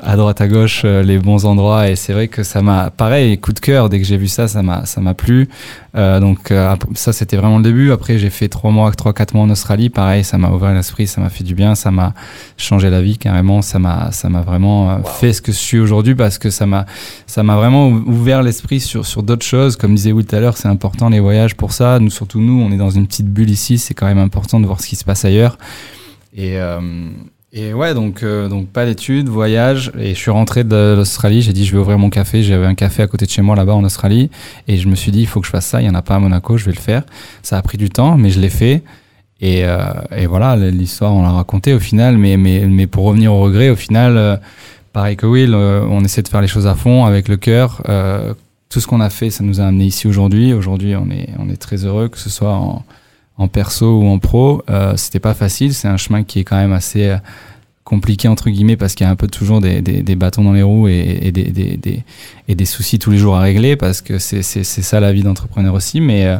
à 0.00 0.16
droite 0.16 0.40
à 0.40 0.48
gauche 0.48 0.82
euh, 0.84 1.02
les 1.02 1.18
bons 1.18 1.44
endroits. 1.44 1.88
Et 1.90 1.96
c'est 1.96 2.12
vrai 2.12 2.28
que 2.28 2.42
ça 2.42 2.62
m'a 2.62 2.90
pareil 2.90 3.38
coup 3.38 3.52
de 3.52 3.60
cœur 3.60 3.88
dès 3.88 3.98
que 3.98 4.06
j'ai 4.06 4.16
vu 4.16 4.28
ça 4.28 4.48
ça 4.48 4.62
m'a 4.62 4.86
ça 4.86 5.00
m'a 5.00 5.14
plu. 5.14 5.48
Euh, 5.94 6.20
donc 6.20 6.50
euh, 6.50 6.74
ça 6.94 7.12
c'était 7.12 7.36
vraiment 7.36 7.58
le 7.58 7.62
début. 7.64 7.92
Après 7.92 8.18
j'ai 8.18 8.30
fait 8.30 8.48
trois 8.48 8.70
mois 8.70 8.90
trois 8.92 9.12
quatre 9.12 9.34
mois 9.34 9.44
en 9.44 9.50
Australie. 9.50 9.90
Pareil 9.90 10.24
ça 10.24 10.38
m'a 10.38 10.50
ouvert 10.50 10.72
l'esprit 10.72 11.06
ça 11.06 11.20
m'a 11.20 11.28
fait 11.28 11.44
du 11.44 11.54
bien 11.54 11.74
ça 11.74 11.90
m'a 11.90 12.14
changé 12.56 12.88
la 12.88 13.02
vie 13.02 13.18
carrément. 13.18 13.60
Ça 13.60 13.78
m'a 13.78 14.10
ça 14.12 14.28
m'a 14.30 14.40
vraiment 14.40 15.02
fait 15.04 15.32
ce 15.34 15.42
que 15.42 15.52
je 15.52 15.58
suis 15.58 15.78
aujourd'hui 15.78 16.14
parce 16.14 16.38
que 16.38 16.48
ça 16.50 16.64
m'a 16.64 16.86
ça 17.26 17.42
m'a 17.42 17.56
vraiment 17.56 17.88
ou- 17.88 18.02
ouvert 18.06 18.42
l'esprit 18.42 18.80
sur 18.80 19.04
sur 19.04 19.22
d'autres 19.22 19.44
choses. 19.44 19.76
Comme 19.76 19.94
disait 19.94 20.12
Will 20.12 20.24
tout 20.24 20.36
à 20.36 20.40
l'heure 20.40 20.56
c'est 20.56 20.68
important 20.68 21.10
les 21.10 21.20
voyages 21.20 21.54
pour 21.54 21.72
ça. 21.72 21.98
Nous 21.98 22.10
surtout 22.10 22.40
nous 22.40 22.62
on 22.62 22.72
est 22.72 22.78
dans 22.78 22.90
une 22.90 23.06
petite 23.06 23.28
bulle 23.28 23.50
ici. 23.50 23.76
C'est 23.76 23.92
quand 23.94 24.06
même 24.06 24.18
important 24.18 24.58
de 24.58 24.66
voir 24.66 24.80
ce 24.80 24.86
qui 24.86 24.96
se 24.96 25.04
passe 25.04 25.24
ailleurs. 25.26 25.58
Et 26.34 26.58
euh, 26.58 26.80
et 27.54 27.74
ouais, 27.74 27.92
donc, 27.92 28.22
euh, 28.22 28.48
donc 28.48 28.68
pas 28.68 28.86
d'études, 28.86 29.28
voyage. 29.28 29.92
Et 29.98 30.14
je 30.14 30.18
suis 30.18 30.30
rentré 30.30 30.64
de 30.64 30.94
l'Australie. 30.96 31.42
J'ai 31.42 31.52
dit, 31.52 31.66
je 31.66 31.72
vais 31.72 31.78
ouvrir 31.78 31.98
mon 31.98 32.08
café. 32.08 32.42
J'avais 32.42 32.64
un 32.64 32.74
café 32.74 33.02
à 33.02 33.06
côté 33.06 33.26
de 33.26 33.30
chez 33.30 33.42
moi 33.42 33.54
là-bas 33.54 33.74
en 33.74 33.84
Australie. 33.84 34.30
Et 34.68 34.78
je 34.78 34.88
me 34.88 34.94
suis 34.94 35.12
dit, 35.12 35.20
il 35.20 35.26
faut 35.26 35.40
que 35.40 35.46
je 35.46 35.50
fasse 35.50 35.66
ça. 35.66 35.82
Il 35.82 35.86
y 35.86 35.90
en 35.90 35.94
a 35.94 36.00
pas 36.00 36.14
à 36.14 36.18
Monaco. 36.18 36.56
Je 36.56 36.64
vais 36.64 36.72
le 36.72 36.80
faire. 36.80 37.02
Ça 37.42 37.58
a 37.58 37.62
pris 37.62 37.76
du 37.76 37.90
temps, 37.90 38.16
mais 38.16 38.30
je 38.30 38.40
l'ai 38.40 38.48
fait. 38.48 38.82
Et, 39.42 39.64
euh, 39.66 39.92
et 40.16 40.26
voilà, 40.26 40.56
l'histoire, 40.56 41.12
on 41.12 41.22
l'a 41.22 41.30
racontée 41.30 41.74
au 41.74 41.80
final. 41.80 42.16
Mais, 42.16 42.38
mais, 42.38 42.66
mais 42.66 42.86
pour 42.86 43.04
revenir 43.04 43.34
au 43.34 43.42
regret, 43.42 43.68
au 43.68 43.76
final, 43.76 44.16
euh, 44.16 44.36
pareil 44.94 45.16
que 45.16 45.26
Will, 45.26 45.52
euh, 45.52 45.84
on 45.90 46.02
essaie 46.04 46.22
de 46.22 46.28
faire 46.28 46.40
les 46.40 46.48
choses 46.48 46.66
à 46.66 46.74
fond, 46.74 47.04
avec 47.04 47.28
le 47.28 47.36
cœur. 47.36 47.82
Euh, 47.88 48.32
tout 48.70 48.80
ce 48.80 48.86
qu'on 48.86 49.00
a 49.00 49.10
fait, 49.10 49.28
ça 49.28 49.44
nous 49.44 49.60
a 49.60 49.64
amené 49.64 49.84
ici 49.84 50.06
aujourd'hui. 50.06 50.54
Aujourd'hui, 50.54 50.96
on 50.96 51.10
est, 51.10 51.28
on 51.38 51.50
est 51.50 51.56
très 51.56 51.84
heureux, 51.84 52.08
que 52.08 52.18
ce 52.18 52.30
soit 52.30 52.54
en, 52.54 52.82
en 53.38 53.48
perso 53.48 54.00
ou 54.00 54.06
en 54.06 54.18
pro. 54.18 54.62
Euh, 54.70 54.96
C'était 54.96 55.20
pas 55.20 55.34
facile. 55.34 55.74
C'est 55.74 55.88
un 55.88 55.96
chemin 55.96 56.22
qui 56.22 56.40
est 56.40 56.44
quand 56.44 56.56
même 56.56 56.72
assez 56.72 57.08
euh, 57.08 57.16
compliqué 57.84 58.28
entre 58.28 58.50
guillemets 58.50 58.76
parce 58.76 58.94
qu'il 58.94 59.04
y 59.04 59.08
a 59.08 59.10
un 59.10 59.16
peu 59.16 59.26
toujours 59.26 59.60
des, 59.60 59.82
des, 59.82 60.16
bâtons 60.16 60.44
dans 60.44 60.52
les 60.52 60.62
roues 60.62 60.88
et, 60.88 61.32
des, 61.32 61.44
des, 61.44 62.04
et 62.48 62.54
des 62.54 62.64
soucis 62.64 62.98
tous 62.98 63.10
les 63.10 63.18
jours 63.18 63.36
à 63.36 63.40
régler 63.40 63.76
parce 63.76 64.00
que 64.00 64.18
c'est 64.18 64.42
ça 64.42 65.00
la 65.00 65.12
vie 65.12 65.22
d'entrepreneur 65.22 65.74
aussi. 65.74 66.00
Mais 66.00 66.26
euh, 66.26 66.38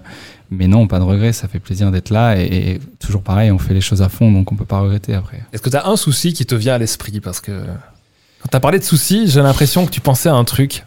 mais 0.51 0.69
non, 0.69 0.87
pas 0.87 0.99
de 0.99 1.05
regret. 1.05 1.33
Ça 1.33 1.49
fait 1.49 1.59
plaisir 1.59 1.91
d'être 1.91 2.11
là 2.11 2.37
et, 2.37 2.79
toujours 2.99 3.23
pareil, 3.23 3.51
on 3.51 3.59
fait 3.59 3.75
les 3.75 3.81
choses 3.81 4.03
à 4.03 4.09
fond, 4.09 4.31
donc 4.31 4.53
on 4.53 4.55
peut 4.55 4.67
pas 4.67 4.81
regretter 4.81 5.15
après. 5.15 5.43
Est-ce 5.53 5.63
que 5.63 5.71
t'as 5.71 5.89
un 5.89 5.97
souci 5.97 6.35
qui 6.35 6.45
te 6.45 6.55
vient 6.55 6.75
à 6.75 6.79
l'esprit? 6.79 7.21
Parce 7.21 7.41
que 7.41 7.65
quand 8.43 8.49
t'as 8.51 8.61
parlé 8.61 8.79
de 8.79 8.85
soucis, 8.85 9.29
j'ai 9.29 9.41
l'impression 9.41 9.87
que 9.87 9.91
tu 9.91 10.01
pensais 10.01 10.29
à 10.29 10.35
un 10.35 10.45
truc. 10.45 10.85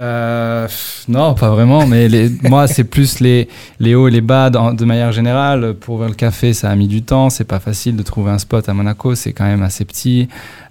Euh, 0.00 0.66
non, 1.06 1.34
pas 1.34 1.50
vraiment, 1.50 1.86
mais 1.86 2.08
les, 2.08 2.28
moi, 2.42 2.66
c'est 2.66 2.82
plus 2.82 3.20
les, 3.20 3.48
les 3.78 3.94
hauts 3.94 4.08
et 4.08 4.10
les 4.10 4.20
bas 4.20 4.50
de 4.50 4.84
manière 4.84 5.12
générale. 5.12 5.74
Pour 5.74 6.04
le 6.04 6.12
café, 6.14 6.52
ça 6.52 6.68
a 6.70 6.74
mis 6.76 6.88
du 6.88 7.02
temps. 7.02 7.30
C'est 7.30 7.44
pas 7.44 7.60
facile 7.60 7.94
de 7.96 8.02
trouver 8.02 8.32
un 8.32 8.38
spot 8.38 8.68
à 8.68 8.74
Monaco, 8.74 9.14
c'est 9.14 9.32
quand 9.32 9.44
même 9.44 9.62
assez 9.62 9.84
petit. 9.84 10.28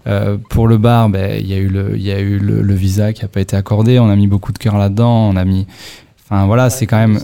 Euh, 0.08 0.38
pour 0.50 0.68
le 0.68 0.78
bar, 0.78 1.08
ben, 1.10 1.40
il 1.40 1.48
y 1.48 1.54
a 1.54 1.58
eu, 1.58 1.70
le, 1.70 1.98
y 1.98 2.12
a 2.12 2.20
eu 2.20 2.38
le, 2.38 2.62
le 2.62 2.74
visa 2.74 3.14
qui 3.14 3.22
n'a 3.22 3.30
pas 3.30 3.40
été 3.40 3.56
accordé. 3.56 3.98
On 3.98 4.10
a 4.10 4.16
mis 4.16 4.28
beaucoup 4.28 4.52
de 4.52 4.58
cœur 4.58 4.78
là-dedans. 4.78 5.30
On 5.30 5.38
a 5.38 5.46
mis. 5.46 5.68
Enfin, 6.26 6.46
voilà, 6.46 6.70
c'est 6.70 6.86
quand 6.86 6.98
même. 6.98 7.18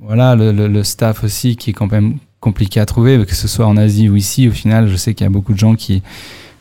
Voilà, 0.00 0.36
le, 0.36 0.52
le, 0.52 0.68
le 0.68 0.84
staff 0.84 1.24
aussi 1.24 1.56
qui 1.56 1.70
est 1.70 1.72
quand 1.72 1.90
même 1.90 2.18
compliqué 2.38 2.78
à 2.78 2.86
trouver, 2.86 3.26
que 3.26 3.34
ce 3.34 3.48
soit 3.48 3.66
en 3.66 3.76
Asie 3.76 4.08
ou 4.08 4.14
ici. 4.14 4.46
Au 4.46 4.52
final, 4.52 4.88
je 4.88 4.94
sais 4.94 5.14
qu'il 5.14 5.24
y 5.24 5.26
a 5.26 5.30
beaucoup 5.30 5.52
de 5.52 5.58
gens 5.58 5.74
qui, 5.74 6.00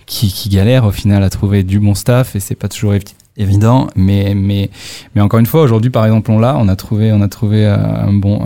qui, 0.08 0.30
qui 0.30 0.50
galèrent 0.50 0.86
au 0.86 0.92
final 0.92 1.22
à 1.22 1.30
trouver 1.30 1.62
du 1.62 1.80
bon 1.80 1.94
staff 1.94 2.36
et 2.36 2.40
c'est 2.40 2.56
pas 2.56 2.70
toujours 2.70 2.94
évi- 2.94 3.14
évident. 3.38 3.88
Mais, 3.95 4.34
mais, 4.36 4.69
mais 5.13 5.21
encore 5.21 5.39
une 5.39 5.45
fois, 5.45 5.62
aujourd'hui, 5.62 5.91
par 5.91 6.06
exemple, 6.06 6.32
on 6.32 6.39
l'a, 6.39 6.58
on 6.58 6.67
a 6.67 6.76
trouvé, 6.76 7.12
on 7.12 7.21
a 7.21 7.28
trouvé 7.28 7.65
euh, 7.65 7.76
un 7.76 8.13
bon. 8.13 8.41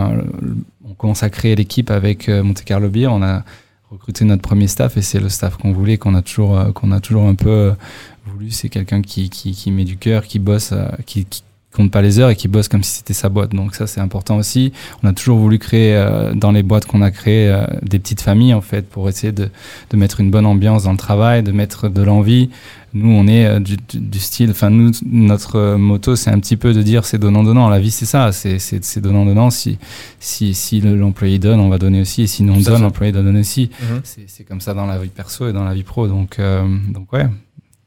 on 0.86 0.94
commence 0.94 1.24
à 1.24 1.30
créer 1.30 1.56
l'équipe 1.56 1.92
avec 1.92 2.30
euh, 2.30 2.44
Monte 2.44 2.64
Carlo 2.64 2.90
Beer. 2.90 3.08
On 3.08 3.22
a 3.22 3.44
recruté 3.92 4.24
notre 4.26 4.42
premier 4.42 4.68
staff 4.68 4.98
et 4.98 5.02
c'est 5.02 5.20
le 5.20 5.30
staff 5.30 5.58
qu'on 5.58 5.72
voulait, 5.72 5.98
qu'on 5.98 6.16
a 6.16 6.22
toujours, 6.22 6.58
euh, 6.58 6.72
qu'on 6.72 6.92
a 6.92 7.00
toujours 7.00 7.26
un 7.26 7.36
peu 7.36 7.74
voulu, 8.30 8.52
c'est 8.52 8.70
quelqu'un 8.70 9.02
qui, 9.02 9.30
qui, 9.30 9.52
qui 9.52 9.72
met 9.72 9.84
du 9.84 9.98
cœur, 9.98 10.26
qui 10.26 10.40
bosse, 10.40 10.72
euh, 10.72 10.88
qui, 11.06 11.26
qui 11.72 11.76
compte 11.78 11.92
pas 11.92 12.02
les 12.02 12.20
heures 12.20 12.30
et 12.32 12.36
qui 12.36 12.48
bosse 12.48 12.68
comme 12.68 12.84
si 12.84 12.92
c'était 12.98 13.14
sa 13.14 13.30
boîte. 13.30 13.52
Donc 13.54 13.76
ça, 13.76 13.86
c'est 13.88 14.02
important 14.02 14.38
aussi. 14.38 14.74
On 15.04 15.08
a 15.08 15.14
toujours 15.14 15.38
voulu 15.38 15.60
créer 15.60 15.96
euh, 15.96 16.34
dans 16.34 16.52
les 16.52 16.64
boîtes 16.64 16.86
qu'on 16.86 17.02
a 17.02 17.12
créées 17.12 17.50
euh, 17.50 17.66
des 17.84 18.00
petites 18.00 18.22
familles 18.22 18.54
en 18.54 18.62
fait 18.62 18.88
pour 18.90 19.08
essayer 19.08 19.32
de, 19.32 19.50
de 19.92 19.98
mettre 19.98 20.20
une 20.20 20.32
bonne 20.32 20.46
ambiance 20.48 20.84
dans 20.84 20.92
le 20.92 20.98
travail, 20.98 21.44
de 21.44 21.52
mettre 21.52 21.88
de 21.90 22.02
l'envie. 22.02 22.50
Nous, 22.94 23.12
on 23.12 23.28
est 23.28 23.46
euh, 23.46 23.60
du, 23.60 24.20
style. 24.20 24.50
Enfin, 24.50 24.72
nous, 24.72 24.90
notre 25.06 25.58
euh, 25.58 25.78
motto, 25.78 26.16
c'est 26.16 26.32
un 26.32 26.40
petit 26.40 26.58
peu 26.58 26.74
de 26.74 26.82
dire 26.82 27.06
c'est 27.06 27.20
donnant 27.20 27.44
donnant. 27.44 27.70
La 27.70 27.80
vie, 27.80 27.92
c'est 27.92 28.08
ça. 28.08 28.32
C'est 28.32 29.00
donnant 29.00 29.26
donnant. 29.26 29.52
Si 29.52 29.78
si 30.20 30.56
si 30.56 30.82
le- 30.82 30.96
l'employé 30.96 31.38
donne, 31.38 31.60
on 31.60 31.70
va 31.70 31.78
donner 31.78 32.02
aussi. 32.02 32.24
Et 32.24 32.28
si 32.28 32.42
nous 32.42 32.54
on 32.54 32.60
donne, 32.62 32.82
l'employé 32.82 33.12
doit 33.12 33.22
donner 33.22 33.42
aussi. 33.42 33.70
Mhm. 33.80 34.02
C'est 34.04 34.24
c'est 34.26 34.44
comme 34.44 34.60
ça 34.60 34.74
dans 34.74 34.88
la 34.88 34.98
vie 34.98 35.10
perso 35.10 35.48
et 35.48 35.54
dans 35.54 35.66
la 35.66 35.76
vie 35.76 35.84
pro. 35.84 36.08
Donc 36.08 36.40
euh, 36.40 36.64
donc 36.92 37.14
ouais. 37.14 37.28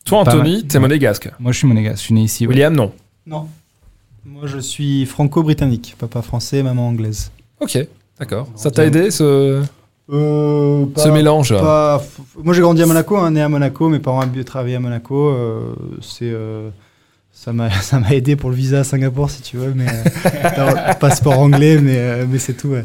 Toi, 0.05 0.21
Anthony, 0.21 0.65
t'es 0.69 0.79
monégasque. 0.79 1.31
Moi, 1.41 1.51
je 1.51 1.59
suis 1.59 1.67
monégasque. 1.67 1.99
Je 1.99 2.03
suis 2.03 2.15
né 2.15 2.23
ici. 2.23 2.45
ouais. 2.47 2.51
William, 2.53 2.75
non. 2.75 2.93
Non. 3.27 3.49
Moi, 4.25 4.47
je 4.47 4.59
suis 4.59 5.05
franco-britannique. 5.07 5.97
Papa 5.99 6.23
français, 6.23 6.63
maman 6.63 6.89
anglaise. 6.89 7.31
Ok, 7.61 7.79
d'accord. 8.19 8.49
Ça 8.57 8.71
t'a 8.71 8.85
aidé 8.87 9.11
ce, 9.11 9.63
Euh, 10.11 10.85
ce 10.97 11.09
mélange 11.09 11.57
pas- 11.57 11.99
f- 11.99 12.43
Moi, 12.43 12.53
j'ai 12.55 12.61
grandi 12.61 12.83
à 12.83 12.87
Monaco, 12.87 13.17
hein, 13.17 13.31
né 13.31 13.41
à 13.41 13.49
Monaco. 13.49 13.89
Mes 13.89 13.99
parents 14.01 14.23
ont 14.25 14.45
travaillé 14.45 14.75
à 14.77 14.81
Monaco. 14.81 15.29
euh, 15.31 15.75
c'est, 16.03 16.31
euh, 16.31 16.69
ça 17.33 17.53
m'a, 17.53 17.71
ça 17.83 17.99
m'a 18.01 18.11
aidé 18.15 18.37
pour 18.37 18.51
le 18.51 18.57
visa 18.57 18.81
à 18.81 18.85
Singapour, 18.85 19.31
si 19.31 19.43
tu 19.43 19.57
veux, 19.57 19.73
mais 19.75 19.87
euh, 19.89 20.93
passeport 21.01 21.39
anglais, 21.39 21.79
mais, 21.81 21.97
euh, 21.99 22.27
mais 22.29 22.39
c'est 22.39 22.55
tout. 22.55 22.69
Ouais. 22.69 22.85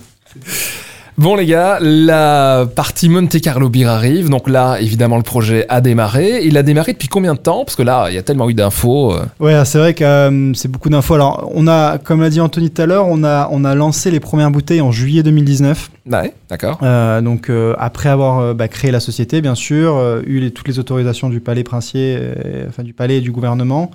Bon 1.17 1.35
les 1.35 1.47
gars, 1.47 1.79
la 1.81 2.67
partie 2.75 3.09
Monte 3.09 3.41
Carlo 3.41 3.69
Beer 3.69 3.85
arrive, 3.87 4.29
donc 4.29 4.47
là 4.47 4.77
évidemment 4.79 5.17
le 5.17 5.23
projet 5.23 5.65
a 5.67 5.81
démarré. 5.81 6.41
Il 6.45 6.55
a 6.59 6.61
démarré 6.63 6.93
depuis 6.93 7.07
combien 7.07 7.33
de 7.33 7.39
temps? 7.39 7.65
Parce 7.65 7.75
que 7.75 7.81
là 7.81 8.05
il 8.09 8.13
y 8.13 8.19
a 8.19 8.21
tellement 8.21 8.47
eu 8.51 8.53
d'infos. 8.53 9.15
euh. 9.15 9.25
Ouais, 9.39 9.65
c'est 9.65 9.79
vrai 9.79 9.95
que 9.95 10.03
euh, 10.03 10.53
c'est 10.53 10.69
beaucoup 10.69 10.89
d'infos. 10.89 11.15
Alors, 11.15 11.49
on 11.55 11.67
a, 11.67 11.97
comme 11.97 12.21
l'a 12.21 12.29
dit 12.29 12.39
Anthony 12.39 12.69
tout 12.69 12.83
à 12.83 12.85
l'heure, 12.85 13.07
on 13.07 13.23
a, 13.23 13.49
on 13.51 13.65
a 13.65 13.73
lancé 13.73 14.11
les 14.11 14.19
premières 14.19 14.51
bouteilles 14.51 14.81
en 14.81 14.91
juillet 14.91 15.23
2019. 15.23 15.89
Ouais, 16.11 16.33
d'accord. 16.51 16.77
Euh, 16.83 17.19
donc 17.21 17.49
euh, 17.49 17.73
après 17.79 18.09
avoir 18.09 18.53
bah, 18.53 18.67
créé 18.67 18.91
la 18.91 18.99
société, 18.99 19.41
bien 19.41 19.55
sûr, 19.55 19.99
eu 20.27 20.39
les- 20.39 20.51
toutes 20.51 20.67
les 20.67 20.77
autorisations 20.77 21.29
du 21.29 21.39
palais 21.39 21.63
princier, 21.63 22.19
enfin 22.69 22.83
du 22.83 22.93
palais 22.93 23.17
et 23.17 23.21
du 23.21 23.31
gouvernement. 23.31 23.89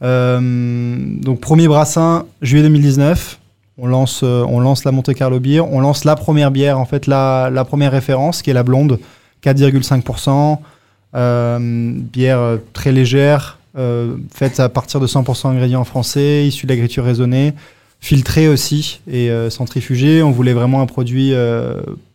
Donc 0.00 1.40
premier 1.40 1.66
brassin, 1.66 2.24
juillet 2.40 2.62
2019. 2.62 3.40
On 3.80 3.86
lance, 3.86 4.22
euh, 4.24 4.44
on 4.48 4.58
lance 4.58 4.84
la 4.84 4.90
Monte 4.92 5.14
Carlo 5.14 5.38
Beer. 5.38 5.60
On 5.60 5.80
lance 5.80 6.04
la 6.04 6.16
première 6.16 6.50
bière, 6.50 6.78
en 6.78 6.84
fait 6.84 7.06
la, 7.06 7.64
première 7.66 7.92
référence, 7.92 8.42
qui 8.42 8.50
est 8.50 8.54
la 8.54 8.64
blonde, 8.64 8.98
4,5%. 9.44 10.58
Euh, 11.14 11.58
bière 11.94 12.38
euh, 12.38 12.56
très 12.72 12.92
légère, 12.92 13.58
faite 14.34 14.58
à 14.58 14.68
partir 14.68 14.98
de 14.98 15.06
100% 15.06 15.48
ingrédients 15.48 15.84
français, 15.84 16.46
issue 16.46 16.66
de 16.66 16.72
l'agriculture 16.72 17.04
raisonnée 17.04 17.54
filtré 18.00 18.46
aussi 18.46 19.00
et 19.10 19.28
euh, 19.30 19.50
centrifugé. 19.50 20.22
On 20.22 20.30
voulait 20.30 20.52
vraiment 20.52 20.80
un 20.80 20.86
produit 20.86 21.32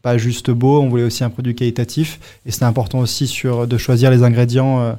pas 0.02 0.18
juste 0.18 0.52
beau, 0.52 0.82
on 0.82 0.90
voulait 0.90 1.04
aussi 1.04 1.24
un 1.24 1.30
produit 1.30 1.56
qualitatif. 1.56 2.20
Et 2.46 2.52
c'était 2.52 2.66
important 2.66 3.00
aussi 3.00 3.28
sur, 3.28 3.68
de 3.68 3.78
choisir 3.78 4.12
les 4.12 4.24
ingrédients, 4.24 4.98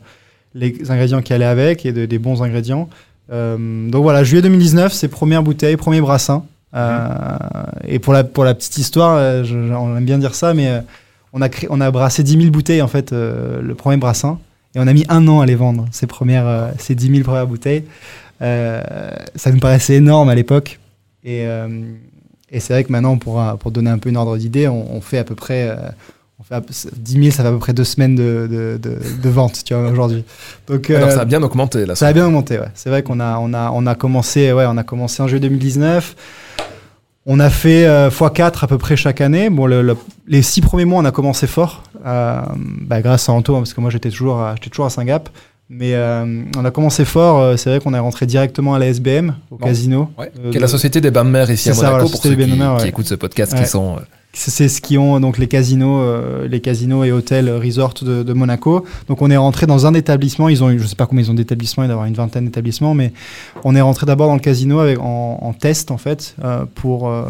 les 0.55 0.91
ingrédients 0.91 1.21
qui 1.21 1.35
allaient 1.35 1.45
avec 1.45 1.85
et 1.85 1.93
de- 1.93 2.07
des 2.07 2.19
bons 2.19 2.43
ingrédients. 2.43 2.89
Donc 3.31 4.03
voilà, 4.03 4.25
juillet 4.25 4.43
2019, 4.43 4.93
c'est 4.93 5.09
première 5.09 5.43
bouteille, 5.43 5.77
premier 5.77 6.01
brassin. 6.01 6.45
Euh, 6.75 7.37
Et 7.87 7.99
pour 7.99 8.13
la, 8.13 8.25
pour 8.25 8.45
la 8.45 8.55
petite 8.55 8.77
histoire, 8.79 9.17
euh, 9.17 9.45
je- 9.45 9.57
on 9.57 9.97
aime 9.97 10.05
bien 10.05 10.19
dire 10.19 10.35
ça, 10.35 10.55
mais 10.55 10.69
euh, 10.69 10.81
on, 11.33 11.41
a 11.43 11.49
créé, 11.49 11.69
on 11.71 11.81
a 11.81 11.91
brassé 11.91 12.23
10 12.23 12.39
000 12.39 12.51
bouteilles 12.51 12.83
en 12.83 12.89
fait, 12.89 13.13
le 13.13 13.75
premier 13.75 13.97
brassin. 13.97 14.39
Et 14.75 14.81
on 14.81 14.87
a 14.87 14.93
mis 14.93 15.05
un 15.09 15.27
an 15.29 15.41
à 15.41 15.47
les 15.47 15.55
vendre, 15.55 15.87
ces, 15.93 16.07
premières, 16.09 16.73
ces 16.79 16.95
10 16.95 17.09
000 17.11 17.23
premières 17.23 17.47
bouteilles. 17.47 17.85
Ça 18.41 19.51
nous 19.53 19.61
paraissait 19.61 19.95
énorme 19.95 20.29
à 20.29 20.35
l'époque. 20.35 20.81
Et, 21.25 21.47
c'est 22.59 22.73
vrai 22.73 22.85
que 22.85 22.91
maintenant, 22.93 23.17
pour, 23.19 23.41
pour 23.61 23.71
donner 23.71 23.91
un 23.91 23.99
peu 23.99 24.09
une 24.11 24.17
ordre 24.17 24.37
d'idée, 24.37 24.67
on 24.69 25.01
fait 25.01 25.19
à 25.19 25.25
peu 25.25 25.35
près. 25.37 25.77
Euh, 26.39 26.41
on 26.41 26.43
fait 26.45 26.55
à 26.55 26.61
peu- 26.61 26.75
10 26.97 27.13
000, 27.13 27.25
ça 27.31 27.43
fait 27.43 27.49
à 27.49 27.53
peu 27.53 27.59
près 27.59 27.73
deux 27.73 27.85
semaines 27.85 28.15
de, 28.17 28.49
de, 28.51 28.79
de, 28.83 28.99
de 29.23 29.29
vente, 29.29 29.63
tu 29.65 29.75
vois, 29.75 29.89
aujourd'hui. 29.91 30.25
Donc, 30.67 30.91
Alors 30.91 31.09
euh, 31.09 31.15
ça 31.15 31.21
a 31.23 31.25
bien 31.25 31.43
augmenté 31.43 31.87
là. 31.87 31.95
ça 31.95 32.07
a 32.09 32.13
bien 32.13 32.27
augmenté, 32.27 32.59
ouais. 32.59 32.69
C'est 32.75 32.91
vrai 32.91 33.03
qu'on 33.03 33.21
a, 33.21 33.39
on 33.39 33.53
a, 33.55 33.71
on 33.73 33.87
a 33.87 33.95
commencé, 33.95 34.53
ouais, 34.53 34.65
on 34.69 34.77
a 34.77 34.83
commencé 34.85 35.23
en 35.23 35.29
juillet 35.29 35.41
2019. 35.41 36.15
On 37.27 37.41
a 37.41 37.49
fait 37.49 37.87
euh, 37.87 38.11
x4 38.11 38.65
à 38.65 38.67
peu 38.67 38.77
près 38.77 38.97
chaque 38.97 39.21
année. 39.23 39.49
Bon, 39.49 39.67
le- 39.67 39.81
le- 39.81 39.97
les 40.27 40.43
six 40.43 40.61
premiers 40.61 40.85
mois, 40.85 41.01
on 41.01 41.05
a 41.07 41.11
commencé 41.11 41.47
fort, 41.47 41.83
euh, 42.05 42.41
bah, 42.83 43.01
grâce 43.01 43.29
à 43.31 43.33
Anto, 43.33 43.55
hein, 43.57 43.61
parce 43.61 43.73
que 43.73 43.81
moi 43.81 43.89
j'étais 43.91 44.11
toujours, 44.11 44.41
à- 44.43 44.55
j'étais 44.57 44.69
toujours 44.71 44.87
à 44.87 44.91
Saint-Gap. 44.91 45.31
Mais 45.71 45.95
euh, 45.95 46.43
on 46.59 46.65
a 46.67 46.71
commencé 46.71 47.07
fort. 47.07 47.39
euh, 47.41 47.57
c'est 47.57 47.71
vrai 47.71 47.81
qu'on 47.81 47.95
est 47.95 47.99
rentré 47.99 48.27
directement 48.27 48.75
à 48.75 48.79
la 48.79 48.87
SBM, 48.89 49.35
au 49.51 49.57
Bon. 49.57 49.65
casino. 49.67 50.11
Ouais. 50.19 50.31
Euh, 50.45 50.51
Qui 50.51 50.59
est 50.59 50.61
la 50.61 50.69
société 50.69 51.01
des 51.01 51.11
bains 51.11 51.25
de 51.25 51.31
mer 51.31 51.51
ici 51.51 51.71
à 51.71 51.73
C'est 51.73 51.81
ça, 51.81 51.87
Monaco 51.87 51.95
voilà, 52.09 52.11
pour 52.13 52.23
ceux 52.23 52.35
qui, 52.37 52.53
qui 52.53 52.61
ouais. 52.63 52.89
écoutent 52.91 53.07
ce 53.07 53.15
podcast 53.15 53.53
Ouais. 53.55 53.61
qui 53.63 53.67
sont. 53.71 53.97
C'est 54.37 54.69
ce 54.69 54.81
qui 54.81 54.99
ont 54.99 55.21
donc 55.21 55.39
les 55.39 55.47
casinos, 55.47 56.01
euh, 56.01 56.49
les 56.49 56.61
casinos 56.61 57.05
et 57.05 57.13
hôtels 57.13 57.49
euh, 57.49 57.59
resorts 57.59 57.95
de, 58.03 58.25
de 58.25 58.33
Monaco. 58.33 58.85
Donc 59.07 59.23
on 59.23 59.31
est 59.31 59.37
rentré 59.37 59.67
dans 59.67 59.87
un 59.87 59.95
établissement. 59.95 60.49
Ils 60.49 60.63
ont, 60.65 60.71
eu- 60.71 60.81
je 60.81 60.87
sais 60.87 60.97
pas 60.97 61.07
combien 61.07 61.25
ils 61.25 61.31
ont 61.31 61.35
d'établissements, 61.35 61.85
il 61.85 61.87
doit 61.87 61.93
y 61.93 61.95
avoir 61.95 62.07
une 62.07 62.15
vingtaine 62.15 62.45
d'établissements, 62.47 62.95
mais 62.95 63.13
on 63.63 63.77
est 63.77 63.81
rentré 63.81 64.07
d'abord 64.07 64.27
dans 64.27 64.35
le 64.35 64.41
casino 64.41 64.81
avec, 64.81 64.99
en, 64.99 65.39
en 65.41 65.53
test 65.53 65.93
en 65.93 65.99
fait 65.99 66.35
euh, 66.43 66.65
pour 66.75 67.09
euh, 67.09 67.25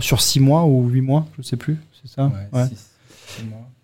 sur 0.00 0.20
six 0.20 0.38
mois 0.38 0.64
ou 0.64 0.86
huit 0.88 1.00
mois, 1.00 1.26
je 1.38 1.42
sais 1.42 1.56
plus. 1.56 1.78
C'est 2.02 2.12
ça? 2.14 2.30
Ouais. 2.52 2.64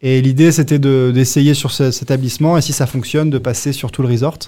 Et 0.03 0.21
l'idée 0.21 0.53
c'était 0.53 0.79
de- 0.79 1.11
d'essayer 1.15 1.55
sur 1.55 1.71
ce- 1.71 1.91
cet 1.91 2.03
établissement 2.03 2.59
et 2.59 2.61
si 2.61 2.73
ça 2.75 2.87
fonctionne 2.87 3.31
de 3.31 3.39
passer 3.39 3.73
sur 3.73 3.91
tout 3.91 4.03
le 4.03 4.09
resort. 4.09 4.39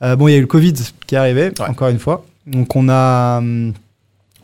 Bon, 0.00 0.28
il 0.28 0.32
y 0.32 0.34
a 0.34 0.38
eu 0.38 0.42
le 0.42 0.46
Covid 0.46 0.74
qui 1.06 1.14
est 1.14 1.18
arrivé 1.18 1.50
Ouais. 1.58 1.68
encore 1.68 1.88
une 1.88 1.98
fois. 1.98 2.24
Donc 2.46 2.76
on 2.76 2.88
a 2.88 3.38
hum, 3.38 3.72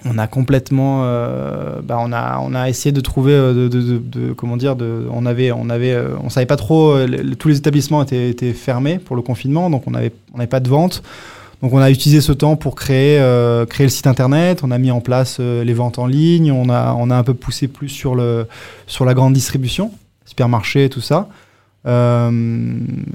on 0.05 0.19
a 0.19 0.27
complètement 0.27 1.03
euh, 1.05 1.81
bah, 1.83 1.99
on 2.01 2.12
a 2.12 2.38
on 2.41 2.55
a 2.55 2.69
essayé 2.69 2.93
de 2.93 3.01
trouver 3.01 3.33
euh, 3.35 4.35
comment 4.37 4.57
dire 4.57 4.77
on 5.12 5.27
avait 5.27 5.53
on 5.53 5.71
avait 5.71 5.93
euh, 5.93 6.17
on 6.23 6.31
savait 6.31 6.47
pas 6.47 6.57
trop 6.57 6.97
tous 7.38 7.49
les 7.49 7.59
établissements 7.59 8.03
étaient, 8.03 8.53
fermés 8.53 8.99
pour 8.99 9.17
le 9.17 9.23
confinement 9.23 9.71
donc 9.71 9.85
on 9.87 9.95
avait 9.95 10.12
on 10.35 10.38
n'avait 10.38 10.49
pas 10.49 10.61
de 10.61 10.69
vente. 10.69 11.03
Donc 11.62 11.73
on 11.75 11.79
a 11.79 11.93
utilisé 11.93 12.21
ce 12.21 12.33
temps 12.33 12.57
pour 12.57 12.75
créer 12.75 13.19
créer 13.69 13.87
le 13.87 13.91
site 13.91 14.09
internet 14.09 14.62
on 14.65 14.73
a 14.73 14.79
mis 14.79 14.91
en 14.91 15.01
place 15.01 15.38
les 15.38 15.75
ventes 15.75 16.01
en 16.01 16.07
ligne 16.07 16.51
on 16.51 16.69
a 16.69 16.97
on 16.99 17.09
a 17.09 17.17
un 17.17 17.23
peu 17.23 17.35
poussé 17.35 17.69
plus 17.69 17.88
sur 17.88 18.17
le 18.17 18.49
sur 18.88 19.05
la 19.05 19.15
grande 19.15 19.33
distribution 19.33 19.93
supermarché 20.25 20.88
tout 20.88 21.01
ça 21.01 21.29
Euh, 21.85 22.31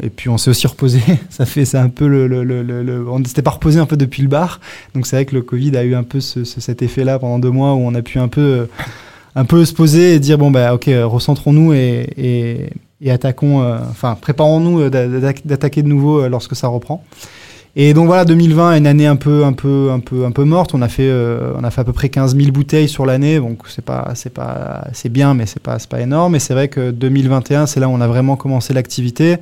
et 0.03 0.09
puis 0.09 0.27
on 0.27 0.37
s'est 0.37 0.49
aussi 0.49 0.67
reposé 0.67 0.99
ça 1.29 1.45
fait 1.45 1.63
c'est 1.63 1.77
un 1.77 1.87
peu 1.87 2.05
le, 2.07 2.27
le, 2.27 2.43
le, 2.43 2.63
le- 2.63 3.09
on 3.09 3.23
s'était 3.23 3.41
pas 3.41 3.51
reposé 3.51 3.79
un 3.79 3.85
peu 3.85 3.95
depuis 3.95 4.21
le 4.23 4.27
bar 4.27 4.59
donc 4.93 5.07
c'est 5.07 5.15
vrai 5.15 5.23
que 5.25 5.33
le 5.35 5.41
Covid 5.41 5.77
a 5.77 5.85
eu 5.85 5.95
un 5.95 6.03
peu 6.03 6.19
ce- 6.19 6.43
ce- 6.43 6.59
cet 6.59 6.81
effet-là 6.81 7.17
pendant 7.17 7.39
deux 7.39 7.49
mois 7.49 7.75
où 7.75 7.79
on 7.79 7.95
a 7.95 8.01
pu 8.01 8.19
un 8.19 8.27
peu, 8.27 8.41
euh, 8.41 8.65
un 9.35 9.45
peu 9.45 9.63
se 9.63 9.73
poser 9.73 10.15
et 10.15 10.19
dire 10.19 10.37
bon 10.37 10.51
bah 10.51 10.73
ok 10.73 10.89
recentrons-nous 11.05 11.71
et, 11.73 12.69
et, 13.01 13.09
attaquons, 13.11 13.61
euh, 13.61 13.77
enfin 13.89 14.17
préparons-nous 14.19 14.89
d'a- 14.89 15.07
d'attaque- 15.07 15.47
d'attaquer 15.47 15.81
de 15.81 15.87
nouveau 15.87 16.27
lorsque 16.27 16.55
ça 16.55 16.67
reprend. 16.67 17.03
Et 17.75 17.93
donc 17.93 18.07
voilà 18.07 18.25
2020 18.25 18.73
est 18.73 18.77
une 18.79 18.87
année 18.87 19.05
un 19.05 19.15
peu 19.15 19.45
un 19.45 19.53
peu 19.53 19.91
un 19.91 19.99
peu 19.99 20.25
un 20.25 20.31
peu 20.31 20.43
morte. 20.43 20.73
On 20.73 20.81
a 20.81 20.87
fait 20.87 21.07
euh, 21.09 21.53
on 21.57 21.63
a 21.63 21.69
fait 21.71 21.81
à 21.81 21.83
peu 21.83 21.93
près 21.93 22.09
15 22.09 22.35
000 22.35 22.51
bouteilles 22.51 22.89
sur 22.89 23.05
l'année 23.05 23.37
donc 23.39 23.59
c'est 23.67 23.85
pas 23.85 24.11
c'est 24.15 24.33
pas 24.33 24.87
c'est 24.93 25.09
bien 25.09 25.33
mais 25.33 25.45
c'est 25.45 25.61
pas 25.61 25.77
pas 25.89 26.01
énorme. 26.01 26.35
Et 26.35 26.39
c'est 26.39 26.53
vrai 26.53 26.67
que 26.67 26.91
2021 26.91 27.65
c'est 27.67 27.79
là 27.79 27.87
où 27.87 27.91
on 27.91 28.01
a 28.01 28.07
vraiment 28.07 28.35
commencé 28.35 28.73
l'activité. 28.73 29.37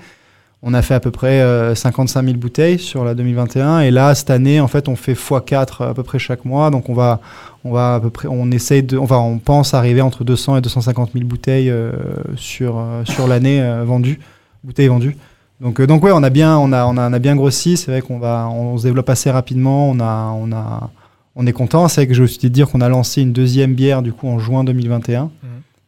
On 0.67 0.73
a 0.73 0.81
fait 0.81 0.95
à 0.95 0.99
peu 0.99 1.11
près 1.11 1.41
euh, 1.41 1.75
55 1.75 2.25
000 2.25 2.37
bouteilles 2.37 2.79
sur 2.79 3.05
la 3.05 3.13
2021 3.13 3.81
et 3.81 3.91
là 3.91 4.15
cette 4.15 4.31
année 4.31 4.59
en 4.59 4.67
fait 4.67 4.89
on 4.89 4.95
fait 4.95 5.13
x4 5.13 5.89
à 5.89 5.93
peu 5.93 6.01
près 6.01 6.17
chaque 6.17 6.43
mois 6.43 6.71
donc 6.71 6.89
on 6.89 6.95
va 6.95 7.21
on 7.65 7.71
va 7.71 7.95
à 7.95 7.99
peu 7.99 8.09
près 8.09 8.27
on 8.29 8.49
essaye 8.51 8.83
de 8.83 8.97
enfin 8.97 9.17
on 9.17 9.39
pense 9.39 9.73
arriver 9.73 10.01
entre 10.01 10.23
200 10.23 10.57
et 10.57 10.61
250 10.61 11.11
000 11.13 11.25
bouteilles 11.25 11.69
euh, 11.69 11.91
sur 12.35 12.77
euh, 12.77 13.03
sur 13.05 13.27
l'année 13.27 13.61
euh, 13.61 13.83
vendues 13.83 14.19
bouteilles 14.63 14.87
vendues 14.87 15.17
donc 15.61 15.79
euh, 15.79 15.87
donc 15.87 16.03
ouais 16.03 16.11
on 16.11 16.23
a 16.23 16.29
bien 16.29 16.57
on 16.57 16.71
a 16.71 16.85
on 16.85 16.97
a, 16.97 17.09
on 17.09 17.13
a 17.13 17.19
bien 17.19 17.35
grossi. 17.35 17.77
C'est 17.77 17.91
vrai 17.91 18.01
qu'on 18.01 18.19
va 18.19 18.47
on, 18.49 18.77
se 18.77 18.83
développe 18.83 19.09
assez 19.09 19.31
rapidement. 19.31 19.89
On 19.89 19.99
a 19.99 20.31
on 20.35 20.51
a 20.51 20.89
on 21.35 21.47
est 21.47 21.53
content. 21.53 21.87
C'est 21.87 22.01
vrai 22.01 22.07
que 22.07 22.13
je 22.13 22.23
aussi 22.23 22.39
te 22.39 22.47
dire 22.47 22.69
qu'on 22.69 22.81
a 22.81 22.89
lancé 22.89 23.21
une 23.21 23.33
deuxième 23.33 23.73
bière 23.73 24.01
du 24.01 24.13
coup 24.13 24.27
en 24.27 24.39
juin 24.39 24.63
2021 24.63 25.29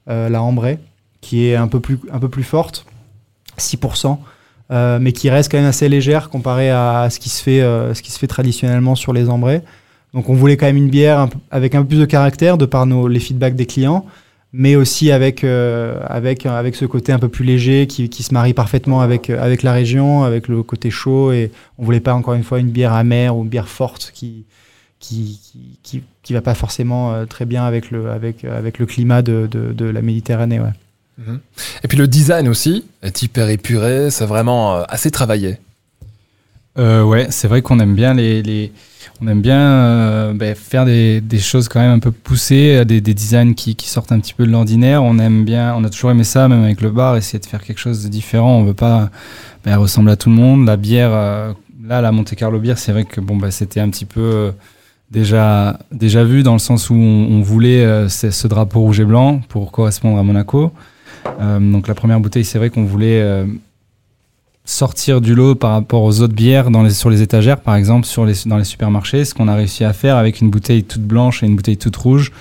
euh, 0.09 0.29
la 0.29 0.41
Ambray 0.41 0.79
qui 1.21 1.47
est 1.47 1.55
un 1.55 1.67
peu 1.67 1.79
plus 1.79 1.99
un 2.11 2.19
peu 2.19 2.29
plus 2.29 2.43
forte 2.43 2.85
6% 3.57 4.17
euh, 4.69 4.99
mais 4.99 5.13
qui 5.13 5.29
reste 5.29 5.49
quand 5.49 5.57
même 5.57 5.67
assez 5.67 5.87
légère 5.87 6.29
comparé 6.29 6.69
à 6.69 7.07
ce 7.09 7.19
qui 7.19 7.29
se 7.29 7.41
fait, 7.41 7.61
euh, 7.61 7.93
ce 7.93 8.01
qui 8.01 8.11
se 8.11 8.19
fait 8.19 8.27
traditionnellement 8.27 8.95
sur 8.95 9.13
les 9.13 9.29
ambrés. 9.29 9.61
Donc 10.13 10.27
on 10.27 10.33
voulait 10.33 10.57
quand 10.57 10.65
même 10.65 10.77
une 10.77 10.89
bière 10.89 11.19
un 11.19 11.27
peu- 11.29 11.39
avec 11.51 11.73
un 11.73 11.81
peu 11.83 11.87
plus 11.87 11.99
de 11.99 12.05
caractère 12.05 12.57
de 12.57 12.65
par 12.65 12.85
nos, 12.85 13.07
les 13.07 13.19
feedbacks 13.21 13.55
des 13.55 13.65
clients, 13.65 14.05
mais 14.53 14.75
aussi 14.75 15.11
avec, 15.11 15.43
euh, 15.43 15.99
avec, 16.05 16.45
avec 16.45 16.75
ce 16.75 16.85
côté 16.85 17.11
un 17.11 17.19
peu 17.19 17.27
plus 17.29 17.45
léger 17.45 17.85
qui, 17.87 18.09
qui 18.09 18.23
se 18.23 18.33
marie 18.33 18.53
parfaitement 18.53 19.01
avec, 19.01 19.29
euh, 19.29 19.41
avec 19.43 19.61
la 19.63 19.73
région, 19.73 20.23
avec 20.23 20.47
le 20.47 20.63
côté 20.63 20.89
chaud. 20.89 21.31
Et 21.31 21.51
on 21.77 21.83
voulait 21.83 21.99
pas 21.99 22.13
encore 22.13 22.33
une 22.33 22.43
fois 22.43 22.59
une 22.59 22.69
bière 22.69 22.93
amère 22.93 23.35
ou 23.35 23.43
une 23.43 23.49
bière 23.49 23.67
forte 23.67 24.11
qui 24.13 24.45
qui, 24.99 25.39
qui, 25.43 25.59
qui, 25.83 26.03
qui 26.23 26.33
va 26.33 26.41
pas 26.41 26.55
forcément 26.55 27.13
euh, 27.13 27.25
très 27.25 27.45
bien 27.45 27.63
avec 27.65 27.91
le, 27.91 28.09
avec, 28.09 28.43
avec 28.45 28.79
le 28.79 28.87
climat 28.87 29.21
de, 29.21 29.47
de, 29.49 29.71
de 29.71 29.85
la 29.85 30.01
Méditerranée. 30.01 30.59
Ouais. 30.59 30.73
Mhm. 31.19 31.39
Et 31.83 31.87
puis 31.87 31.99
le 31.99 32.07
design 32.07 32.47
aussi 32.47 32.83
est 33.03 33.21
hyper 33.21 33.47
épuré, 33.49 34.09
c'est 34.09 34.25
vraiment 34.25 34.77
euh, 34.77 34.83
assez 34.89 35.11
travaillé. 35.11 35.57
euh, 36.79 37.03
Ouais, 37.03 37.27
c'est 37.29 37.47
vrai 37.47 37.61
qu'on 37.61 37.79
aime 37.79 37.93
bien 37.93 38.15
les, 38.15 38.41
les, 38.41 38.71
on 39.21 39.27
aime 39.27 39.41
bien 39.41 39.59
euh, 39.59 40.33
ben, 40.33 40.55
faire 40.55 40.85
des, 40.85 41.21
choses 41.39 41.67
quand 41.67 41.79
même 41.79 41.91
un 41.91 41.99
peu 41.99 42.11
poussées, 42.11 42.85
des, 42.85 43.01
des 43.01 43.13
designs 43.13 43.53
qui, 43.53 43.75
sortent 43.89 44.11
un 44.11 44.19
petit 44.19 44.33
peu 44.33 44.45
de 44.45 44.51
l'ordinaire. 44.51 45.03
On 45.03 45.17
aime 45.19 45.45
bien, 45.45 45.73
on 45.75 45.83
a 45.83 45.89
toujours 45.89 46.11
aimé 46.11 46.23
ça, 46.23 46.47
même 46.47 46.63
avec 46.63 46.81
le 46.81 46.91
bar, 46.91 47.17
essayer 47.17 47.39
de 47.39 47.45
faire 47.45 47.63
quelque 47.63 47.79
chose 47.79 48.03
de 48.03 48.09
différent. 48.09 48.57
On 48.57 48.63
veut 48.63 48.73
pas 48.73 49.09
ben, 49.67 49.77
ressembler 49.77 50.13
à 50.13 50.15
tout 50.15 50.29
le 50.29 50.35
monde. 50.35 50.65
La 50.65 50.77
bière, 50.77 51.09
euh, 51.11 51.51
là, 51.85 51.99
la 51.99 52.13
Monte 52.13 52.35
Carlo 52.35 52.57
bière, 52.57 52.77
c'est 52.77 52.93
vrai 52.93 53.03
que 53.03 53.19
bon, 53.19 53.35
ben, 53.35 53.51
c'était 53.51 53.81
un 53.81 53.89
petit 53.89 54.05
peu 54.05 54.21
euh, 54.21 54.51
déjà 55.11 55.79
déjà 55.91 56.23
vu 56.23 56.41
dans 56.41 56.53
le 56.53 56.59
sens 56.59 56.89
où 56.89 56.93
on, 56.93 57.27
on 57.31 57.41
voulait 57.41 57.83
euh, 57.83 58.07
ce 58.07 58.47
drapeau 58.47 58.79
rouge 58.79 59.01
et 59.01 59.05
blanc 59.05 59.41
pour 59.49 59.73
correspondre 59.73 60.17
à 60.17 60.23
Monaco. 60.23 60.71
donc 61.59 61.89
la 61.89 61.95
première 61.95 62.21
bouteille, 62.21 62.45
c'est 62.45 62.57
vrai 62.57 62.69
qu'on 62.69 62.85
voulait 62.85 63.45
sortir 64.67 65.21
du 65.21 65.33
lot 65.33 65.55
par 65.55 65.71
rapport 65.71 66.03
aux 66.03 66.21
autres 66.21 66.35
bières 66.35 66.69
dans 66.69 66.83
les, 66.83 66.91
sur 66.91 67.09
les 67.09 67.21
étagères, 67.21 67.59
par 67.59 67.75
exemple 67.75 68.05
sur 68.05 68.25
les, 68.25 68.33
dans 68.45 68.57
les 68.57 68.65
supermarchés, 68.65 69.25
ce 69.25 69.33
qu'on 69.33 69.47
a 69.47 69.55
réussi 69.55 69.83
à 69.83 69.93
faire 69.93 70.17
avec 70.17 70.41
une 70.41 70.49
bouteille 70.49 70.83
toute 70.83 71.01
blanche 71.01 71.41
et 71.41 71.47
une 71.47 71.55
bouteille 71.55 71.77
toute 71.77 71.95
rouge. 71.95 72.31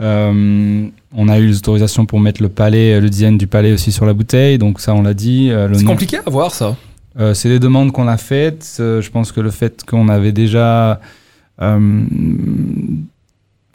Euh, 0.00 0.86
on 1.14 1.28
a 1.28 1.38
eu 1.38 1.48
l'autorisation 1.48 2.06
pour 2.06 2.20
mettre 2.20 2.42
le 2.42 2.48
palais, 2.48 3.00
le 3.00 3.08
design 3.08 3.38
du 3.38 3.46
palais 3.46 3.72
aussi 3.72 3.92
sur 3.92 4.04
la 4.04 4.12
bouteille, 4.12 4.58
donc 4.58 4.80
ça 4.80 4.94
on 4.94 5.02
l'a 5.02 5.14
dit. 5.14 5.50
Euh, 5.50 5.72
c'est 5.72 5.84
compliqué 5.84 6.18
à 6.18 6.28
voir 6.28 6.52
ça. 6.52 6.76
Euh, 7.18 7.34
c'est 7.34 7.48
des 7.48 7.58
demandes 7.58 7.92
qu'on 7.92 8.08
a 8.08 8.16
faites. 8.16 8.76
Euh, 8.80 9.00
je 9.00 9.10
pense 9.10 9.32
que 9.32 9.40
le 9.40 9.50
fait 9.50 9.84
qu'on 9.84 10.08
avait 10.08 10.32
déjà 10.32 11.00
euh, 11.60 12.02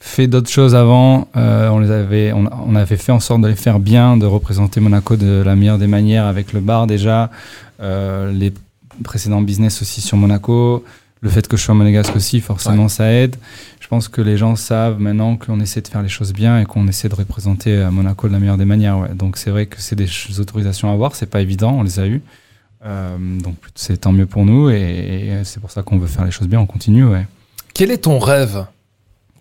fait 0.06 0.28
d'autres 0.28 0.50
choses 0.50 0.76
avant, 0.76 1.28
on 1.34 1.80
les 1.80 1.92
avait, 1.92 2.32
on, 2.32 2.46
on, 2.68 2.76
avait 2.76 2.96
fait 2.96 3.12
en 3.12 3.20
sorte 3.20 3.42
de 3.42 3.48
les 3.48 3.56
faire 3.56 3.80
bien, 3.80 4.18
de 4.18 4.26
représenter 4.26 4.80
Monaco 4.80 5.16
de 5.16 5.42
la 5.44 5.56
meilleure 5.56 5.80
des 5.80 5.88
manières 5.88 6.26
avec 6.26 6.54
le 6.54 6.60
bar 6.60 6.86
déjà. 6.86 7.32
Euh, 7.82 8.32
les 8.32 8.54
précédents 9.04 9.42
business 9.42 9.82
aussi 9.82 10.02
sur 10.02 10.16
Monaco, 10.16 10.86
le 11.22 11.30
fait 11.30 11.48
que 11.48 11.58
je 11.58 11.64
sois 11.64 11.74
monégasque 11.74 12.16
aussi, 12.16 12.40
forcément 12.40 12.84
ouais. 12.84 12.90
ça 12.90 13.12
aide. 13.12 13.36
Je 13.80 13.88
pense 13.88 14.08
que 14.08 14.22
les 14.22 14.38
gens 14.38 14.56
savent 14.56 15.00
maintenant 15.00 15.38
qu'on 15.38 15.60
essaie 15.60 15.82
de 15.82 15.88
faire 15.88 16.04
les 16.04 16.10
choses 16.10 16.34
bien 16.34 16.60
et 16.62 16.66
qu'on 16.66 16.88
essaie 16.88 17.10
de 17.10 17.16
représenter 17.16 17.88
Monaco 17.92 18.28
de 18.28 18.34
la 18.34 18.40
meilleure 18.40 18.58
des 18.58 18.66
manières. 18.66 19.00
Ouais. 19.00 19.14
Donc 19.16 19.38
c'est 19.38 19.50
vrai 19.50 19.66
que 19.66 19.82
c'est 19.82 19.96
des 19.96 20.10
autorisations 20.40 20.90
à 20.90 20.94
avoir, 20.94 21.16
c'est 21.16 21.26
pas 21.26 21.42
évident, 21.42 21.74
on 21.80 21.84
les 21.84 22.00
a 22.00 22.06
eues. 22.06 22.22
Euh, 22.86 23.18
donc 23.42 23.56
c'est 23.74 23.98
tant 23.98 24.12
mieux 24.12 24.28
pour 24.28 24.46
nous 24.46 24.70
et, 24.70 24.76
et 24.76 25.44
c'est 25.44 25.60
pour 25.60 25.72
ça 25.72 25.82
qu'on 25.82 25.98
veut 25.98 26.08
faire 26.08 26.26
les 26.26 26.32
choses 26.32 26.48
bien, 26.48 26.60
on 26.60 26.68
continue. 26.68 27.06
Ouais. 27.06 27.26
Quel 27.74 27.90
est 27.90 28.04
ton 28.04 28.20
rêve? 28.20 28.66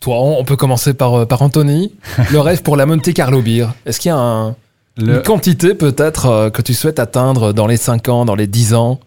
Toi, 0.01 0.17
on 0.21 0.45
peut 0.45 0.57
commencer 0.57 0.93
par, 0.95 1.27
par 1.27 1.43
Anthony. 1.43 1.93
le 2.31 2.41
rêve 2.41 2.63
pour 2.63 2.77
la 2.77 2.87
Monte 2.87 3.13
Carlo 3.15 3.41
Beer. 3.41 3.69
Est-ce 3.87 3.99
qu'il 4.01 4.11
y 4.11 4.13
a 4.13 4.19
un, 4.19 4.55
le... 4.97 5.17
Une 5.17 5.23
quantité 5.23 5.75
peut-être 5.75 6.27
euh, 6.27 6.51
que 6.51 6.63
tu 6.63 6.73
souhaites 6.73 6.99
atteindre 6.99 7.53
dans 7.53 7.67
les 7.67 7.77
5 7.77 8.09
ans, 8.09 8.25
dans 8.25 8.37
les 8.37 8.47
10 8.47 8.75
ans 8.75 9.01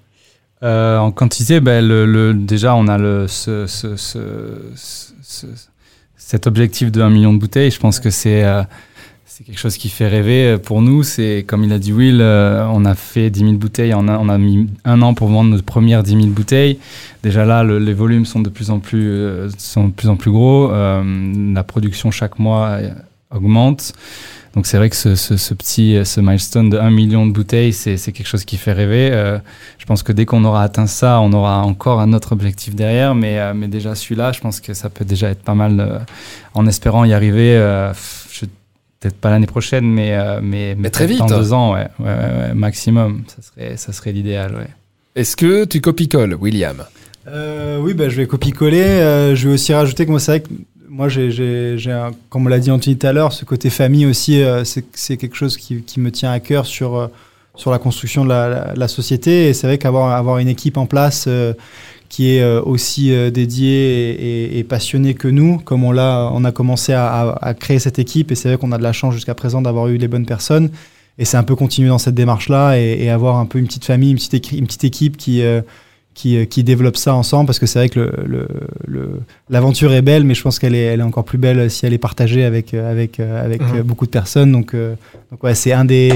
euh, 0.64 0.98
En 0.98 1.12
quantité, 1.12 1.62
ben, 1.62 1.86
le, 1.86 2.06
le, 2.06 2.34
déjà 2.34 2.76
on 2.76 2.88
a 2.88 2.98
le, 2.98 3.28
ce, 3.28 3.68
ce, 3.68 3.96
ce, 3.96 5.00
cet 6.18 6.46
objectif 6.46 6.92
de 6.92 7.02
1 7.02 7.10
million 7.10 7.34
de 7.34 7.40
bouteilles. 7.40 7.72
Je 7.72 7.80
pense 7.80 8.00
que 8.00 8.10
c'est 8.10 8.44
euh, 8.44 8.64
c'est 9.38 9.44
quelque 9.44 9.60
chose 9.60 9.78
qui 9.78 9.90
fait 9.90 10.08
rêver 10.08 10.58
pour 10.58 10.82
nous. 10.82 11.04
C'est 11.04 11.46
comme 11.46 11.64
il 11.64 11.72
a 11.72 11.78
dit 11.78 11.94
Will, 11.94 12.22
euh, 12.22 12.66
on 12.72 12.86
a 12.86 12.96
fait 12.96 13.30
10 13.30 13.42
000 13.42 13.52
bouteilles, 13.54 13.94
on 13.94 14.08
a, 14.08 14.18
on 14.18 14.30
a 14.30 14.38
mis 14.40 14.68
un 14.84 15.04
an 15.04 15.14
pour 15.14 15.28
vendre 15.28 15.52
notre 15.52 15.64
première 15.64 16.02
10 16.02 16.10
000 16.10 16.26
bouteilles. 16.30 16.80
Déjà 17.22 17.46
là, 17.46 17.64
le, 17.64 17.78
les 17.78 17.94
volumes 17.94 18.26
sont 18.26 18.40
de 18.40 18.50
plus 18.50 18.72
en 18.72 18.80
plus, 18.80 19.08
euh, 19.12 19.48
sont 19.60 19.90
de 19.90 19.94
plus, 19.94 20.10
en 20.10 20.16
plus 20.16 20.32
gros. 20.32 20.72
Euh, 20.72 21.54
la 21.54 21.64
production 21.64 22.10
chaque 22.10 22.40
mois 22.40 22.80
augmente. 23.30 23.94
Donc 24.56 24.66
c'est 24.66 24.78
vrai 24.78 24.90
que 24.90 24.96
ce, 24.96 25.14
ce, 25.14 25.38
ce, 25.38 25.54
petit 25.54 26.00
ce 26.04 26.20
milestone 26.20 26.72
de 26.72 26.80
1 26.80 26.90
million 26.90 27.28
de 27.28 27.32
bouteilles, 27.32 27.74
c'est 27.74 27.96
quelque 27.98 28.26
chose 28.26 28.44
qui 28.44 28.58
fait 28.58 28.74
rêver. 28.74 29.12
Euh, 29.12 29.38
je 29.78 29.86
pense 29.86 30.02
que 30.02 30.12
dès 30.12 30.26
qu'on 30.26 30.44
aura 30.46 30.64
atteint 30.64 30.88
ça, 30.88 31.20
on 31.22 31.32
aura 31.32 31.62
encore 31.62 32.02
un 32.02 32.12
autre 32.14 32.32
objectif 32.32 32.74
derrière. 32.74 33.14
Mais, 33.14 33.38
euh, 33.38 33.54
mais 33.54 33.68
déjà 33.68 33.94
celui-là, 33.94 34.32
je 34.32 34.40
pense 34.42 34.60
que 34.60 34.74
ça 34.74 34.90
peut 34.90 35.06
déjà 35.06 35.30
être 35.30 35.44
pas 35.44 35.54
mal 35.54 35.80
euh, 35.80 36.00
en 36.56 36.66
espérant 36.66 37.04
y 37.04 37.14
arriver. 37.14 37.56
Peut-être 39.00 39.18
pas 39.18 39.30
l'année 39.30 39.48
prochaine, 39.48 39.86
mais, 39.86 40.18
mais, 40.42 40.76
mais, 40.76 40.90
très 40.90 41.06
vite. 41.06 41.20
Dans 41.20 41.28
deux 41.28 41.54
ans, 41.54 41.74
ouais, 41.74 41.88
ouais, 42.00 42.06
ouais, 42.06 42.54
maximum. 42.56 43.24
Ça 43.28 43.42
serait, 43.42 43.78
ça 43.78 43.94
serait 43.94 44.12
l'idéal. 44.12 44.56
Ouais. 44.56 44.68
Est-ce 45.16 45.36
que 45.36 45.66
tu 45.66 45.82
copie-colles, 45.82 46.34
William? 46.34 46.84
Oui, 47.28 47.94
bah, 47.94 48.10
je 48.10 48.16
vais 48.16 48.26
copier-coller. 48.26 49.36
je 49.36 49.48
vais 49.48 49.54
aussi 49.54 49.74
rajouter 49.74 50.06
que 50.06 50.12
moi, 50.12 50.20
c'est 50.20 50.32
vrai 50.32 50.40
que 50.42 50.50
moi, 50.98 51.10
j'ai, 51.10 51.78
comme 52.30 52.46
on 52.46 52.50
l'a 52.50 52.60
dit 52.60 52.72
Anthony 52.72 52.98
tout 52.98 53.06
à 53.08 53.14
l'heure, 53.14 53.32
ce 53.32 53.46
côté 53.46 53.70
famille 53.70 54.06
aussi, 54.06 54.42
euh, 54.42 54.64
c'est, 54.64 55.18
quelque 55.18 55.36
chose 55.36 55.58
qui, 55.58 55.84
qui, 55.84 56.00
me 56.00 56.12
tient 56.12 56.32
à 56.32 56.40
cœur 56.40 56.66
sur, 56.66 56.96
euh, 56.96 57.08
sur 57.56 57.72
la 57.72 57.78
construction 57.78 58.24
de 58.24 58.30
la, 58.30 58.50
la, 58.50 58.74
la 58.76 58.88
société. 58.88 59.48
Et 59.48 59.54
c'est 59.54 59.68
vrai 59.68 59.78
qu'avoir 59.78 60.12
avoir 60.12 60.40
une 60.40 60.48
équipe 60.48 60.78
en 60.78 60.86
place 60.86 61.26
euh, 61.28 61.54
qui 62.10 62.36
est 62.36 62.44
aussi 62.60 63.12
dédiée 63.32 64.12
et, 64.12 64.56
et, 64.56 64.60
et, 64.60 64.64
passionnée 64.64 65.14
que 65.14 65.28
nous, 65.28 65.58
comme 65.58 65.84
on, 65.84 65.92
l'a, 65.92 66.30
on 66.34 66.44
a 66.46 66.52
commencé 66.52 66.94
à, 66.94 67.08
à, 67.08 67.50
à 67.50 67.54
créer 67.54 67.80
cette 67.80 68.00
équipe, 68.00 68.32
et 68.32 68.36
c'est 68.36 68.48
vrai 68.48 68.58
qu'on 68.58 68.72
a 68.72 68.78
de 68.78 68.84
la 68.84 68.94
chance 68.94 69.14
jusqu'à 69.14 69.36
présent 69.36 69.62
d'avoir 69.62 69.88
eu 69.88 69.98
les 69.98 70.08
bonnes 70.08 70.26
personnes. 70.26 70.70
Et 71.20 71.26
c'est 71.26 71.38
un 71.38 71.44
peu 71.44 71.56
continuer 71.56 71.90
dans 71.90 71.98
cette 71.98 72.16
démarche-là 72.16 72.78
et, 72.80 73.04
et 73.04 73.10
avoir 73.10 73.38
un 73.38 73.46
peu 73.46 73.60
une 73.60 73.68
petite 73.68 73.86
famille, 73.86 74.12
une 74.12 74.18
petite, 74.18 74.52
une 74.52 74.68
petite 74.68 74.84
équipe 74.84 75.18
qui 75.18 75.42
qui, 76.18 76.48
qui 76.48 76.64
développent 76.64 76.98
ça 76.98 77.14
ensemble 77.14 77.46
parce 77.46 77.60
que 77.60 77.68
c'est 77.68 77.78
vrai 77.78 77.90
que 77.90 78.00
le, 78.00 78.48
le, 78.88 79.22
l'aventure 79.50 79.94
est 79.94 80.02
belle, 80.02 80.24
mais 80.24 80.34
je 80.34 80.42
pense 80.42 80.58
qu'elle 80.58 80.74
est, 80.74 80.82
elle 80.82 81.00
est 81.00 81.04
encore 81.04 81.24
plus 81.24 81.38
belle 81.38 81.70
si 81.70 81.86
elle 81.86 81.94
est 81.94 82.00
partagée 82.00 82.44
avec, 82.44 82.74
avec, 82.74 83.20
avec 83.20 83.62
mmh. 83.62 83.82
beaucoup 83.84 84.08
de 84.08 84.12
personnes. 84.12 84.52
Donc, 84.52 84.74
euh, 84.74 84.96
donc 85.32 85.44
ouais, 85.44 85.54
c'est 85.54 85.74
un 85.74 85.86
des. 85.86 86.12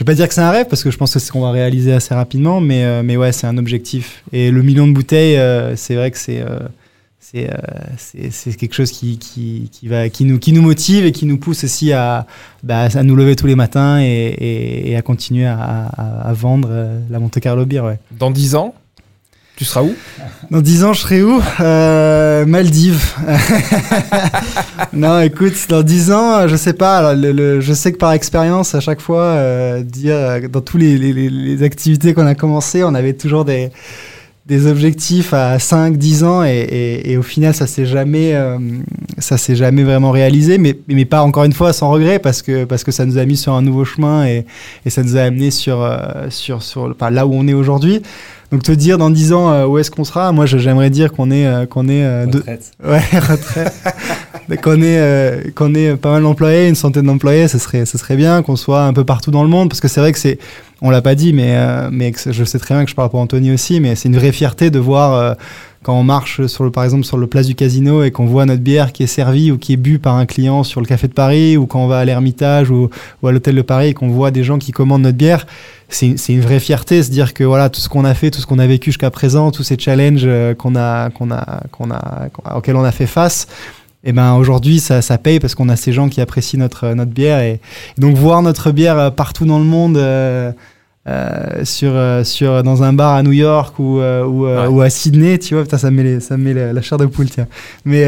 Je 0.00 0.04
vais 0.04 0.12
pas 0.12 0.14
dire 0.14 0.28
que 0.28 0.32
c'est 0.32 0.40
un 0.40 0.50
rêve 0.50 0.66
parce 0.66 0.82
que 0.82 0.90
je 0.90 0.96
pense 0.96 1.12
que 1.12 1.20
c'est 1.20 1.26
ce 1.26 1.30
qu'on 1.30 1.42
va 1.42 1.50
réaliser 1.50 1.92
assez 1.92 2.14
rapidement, 2.14 2.62
mais, 2.62 2.84
euh, 2.84 3.02
mais 3.04 3.18
ouais, 3.18 3.32
c'est 3.32 3.46
un 3.46 3.58
objectif. 3.58 4.24
Et 4.32 4.50
le 4.50 4.62
million 4.62 4.88
de 4.88 4.94
bouteilles, 4.94 5.36
euh, 5.36 5.76
c'est 5.76 5.94
vrai 5.94 6.10
que 6.10 6.16
c'est. 6.16 6.42
c'est, 7.18 7.50
c'est, 8.30 8.56
quelque 8.56 8.72
chose 8.72 8.92
qui, 8.92 9.18
qui, 9.18 9.68
qui, 9.70 9.88
va, 9.88 10.08
qui, 10.08 10.24
nous, 10.24 10.38
qui 10.38 10.54
nous 10.54 10.62
motive 10.62 11.04
et 11.04 11.12
qui 11.12 11.26
nous 11.26 11.36
pousse 11.36 11.64
aussi 11.64 11.92
à, 11.92 12.26
bah, 12.62 12.88
à 12.94 13.02
nous 13.02 13.14
lever 13.14 13.36
tous 13.36 13.46
les 13.46 13.56
matins 13.56 14.00
et, 14.00 14.88
et, 14.88 14.96
à 14.96 15.02
continuer 15.02 15.44
à, 15.44 15.58
à, 15.58 16.32
vendre 16.32 16.70
la 17.10 17.18
Monte 17.18 17.38
Carlo 17.38 17.66
Beer. 17.66 17.82
Dans 18.10 18.30
10 18.30 18.54
ans, 18.54 18.74
tu 19.60 19.66
seras 19.66 19.82
où? 19.82 19.94
Dans 20.50 20.62
10 20.62 20.84
ans, 20.84 20.92
je 20.94 21.02
serai 21.02 21.22
où? 21.22 21.38
Euh, 21.60 22.46
Maldives. 22.46 23.14
non, 24.94 25.20
écoute, 25.20 25.52
dans 25.68 25.82
10 25.82 26.12
ans, 26.12 26.48
je 26.48 26.56
sais 26.56 26.72
pas. 26.72 27.14
Je 27.14 27.72
sais 27.74 27.92
que 27.92 27.98
par 27.98 28.12
expérience, 28.12 28.74
à 28.74 28.80
chaque 28.80 29.02
fois, 29.02 29.22
euh, 29.22 29.82
dire 29.82 30.48
dans 30.48 30.62
tous 30.62 30.78
les, 30.78 31.62
activités 31.62 32.14
qu'on 32.14 32.26
a 32.26 32.34
commencé, 32.34 32.82
on 32.84 32.94
avait 32.94 33.12
toujours 33.12 33.44
des 33.44 33.70
objectifs 34.66 35.34
à 35.34 35.58
5, 35.58 35.98
10 35.98 36.24
ans 36.24 36.42
et, 36.42 37.18
au 37.18 37.22
final 37.22 37.54
ça 37.54 37.66
s'est 37.66 37.86
jamais 37.86 38.34
euh, 38.34 38.58
ça 39.18 39.36
s'est 39.38 39.54
jamais 39.54 39.84
vraiment 39.84 40.10
réalisé 40.10 40.58
mais, 40.58 40.76
mais 40.88 41.04
pas 41.04 41.22
encore 41.22 41.44
une 41.44 41.52
fois 41.52 41.72
sans 41.72 41.88
regret 41.90 42.18
parce 42.18 42.42
que 42.42 42.64
parce 42.64 42.82
que 42.82 42.90
ça 42.90 43.06
nous 43.06 43.18
a 43.18 43.24
mis 43.26 43.36
sur 43.36 43.52
un 43.52 43.62
nouveau 43.62 43.84
chemin 43.84 44.26
et, 44.26 44.44
ça 44.88 45.04
nous 45.04 45.16
a 45.16 45.20
amené 45.20 45.52
sur 45.52 45.82
euh, 45.82 46.30
sur 46.30 46.64
sur 46.64 46.96
là 47.10 47.26
où 47.26 47.34
on 47.34 47.46
est 47.46 47.54
aujourd'hui 47.54 48.02
donc 48.50 48.62
te 48.62 48.72
dire 48.72 48.98
dans 48.98 49.10
10 49.10 49.32
ans 49.32 49.50
euh, 49.50 49.66
où 49.66 49.78
est-ce 49.78 49.90
qu'on 49.90 50.04
sera 50.04 50.32
moi 50.32 50.46
j'aimerais 50.46 50.90
dire 50.90 51.12
qu'on 51.12 51.30
est 51.30 51.46
euh, 51.46 51.66
qu'on 51.66 51.88
est 51.88 52.04
euh, 52.04 52.26
retraite. 52.26 52.72
De... 52.82 52.88
ouais 52.90 53.18
retraite 53.18 53.72
qu'on 54.62 54.82
est 54.82 54.98
euh, 54.98 55.42
qu'on 55.54 55.74
est 55.74 55.96
pas 55.96 56.10
mal 56.10 56.22
d'employés 56.22 56.68
une 56.68 56.74
centaine 56.74 57.06
d'employés 57.06 57.48
ce 57.48 57.58
serait 57.58 57.86
ce 57.86 57.98
serait 57.98 58.16
bien 58.16 58.42
qu'on 58.42 58.56
soit 58.56 58.84
un 58.84 58.92
peu 58.92 59.04
partout 59.04 59.30
dans 59.30 59.42
le 59.42 59.48
monde 59.48 59.68
parce 59.68 59.80
que 59.80 59.88
c'est 59.88 60.00
vrai 60.00 60.12
que 60.12 60.18
c'est 60.18 60.38
on 60.82 60.90
l'a 60.90 61.02
pas 61.02 61.14
dit, 61.14 61.32
mais, 61.32 61.56
euh, 61.56 61.88
mais 61.92 62.12
je 62.14 62.44
sais 62.44 62.58
très 62.58 62.74
bien 62.74 62.84
que 62.84 62.90
je 62.90 62.94
parle 62.94 63.10
pour 63.10 63.20
Anthony 63.20 63.52
aussi, 63.52 63.80
mais 63.80 63.94
c'est 63.96 64.08
une 64.08 64.16
vraie 64.16 64.32
fierté 64.32 64.70
de 64.70 64.78
voir 64.78 65.14
euh, 65.14 65.34
quand 65.82 65.98
on 65.98 66.02
marche 66.02 66.46
sur 66.46 66.64
le, 66.64 66.70
par 66.70 66.84
exemple 66.84 67.04
sur 67.04 67.16
le 67.16 67.26
place 67.26 67.46
du 67.46 67.54
casino 67.54 68.02
et 68.02 68.10
qu'on 68.10 68.26
voit 68.26 68.44
notre 68.44 68.60
bière 68.60 68.92
qui 68.92 69.02
est 69.02 69.06
servie 69.06 69.50
ou 69.50 69.56
qui 69.56 69.72
est 69.72 69.78
bu 69.78 69.98
par 69.98 70.16
un 70.16 70.26
client 70.26 70.62
sur 70.62 70.80
le 70.80 70.86
café 70.86 71.08
de 71.08 71.14
Paris 71.14 71.56
ou 71.56 71.66
quand 71.66 71.82
on 71.82 71.86
va 71.86 72.00
à 72.00 72.04
l'Ermitage 72.04 72.70
ou, 72.70 72.90
à 73.26 73.32
l'hôtel 73.32 73.54
de 73.54 73.62
Paris 73.62 73.88
et 73.88 73.94
qu'on 73.94 74.08
voit 74.08 74.30
des 74.30 74.44
gens 74.44 74.58
qui 74.58 74.72
commandent 74.72 75.02
notre 75.02 75.16
bière, 75.16 75.46
c'est 75.88 76.14
une 76.28 76.40
vraie 76.40 76.60
fierté, 76.60 77.02
se 77.02 77.10
dire 77.10 77.34
que 77.34 77.44
voilà 77.44 77.70
tout 77.70 77.80
ce 77.80 77.88
qu'on 77.88 78.04
a 78.04 78.14
fait, 78.14 78.30
tout 78.30 78.40
ce 78.40 78.46
qu'on 78.46 78.58
a 78.58 78.66
vécu 78.66 78.90
jusqu'à 78.90 79.10
présent, 79.10 79.50
tous 79.50 79.62
ces 79.62 79.78
challenges 79.78 80.22
euh, 80.24 80.54
qu'on 80.54 80.76
a, 80.76 81.10
qu'on 81.10 81.30
a, 81.30 81.62
qu'on 81.72 81.90
a, 81.90 82.28
auxquels 82.54 82.76
on 82.76 82.84
a 82.84 82.92
fait 82.92 83.06
face 83.06 83.46
et 84.04 84.12
ben 84.12 84.34
aujourd'hui 84.34 84.80
ça, 84.80 85.02
ça 85.02 85.18
paye 85.18 85.40
parce 85.40 85.54
qu'on 85.54 85.68
a 85.68 85.76
ces 85.76 85.92
gens 85.92 86.08
qui 86.08 86.20
apprécient 86.20 86.58
notre 86.58 86.94
notre 86.94 87.10
bière 87.10 87.40
et, 87.40 87.60
et 87.98 88.00
donc 88.00 88.16
voir 88.16 88.40
notre 88.42 88.70
bière 88.70 89.12
partout 89.14 89.44
dans 89.44 89.58
le 89.58 89.64
monde 89.64 89.98
euh, 89.98 90.52
euh, 91.10 91.64
sur 91.64 91.92
sur 92.24 92.62
dans 92.62 92.82
un 92.82 92.92
bar 92.92 93.14
à 93.14 93.22
New 93.22 93.32
York 93.32 93.78
ou 93.78 94.00
euh, 94.00 94.24
ou, 94.24 94.46
ouais. 94.46 94.66
ou, 94.66 94.80
à 94.80 94.90
Sydney 94.90 95.38
tu 95.38 95.54
vois 95.54 95.64
putain 95.64 95.78
ça 95.78 95.90
me 95.90 95.96
met 95.96 96.02
les, 96.04 96.20
ça 96.20 96.36
me 96.36 96.44
met 96.44 96.54
la, 96.54 96.72
la, 96.72 96.82
chair 96.82 96.98
de 96.98 97.06
poule 97.06 97.28
tiens 97.28 97.48
mais 97.84 98.06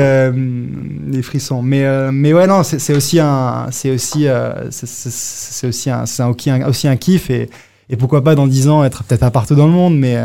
les 1.10 1.22
frissons 1.22 1.62
mais 1.62 2.10
mais 2.12 2.32
ouais 2.32 2.46
non 2.46 2.62
c'est 2.62 2.94
aussi 2.94 3.20
un 3.20 3.66
c'est 3.70 3.90
aussi 3.90 4.26
c'est 4.70 5.66
aussi 5.66 5.90
un 5.90 6.06
c'est 6.06 6.24
aussi 6.24 6.50
un, 6.50 6.68
aussi 6.68 6.88
un 6.88 6.96
kiff 6.96 7.30
et 7.30 7.50
et 7.90 7.96
pourquoi 7.96 8.24
pas 8.24 8.34
dans 8.34 8.46
dix 8.46 8.68
ans 8.68 8.84
être 8.84 9.04
peut-être 9.04 9.20
pas 9.20 9.30
partout 9.30 9.54
dans 9.54 9.66
le 9.66 9.72
monde 9.72 9.98
mais 9.98 10.16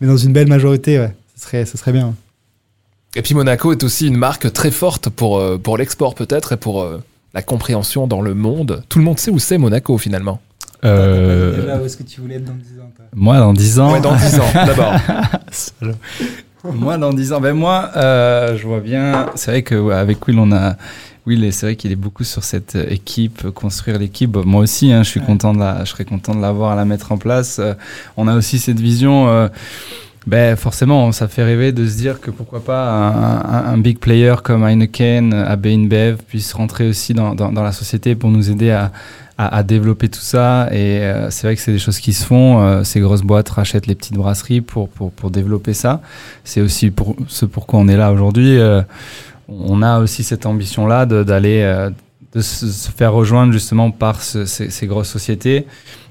mais 0.00 0.06
dans 0.06 0.16
une 0.16 0.32
belle 0.32 0.48
majorité 0.48 0.98
ouais 0.98 1.12
ce 1.36 1.44
serait 1.44 1.66
ce 1.66 1.76
serait 1.76 1.92
bien 1.92 2.14
et 3.16 3.22
puis 3.22 3.34
Monaco 3.34 3.70
est 3.72 3.84
aussi 3.84 4.08
une 4.08 4.16
marque 4.16 4.52
très 4.52 4.70
forte 4.70 5.08
pour, 5.08 5.38
euh, 5.38 5.56
pour 5.56 5.78
l'export 5.78 6.14
peut-être 6.14 6.52
et 6.52 6.56
pour 6.56 6.82
euh, 6.82 6.98
la 7.32 7.42
compréhension 7.42 8.06
dans 8.06 8.20
le 8.20 8.34
monde. 8.34 8.82
Tout 8.88 8.98
le 8.98 9.04
monde 9.04 9.18
sait 9.18 9.30
où 9.30 9.38
c'est 9.38 9.58
Monaco 9.58 9.98
finalement. 9.98 10.40
Euh, 10.84 11.78
où 11.80 11.84
est-ce 11.86 11.96
que 11.96 12.02
tu 12.02 12.20
voulais 12.20 12.36
être 12.36 12.44
dans 12.44 12.52
10 12.54 12.80
ans 12.80 12.90
toi 12.96 13.04
moi, 13.14 13.38
dans 13.38 13.52
10 13.52 13.78
ans. 13.80 13.92
Ouais, 13.92 14.00
dans 14.00 14.14
10 14.16 14.38
ans, 14.40 14.44
d'abord. 14.66 14.94
Moi, 16.72 16.96
dans 16.96 17.12
10 17.12 17.32
ans, 17.34 17.40
ben 17.40 17.52
moi, 17.52 17.90
euh, 17.96 18.56
je 18.56 18.66
vois 18.66 18.80
bien. 18.80 19.26
C'est 19.34 19.50
vrai 19.50 19.62
que 19.62 19.74
ouais, 19.74 19.94
avec 19.94 20.26
Will, 20.26 20.38
on 20.38 20.50
a. 20.52 20.76
Will, 21.26 21.52
c'est 21.52 21.66
vrai 21.66 21.76
qu'il 21.76 21.92
est 21.92 21.96
beaucoup 21.96 22.24
sur 22.24 22.42
cette 22.42 22.76
euh, 22.76 22.86
équipe, 22.88 23.50
construire 23.50 23.98
l'équipe. 23.98 24.34
Moi 24.44 24.62
aussi, 24.62 24.90
hein, 24.92 25.02
je 25.02 25.08
suis 25.10 25.20
Ouais. 25.20 25.26
content 25.26 25.52
de 25.52 25.58
la, 25.58 25.84
je 25.84 25.90
serais 25.90 26.04
content 26.06 26.34
de 26.34 26.40
l'avoir 26.40 26.72
à 26.72 26.74
la 26.76 26.84
mettre 26.86 27.12
en 27.12 27.18
place. 27.18 27.58
Euh, 27.58 27.74
on 28.16 28.28
a 28.28 28.34
aussi 28.34 28.58
cette 28.58 28.80
vision. 28.80 29.28
euh, 29.28 29.48
ben 30.26 30.56
forcément, 30.56 31.12
ça 31.12 31.28
fait 31.28 31.44
rêver 31.44 31.70
de 31.72 31.86
se 31.86 31.98
dire 31.98 32.18
que 32.18 32.30
pourquoi 32.30 32.64
pas 32.64 32.88
un, 32.88 33.40
un- 33.40 33.72
un 33.74 33.76
big 33.78 33.98
player 33.98 34.34
comme 34.42 34.64
Heineken, 34.66 35.34
AB 35.34 35.66
InBev 35.66 36.16
puisse 36.26 36.54
rentrer 36.54 36.88
aussi 36.88 37.12
dans, 37.12 37.34
dans, 37.34 37.52
dans 37.52 37.62
la 37.62 37.72
société 37.72 38.14
pour 38.14 38.30
nous 38.30 38.50
aider 38.50 38.70
à, 38.70 38.90
à, 39.38 39.56
à 39.56 39.62
développer 39.62 40.08
tout 40.08 40.20
ça. 40.20 40.68
Et 40.72 41.00
euh, 41.02 41.30
c'est 41.30 41.46
vrai 41.46 41.56
que 41.56 41.62
c'est 41.62 41.72
des 41.72 41.78
choses 41.78 41.98
qui 41.98 42.12
se 42.12 42.24
font. 42.24 42.60
Euh, 42.60 42.84
ces 42.84 43.00
grosses 43.00 43.22
boîtes 43.22 43.48
rachètent 43.48 43.86
les 43.86 43.94
petites 43.94 44.14
brasseries 44.16 44.60
pour, 44.60 44.88
pour, 44.88 45.10
pour 45.12 45.30
développer 45.30 45.74
ça. 45.74 46.00
C'est 46.44 46.60
aussi 46.60 46.90
pour 46.90 47.16
ce 47.28 47.46
pourquoi 47.46 47.80
on 47.80 47.88
est 47.88 47.96
là 47.96 48.12
aujourd'hui. 48.12 48.58
Euh, 48.58 48.82
on 49.48 49.82
a 49.82 50.00
aussi 50.00 50.22
cette 50.22 50.46
ambition-là 50.46 51.06
d'aller, 51.06 51.88
de 52.32 52.40
se, 52.40 52.90
faire 52.90 53.12
rejoindre 53.12 53.52
justement 53.52 53.90
par 53.90 54.22
ce- 54.22 54.46
ces, 54.46 54.70
ces 54.70 54.86
grosses 54.86 55.10
sociétés. 55.10 55.66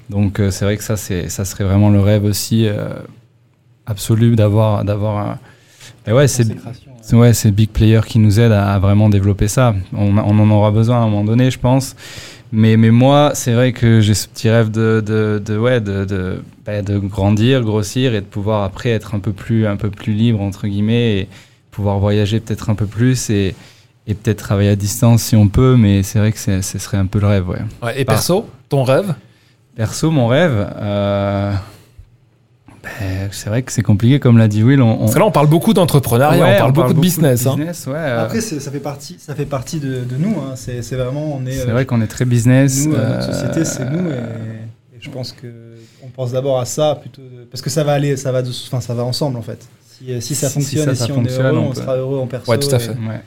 Donc 0.08 0.40
c'est 0.50 0.64
vrai 0.64 0.76
que 0.76 0.84
ça, 0.84 0.96
ça 0.96 1.44
serait 1.44 1.64
vraiment 1.64 1.90
le 1.90 2.00
rêve 2.00 2.24
aussi 2.24 2.68
absolu 3.86 4.36
d'avoir, 4.36 4.84
d'avoir 4.84 5.18
un... 5.18 5.38
Et 6.06 6.12
ouais, 6.12 6.28
c'est, 6.28 6.46
ouais. 7.12 7.32
Big 7.50 7.70
Player 7.70 8.00
qui 8.06 8.18
nous 8.18 8.38
aide 8.38 8.52
à, 8.52 8.74
à 8.74 8.78
vraiment 8.78 9.08
développer 9.08 9.48
ça. 9.48 9.74
On, 9.94 10.16
on 10.16 10.38
en 10.38 10.50
aura 10.50 10.70
besoin 10.70 10.96
à 10.96 11.00
un 11.00 11.06
moment 11.06 11.24
donné, 11.24 11.50
je 11.50 11.58
pense. 11.58 11.96
Mais, 12.56 12.76
mais 12.76 12.90
moi, 12.92 13.32
c'est 13.34 13.52
vrai 13.52 13.72
que 13.72 14.00
j'ai 14.00 14.14
ce 14.14 14.28
petit 14.28 14.48
rêve 14.48 14.70
de, 14.70 15.02
de, 15.04 15.42
de, 15.44 15.58
ouais, 15.58 15.80
de, 15.80 16.04
de, 16.04 16.42
bah, 16.64 16.82
de 16.82 16.98
grandir, 16.98 17.62
grossir 17.62 18.14
et 18.14 18.20
de 18.20 18.26
pouvoir 18.26 18.62
après 18.62 18.90
être 18.90 19.16
un 19.16 19.18
peu 19.18 19.32
plus, 19.32 19.66
un 19.66 19.76
peu 19.76 19.90
plus 19.90 20.12
libre, 20.12 20.40
entre 20.40 20.68
guillemets, 20.68 21.18
et 21.18 21.28
pouvoir 21.72 21.98
voyager 21.98 22.38
peut-être 22.38 22.70
un 22.70 22.76
peu 22.76 22.86
plus 22.86 23.28
et, 23.30 23.56
et 24.06 24.14
peut-être 24.14 24.38
travailler 24.38 24.70
à 24.70 24.76
distance 24.76 25.22
si 25.24 25.34
on 25.34 25.48
peut. 25.48 25.76
Mais 25.76 26.04
c'est 26.04 26.20
vrai 26.20 26.30
que 26.30 26.38
ce 26.38 26.78
serait 26.78 26.96
un 26.96 27.06
peu 27.06 27.18
le 27.18 27.26
rêve, 27.26 27.48
ouais. 27.48 27.62
Ouais, 27.82 28.00
et 28.00 28.04
perso, 28.04 28.48
ton 28.68 28.84
rêve? 28.84 29.14
Perso, 29.74 30.12
mon 30.12 30.28
rêve, 30.28 30.72
euh, 30.76 31.52
ben, 33.00 33.28
c'est 33.32 33.48
vrai 33.48 33.62
que 33.62 33.72
c'est 33.72 33.82
compliqué, 33.82 34.20
comme 34.20 34.38
l'a 34.38 34.48
dit 34.48 34.62
Will. 34.62 34.80
On, 34.82 34.92
on- 34.94 34.98
Parce 35.00 35.14
que 35.14 35.18
là, 35.18 35.26
on 35.26 35.30
parle 35.30 35.48
beaucoup 35.48 35.74
d'entrepreneuriat, 35.74 36.42
Ouais, 36.44 36.54
on 36.56 36.58
parle 36.58 36.72
beaucoup 36.72 36.92
de 36.94 37.00
business. 37.00 37.46
hein. 37.46 37.56
business, 37.56 37.86
ouais, 37.86 37.94
euh, 37.96 38.24
Après, 38.24 38.40
ça 38.40 38.70
fait 38.70 38.78
partie, 38.80 39.16
ça 39.18 39.34
fait 39.34 39.46
partie 39.46 39.80
de, 39.80 40.04
de 40.04 40.16
nous. 40.18 40.36
Hein. 40.40 40.54
C'est 40.56 40.80
vraiment, 40.96 41.34
on 41.36 41.46
est. 41.46 41.52
c'est 41.52 41.68
euh, 41.68 41.72
vrai 41.72 41.86
qu'on 41.86 42.00
est 42.02 42.06
très 42.06 42.24
business. 42.24 42.86
Nous, 42.86 42.94
euh, 42.94 42.98
euh, 42.98 43.08
notre 43.18 43.32
société, 43.32 43.64
c'est 43.64 43.90
nous. 43.90 44.10
Et, 44.10 44.96
et 44.96 44.98
je 45.00 45.10
pense 45.10 45.32
que 45.32 45.46
on 46.02 46.08
pense 46.08 46.32
d'abord 46.32 46.60
à 46.60 46.64
ça 46.66 46.96
plutôt 47.00 47.22
de- 47.22 47.44
parce 47.50 47.62
que 47.62 47.70
ça 47.70 47.82
va 47.84 47.92
aller, 47.92 48.16
ça 48.16 48.30
va, 48.32 48.42
de- 48.42 48.50
enfin, 48.50 48.80
ça 48.80 48.94
va 48.94 49.04
ensemble 49.04 49.38
en 49.38 49.42
fait. 49.42 49.66
Si, 49.86 50.12
euh, 50.12 50.20
si 50.20 50.34
ça 50.34 50.48
Si- 50.48 50.54
si 50.54 50.60
fonctionne 50.76 50.84
ça, 50.86 50.92
et 50.92 50.94
ça 50.96 51.04
si 51.06 51.12
on 51.12 51.14
fonctionne, 51.16 51.46
est 51.46 51.48
heureux, 51.48 51.58
on 51.58 51.70
peut- 51.70 51.80
sera 51.80 51.96
heureux 51.96 52.18
en 52.18 52.26
perso. 52.26 52.50
Ouais, 52.50 52.58
tout 52.58 52.68
à 52.72 52.76
et- 52.76 52.80
fait. 52.80 52.90
ouais. 52.90 53.20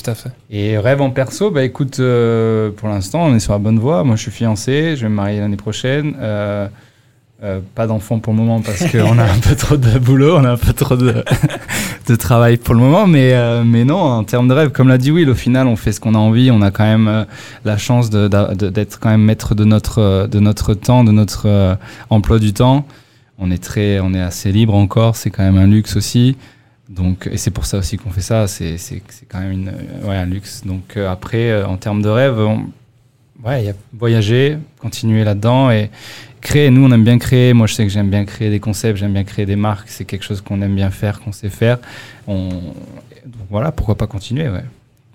Tout 0.00 0.10
à 0.10 0.14
fait. 0.14 0.30
Et 0.50 0.78
rêve 0.78 1.00
en 1.00 1.10
perso, 1.10 1.50
bah 1.50 1.64
écoute, 1.64 1.98
euh, 1.98 2.70
pour 2.70 2.88
l'instant, 2.88 3.24
on 3.24 3.34
est 3.34 3.40
sur 3.40 3.52
la 3.52 3.58
bonne 3.58 3.78
voie. 3.80 4.04
Moi, 4.04 4.14
je 4.14 4.22
suis 4.22 4.30
fiancé, 4.30 4.94
je 4.96 5.02
vais 5.02 5.08
me 5.08 5.14
marier 5.14 5.40
l'année 5.40 5.56
prochaine. 5.56 6.14
Euh, 7.40 7.60
pas 7.76 7.86
d'enfant 7.86 8.18
pour 8.18 8.32
le 8.32 8.40
moment 8.40 8.60
parce 8.62 8.84
qu'on 8.90 9.16
a 9.16 9.22
un 9.22 9.38
peu 9.38 9.54
trop 9.54 9.76
de 9.76 9.96
boulot, 10.00 10.38
on 10.38 10.44
a 10.44 10.50
un 10.50 10.56
peu 10.56 10.72
trop 10.72 10.96
de, 10.96 11.22
de 12.08 12.14
travail 12.16 12.56
pour 12.56 12.74
le 12.74 12.80
moment. 12.80 13.06
Mais, 13.06 13.32
euh, 13.32 13.62
mais 13.64 13.84
non, 13.84 14.00
en 14.00 14.24
termes 14.24 14.48
de 14.48 14.54
rêve, 14.54 14.70
comme 14.70 14.88
l'a 14.88 14.98
dit 14.98 15.12
Will, 15.12 15.30
au 15.30 15.36
final, 15.36 15.68
on 15.68 15.76
fait 15.76 15.92
ce 15.92 16.00
qu'on 16.00 16.16
a 16.16 16.18
envie. 16.18 16.50
On 16.50 16.62
a 16.62 16.72
quand 16.72 16.82
même 16.82 17.06
euh, 17.06 17.24
la 17.64 17.76
chance 17.78 18.10
d'être 18.10 18.98
quand 18.98 19.10
même 19.10 19.22
maître 19.22 19.54
de 19.54 19.64
notre, 19.64 20.26
de 20.26 20.40
notre 20.40 20.74
temps, 20.74 21.04
de 21.04 21.12
notre 21.12 21.78
emploi 22.10 22.40
du 22.40 22.52
temps. 22.52 22.84
On 23.38 23.52
est, 23.52 23.62
très, 23.62 24.00
on 24.00 24.14
est 24.14 24.20
assez 24.20 24.50
libre 24.50 24.74
encore, 24.74 25.14
c'est 25.14 25.30
quand 25.30 25.44
même 25.44 25.58
un 25.58 25.68
luxe 25.68 25.94
aussi. 25.96 26.36
Donc, 26.88 27.28
et 27.30 27.36
c'est 27.36 27.52
pour 27.52 27.66
ça 27.66 27.78
aussi 27.78 27.98
qu'on 27.98 28.10
fait 28.10 28.20
ça, 28.20 28.48
c'est 28.48 28.76
quand 29.28 29.38
même 29.38 29.70
un 30.08 30.24
luxe. 30.24 30.62
Donc 30.66 30.96
après, 30.96 31.62
en 31.62 31.76
termes 31.76 32.02
de 32.02 32.08
rêve, 32.08 32.36
on- 32.40 32.64
ouais, 33.44 33.64
y 33.64 33.68
a 33.68 33.74
voyager, 33.92 34.58
continuer 34.80 35.24
là-dedans 35.24 35.70
et 35.70 35.90
créer. 36.40 36.70
Nous, 36.70 36.84
on 36.86 36.92
aime 36.92 37.04
bien 37.04 37.18
créer. 37.18 37.52
Moi, 37.52 37.66
je 37.66 37.74
sais 37.74 37.84
que 37.84 37.90
j'aime 37.90 38.10
bien 38.10 38.24
créer 38.24 38.50
des 38.50 38.60
concepts, 38.60 38.98
j'aime 38.98 39.12
bien 39.12 39.24
créer 39.24 39.46
des 39.46 39.56
marques. 39.56 39.88
C'est 39.88 40.04
quelque 40.04 40.24
chose 40.24 40.40
qu'on 40.40 40.60
aime 40.62 40.74
bien 40.74 40.90
faire, 40.90 41.20
qu'on 41.20 41.32
sait 41.32 41.48
faire. 41.50 41.78
On, 42.26 42.48
donc 43.26 43.46
voilà, 43.50 43.72
pourquoi 43.72 43.96
pas 43.96 44.06
continuer, 44.06 44.48
ouais. 44.48 44.64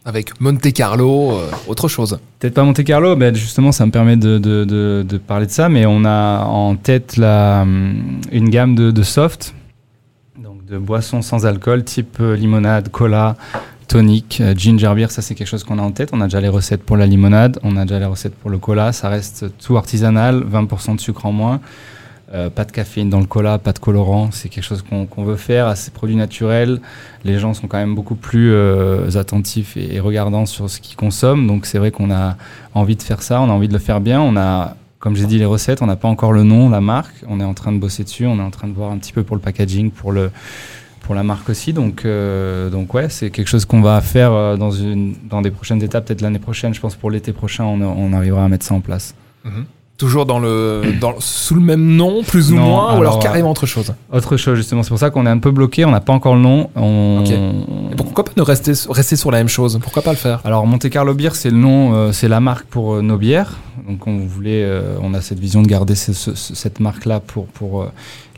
Avec 0.06 0.42
Monte 0.42 0.74
Carlo, 0.74 1.32
euh, 1.32 1.50
autre 1.66 1.88
chose. 1.88 2.20
Peut-être 2.40 2.54
pas 2.56 2.64
Monte 2.64 2.84
Carlo, 2.84 3.16
ben 3.16 3.34
justement, 3.34 3.72
ça 3.72 3.86
me 3.86 3.92
permet 3.92 4.18
de, 4.18 4.38
de, 4.38 4.66
de, 4.66 5.06
de 5.08 5.18
parler 5.18 5.46
de 5.46 5.52
ça, 5.52 5.70
mais 5.70 5.86
on 5.86 6.04
a 6.04 6.44
en 6.44 6.76
tête 6.76 7.16
la, 7.16 7.62
hum, 7.62 8.20
une 8.30 8.50
gamme 8.50 8.76
de, 8.76 8.92
de 8.92 9.02
soft, 9.04 9.56
donc 10.38 10.66
de 10.66 10.78
boissons 10.78 11.22
sans 11.22 11.46
alcool, 11.46 11.86
type 11.86 12.18
euh, 12.20 12.36
limonade, 12.36 12.90
cola, 12.90 13.38
tonic, 13.88 14.40
euh, 14.42 14.54
ginger 14.56 14.94
beer, 14.96 15.12
ça 15.12 15.22
c'est 15.22 15.36
quelque 15.36 15.48
chose 15.48 15.64
qu'on 15.64 15.80
a 15.80 15.82
en 15.82 15.92
tête. 15.92 16.10
On 16.14 16.22
a 16.22 16.26
déjà 16.26 16.42
les 16.42 16.50
recettes 16.50 16.84
pour 16.84 16.98
la 16.98 17.06
limonade, 17.06 17.60
on 17.64 17.78
a 17.78 17.84
déjà 17.84 18.00
les 18.00 18.06
recettes 18.06 18.36
pour 18.36 18.50
le 18.50 18.58
cola, 18.58 18.94
ça 18.94 19.10
reste 19.10 19.46
tout 19.60 19.78
artisanal, 19.78 20.44
20% 20.44 20.96
de 20.96 21.02
sucre 21.02 21.26
en 21.26 21.32
moins. 21.32 21.62
Euh, 22.34 22.50
pas 22.50 22.66
de 22.66 22.72
caféine 22.72 23.10
dans 23.10 23.20
le 23.20 23.28
cola, 23.28 23.60
pas 23.60 23.74
de 23.74 23.80
colorant, 23.80 24.32
c'est 24.32 24.50
quelque 24.50 24.64
chose 24.64 24.82
qu'on 24.82 25.06
qu'on 25.06 25.24
veut 25.24 25.36
faire, 25.36 25.68
assez 25.68 25.92
produits 25.92 26.16
naturels. 26.16 26.82
Les 27.24 27.38
gens 27.38 27.54
sont 27.54 27.68
quand 27.68 27.78
même 27.78 27.94
beaucoup 27.94 28.16
plus 28.16 28.52
euh, 28.52 29.18
attentifs 29.18 29.78
et, 29.78 29.96
et 29.96 30.00
regardants 30.00 30.48
sur 30.48 30.68
ce 30.70 30.80
qu'ils 30.80 30.96
consomment, 30.96 31.46
donc 31.46 31.68
c'est 31.68 31.78
vrai 31.78 31.92
qu'on 31.92 32.12
a 32.12 32.38
envie 32.74 32.96
de 32.96 33.04
faire 33.04 33.22
ça, 33.22 33.40
on 33.42 33.50
a 33.50 33.54
envie 33.54 33.68
de 33.68 33.74
le 33.74 33.80
faire 33.80 34.02
bien. 34.02 34.20
On 34.20 34.36
a, 34.36 34.76
comme 34.98 35.16
j'ai 35.16 35.26
dit, 35.28 35.38
les 35.38 35.46
recettes, 35.46 35.82
on 35.82 35.86
n'a 35.86 35.98
pas 35.98 36.08
encore 36.08 36.32
le 36.32 36.44
nom, 36.44 36.70
la 36.70 36.82
marque, 36.82 37.14
on 37.28 37.40
est 37.40 37.44
en 37.44 37.54
train 37.54 37.72
de 37.72 37.78
bosser 37.78 38.04
dessus, 38.04 38.26
on 38.26 38.40
est 38.40 38.42
en 38.42 38.52
train 38.52 38.68
de 38.68 38.74
voir 38.74 38.90
un 38.90 38.98
petit 38.98 39.12
peu 39.12 39.24
pour 39.24 39.36
le 39.36 39.42
packaging, 39.42 39.92
pour 39.92 40.12
le 40.12 40.32
pour 41.04 41.14
la 41.14 41.24
marque 41.24 41.50
aussi, 41.50 41.74
donc 41.74 42.06
euh, 42.06 42.70
donc 42.70 42.94
ouais, 42.96 43.10
c'est 43.10 43.30
quelque 43.30 43.48
chose 43.48 43.66
qu'on 43.66 43.82
va 43.82 44.02
faire 44.02 44.32
euh, 44.32 44.58
dans 44.58 44.72
une 44.72 45.16
dans 45.30 45.42
des 45.42 45.52
prochaines 45.52 45.84
étapes, 45.84 46.06
peut-être 46.06 46.22
l'année 46.22 46.40
prochaine, 46.40 46.74
je 46.74 46.80
pense 46.82 46.96
pour 46.96 47.12
l'été 47.12 47.34
prochain, 47.34 47.66
on, 47.66 47.80
on 47.82 48.14
arrivera 48.14 48.44
à 48.44 48.48
mettre 48.48 48.66
ça 48.66 48.74
en 48.74 48.82
place. 48.82 49.14
Toujours 49.96 50.26
dans 50.26 50.40
le, 50.40 50.82
dans, 51.00 51.14
sous 51.20 51.54
le 51.54 51.62
même 51.62 51.86
nom, 51.96 52.24
plus 52.24 52.52
ou 52.52 52.56
Non, 52.56 52.64
moins, 52.66 52.84
ou 52.86 52.88
alors 52.88 53.00
alors, 53.02 53.20
carrément 53.20 53.52
autre 53.52 53.68
chose. 53.68 53.94
Autre 54.12 54.38
chose 54.38 54.58
justement, 54.58 54.82
c'est 54.82 54.90
pour 54.90 54.98
ça 54.98 55.12
qu'on 55.12 55.26
est 55.28 55.30
un 55.30 55.38
peu 55.38 55.52
bloqué, 55.52 55.86
on 55.86 55.92
n'a 55.92 56.00
pas 56.02 56.14
encore 56.14 56.34
le 56.36 56.42
nom. 56.42 56.72
On... 56.76 57.24
Et 57.92 57.96
pourquoi 57.96 58.24
pas 58.26 58.32
ne 58.36 58.42
rester, 58.42 58.74
rester 58.90 59.16
sur 59.16 59.30
la 59.30 59.38
même 59.38 59.48
chose? 59.50 59.80
Pourquoi 59.82 60.02
pas 60.02 60.10
le 60.10 60.18
faire? 60.18 60.42
Alors 60.46 60.66
Monte 60.66 60.90
Carlo 60.90 61.14
Beer, 61.14 61.30
c'est 61.36 61.52
le 61.52 61.58
nom, 61.58 61.94
euh, 61.94 62.12
c'est 62.12 62.28
la 62.28 62.40
marque 62.40 62.66
pour 62.66 62.96
euh, 62.96 63.02
nos 63.04 63.18
bières. 63.18 63.58
Donc 63.88 64.08
on 64.08 64.18
voulait, 64.26 64.64
euh, 64.64 64.96
on 65.04 65.14
a 65.14 65.22
cette 65.22 65.40
vision 65.40 65.62
de 65.62 65.68
garder 65.68 65.94
ce- 65.96 66.12
ce- 66.14 66.34
ce- 66.34 66.56
cette 66.56 66.80
marque-là 66.80 67.20
pour 67.20 67.46
pour 67.46 67.84
euh, 67.84 67.92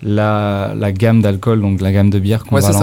la, 0.03 0.73
la 0.75 0.91
gamme 0.91 1.21
d'alcool, 1.21 1.61
donc 1.61 1.79
la 1.79 1.93
gamme 1.93 2.09
de 2.09 2.19
bières 2.19 2.43
qu'on 2.43 2.55
Ouais, 2.55 2.61
va 2.61 2.73
ça. 2.73 2.79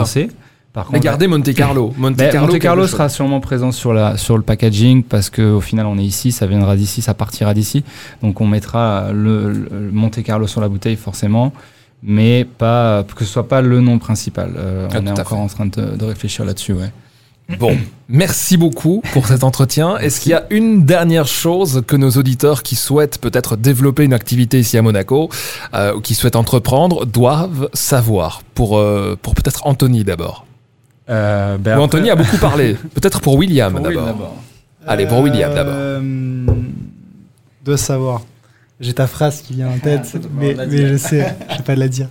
Par 0.73 0.91
Mais 0.91 1.01
gardez 1.01 1.27
Monte 1.27 1.53
Carlo. 1.53 1.93
Monte 1.99 2.17
Carlo, 2.17 2.47
Monte 2.53 2.59
Carlo 2.59 2.87
sera 2.87 3.09
sûrement 3.11 3.41
présent 3.41 3.73
sur, 3.73 3.93
la, 3.93 4.17
sur 4.17 4.37
le 4.39 4.43
packaging 4.43 5.03
parce 5.03 5.29
qu'au 5.29 5.61
final 5.61 5.85
on 5.87 5.99
est 5.99 6.05
ici, 6.05 6.33
ça 6.33 6.47
viendra 6.47 6.77
d'ici, 6.77 7.03
ça 7.03 7.13
partira 7.13 7.53
d'ici. 7.53 7.85
Donc 8.23 8.41
on 8.41 8.47
mettra 8.47 9.13
le, 9.13 9.53
le 9.53 9.91
Monte 9.93 10.23
Carlo 10.23 10.47
sur 10.47 10.63
la 10.63 10.69
bouteille 10.71 10.97
forcément, 10.97 11.53
mais 12.03 12.47
pas 12.57 13.05
que 13.15 13.25
ce 13.27 13.31
soit 13.31 13.49
pas 13.49 13.61
le 13.61 13.81
nom 13.81 13.99
principal. 13.99 14.55
Euh, 14.57 14.89
Ah, 14.93 14.99
on 15.03 15.07
est 15.07 15.21
encore 15.21 15.41
en 15.41 15.47
train 15.49 15.67
de, 15.67 15.95
de 15.97 16.05
réfléchir 16.07 16.45
là-dessus. 16.47 16.73
Ouais. 16.73 16.91
Bon, 17.59 17.77
merci 18.09 18.57
beaucoup 18.57 19.03
pour 19.13 19.27
cet 19.27 19.45
entretien. 19.45 19.99
Est-ce 19.99 20.21
qu'il 20.21 20.31
y 20.33 20.35
a 20.35 20.45
une 20.49 20.87
dernière 20.87 21.27
chose 21.27 21.83
que 21.87 21.97
nos 21.97 22.13
auditeurs 22.13 22.63
qui 22.63 22.77
souhaitent 22.77 23.19
peut-être 23.21 23.57
développer 23.57 24.05
une 24.05 24.15
activité 24.15 24.61
ici 24.61 24.79
à 24.79 24.83
Monaco, 24.83 25.29
euh, 25.75 25.95
ou 25.97 26.01
qui 26.01 26.15
souhaitent 26.15 26.37
entreprendre, 26.37 27.05
doivent 27.05 27.69
savoir 27.75 28.41
Pour, 28.55 28.79
euh, 28.79 29.19
pour 29.21 29.35
peut-être 29.35 29.67
Anthony 29.67 30.03
d'abord? 30.03 30.47
Euh, 31.11 31.59
ben 31.59 31.73
après- 31.73 31.83
Anthony 31.85 32.11
a 32.11 32.17
beaucoup 32.17 32.37
parlé. 32.39 32.75
Peut-être 32.95 33.21
pour 33.21 33.35
William 33.37 33.73
Pour 33.75 33.85
Will 33.87 33.97
d'abord. 33.97 34.37
Allez, 34.87 35.07
pour 35.07 35.21
William 35.21 35.53
d'abord. 35.55 35.75
Euh, 35.77 36.47
dois 37.65 37.77
savoir. 37.77 38.23
J'ai 38.81 38.95
ta 38.95 39.07
phrase 39.07 39.43
qui 39.43 39.55
vient 39.55 39.69
en 39.69 39.79
tête, 39.83 40.17
bon, 40.31 40.55
mais, 40.69 40.89
je 40.89 40.97
sais, 40.97 41.35
je 41.51 41.57
vais 41.59 41.63
pas 41.63 41.77
la 41.77 41.89
dire. 41.89 42.09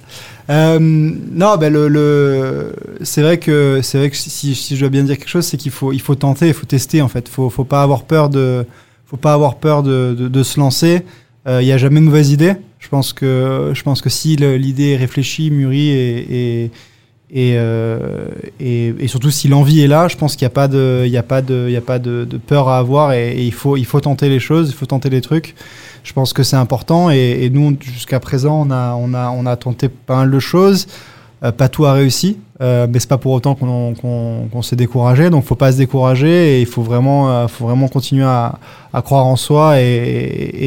Euh, 0.50 0.80
non, 0.80 1.58
ben 1.58 1.72
le, 1.72 1.88
le 1.90 2.74
c'est 3.02 3.22
vrai 3.22 3.38
que 3.40 3.80
c'est 3.84 3.98
vrai 3.98 4.10
que 4.10 4.16
si, 4.16 4.56
si 4.56 4.76
je 4.76 4.80
dois 4.82 4.90
bien 4.90 5.04
dire 5.04 5.18
quelque 5.18 5.28
chose, 5.30 5.46
c'est 5.46 5.58
qu'il 5.58 5.72
faut 5.72 5.92
il 5.92 6.00
faut 6.02 6.16
tenter, 6.16 6.48
il 6.48 6.54
faut 6.54 6.66
tester 6.66 7.02
en 7.02 7.08
fait. 7.10 7.28
Faut 7.30 7.50
faut 7.50 7.64
pas 7.66 7.84
avoir 7.84 8.04
peur 8.04 8.30
de 8.30 8.66
faut 9.06 9.18
pas 9.18 9.34
avoir 9.34 9.56
peur 9.56 9.84
de, 9.84 10.16
de, 10.18 10.28
de 10.30 10.44
se 10.44 10.60
lancer. 10.60 11.04
Euh, 11.48 11.62
Il 11.62 11.68
y 11.68 11.72
a 11.74 11.78
jamais 11.78 12.00
de 12.00 12.06
mauvaise 12.06 12.32
idée. 12.32 12.54
Je 12.80 12.88
pense 12.88 13.12
que 13.14 13.72
je 13.74 13.84
pense 13.84 14.02
que 14.02 14.10
si 14.10 14.36
l'idée 14.38 14.92
est 14.92 14.98
réfléchie, 14.98 15.52
mûrie 15.52 15.90
et, 15.90 16.64
et 16.64 16.72
et, 17.34 17.54
euh, 17.56 18.28
et, 18.60 18.94
et 19.00 19.08
surtout 19.08 19.32
si 19.32 19.48
l'envie 19.48 19.82
est 19.82 19.88
là, 19.88 20.10
je 20.10 20.18
pense 20.18 20.36
qu'il 20.36 20.46
n'y 20.46 20.52
a 20.52 20.54
pas 20.54 20.68
de, 20.68 21.04
il 21.06 21.12
y 21.12 21.18
a 21.18 21.24
pas 21.24 21.42
de, 21.42 21.66
il 21.68 21.72
y 21.72 21.78
a 21.78 21.82
pas 21.82 21.98
de, 21.98 22.26
peur 22.46 22.68
à 22.68 22.78
avoir 22.78 23.14
et, 23.14 23.42
il 23.42 23.54
faut, 23.54 23.78
il 23.78 23.86
faut 23.86 24.02
tenter 24.02 24.28
les 24.28 24.40
choses, 24.40 24.70
il 24.70 24.76
faut 24.76 24.86
tenter 24.86 25.10
les 25.10 25.22
trucs. 25.22 25.56
Je 26.04 26.12
pense 26.12 26.34
que 26.34 26.44
c'est 26.44 26.58
important 26.58 27.10
et, 27.10 27.44
et 27.44 27.50
nous 27.50 27.78
jusqu'à 27.80 28.20
présent 28.20 28.68
on 28.68 28.72
a, 28.72 28.96
on 28.96 29.14
a, 29.14 29.30
on 29.30 29.46
a 29.46 29.56
tenté 29.56 29.88
pas 29.88 30.18
mal 30.18 30.32
de 30.32 30.40
choses. 30.40 30.88
Euh, 31.44 31.52
pas 31.52 31.70
tout 31.70 31.86
a 31.86 31.94
réussi, 31.94 32.38
euh, 32.62 32.86
mais 32.92 33.00
c'est 33.00 33.10
pas 33.10 33.18
pour 33.18 33.32
autant 33.32 33.56
qu'on 33.56 34.62
s'est 34.62 34.76
découragé. 34.76 35.30
Donc, 35.32 35.46
faut 35.46 35.56
pas 35.56 35.72
se 35.72 35.78
décourager 35.78 36.58
et 36.58 36.62
il 36.62 36.68
faut 36.68 36.84
vraiment, 36.84 37.32
euh, 37.32 37.48
faut 37.48 37.66
vraiment 37.66 37.88
continuer 37.88 38.26
à, 38.26 38.60
croire 39.04 39.26
en 39.26 39.36
soi 39.36 39.80
et, 39.80 40.66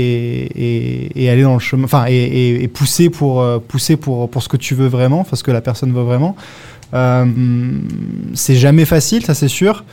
aller 1.30 1.42
dans 1.42 1.55
le 1.55 1.61
chemin, 1.61 1.84
enfin, 1.84 2.07
et, 2.09 2.68
pousser 2.68 3.11
pour 3.11 3.40
euh, 3.40 3.59
pousser 3.59 3.97
pour 3.97 4.28
pour 4.28 4.42
ce 4.42 4.49
que 4.49 4.57
tu 4.57 4.74
veux 4.74 4.88
vraiment, 4.88 5.20
enfin, 5.20 5.36
ce 5.36 5.45
que 5.45 5.53
la 5.53 5.61
personne 5.61 5.92
veut 5.92 6.03
vraiment. 6.03 6.34
Euh, 6.95 7.26
c'est 8.34 8.57
jamais 8.57 8.84
facile, 8.84 9.24
ça 9.24 9.34
c'est 9.34 9.49
sûr. 9.49 9.84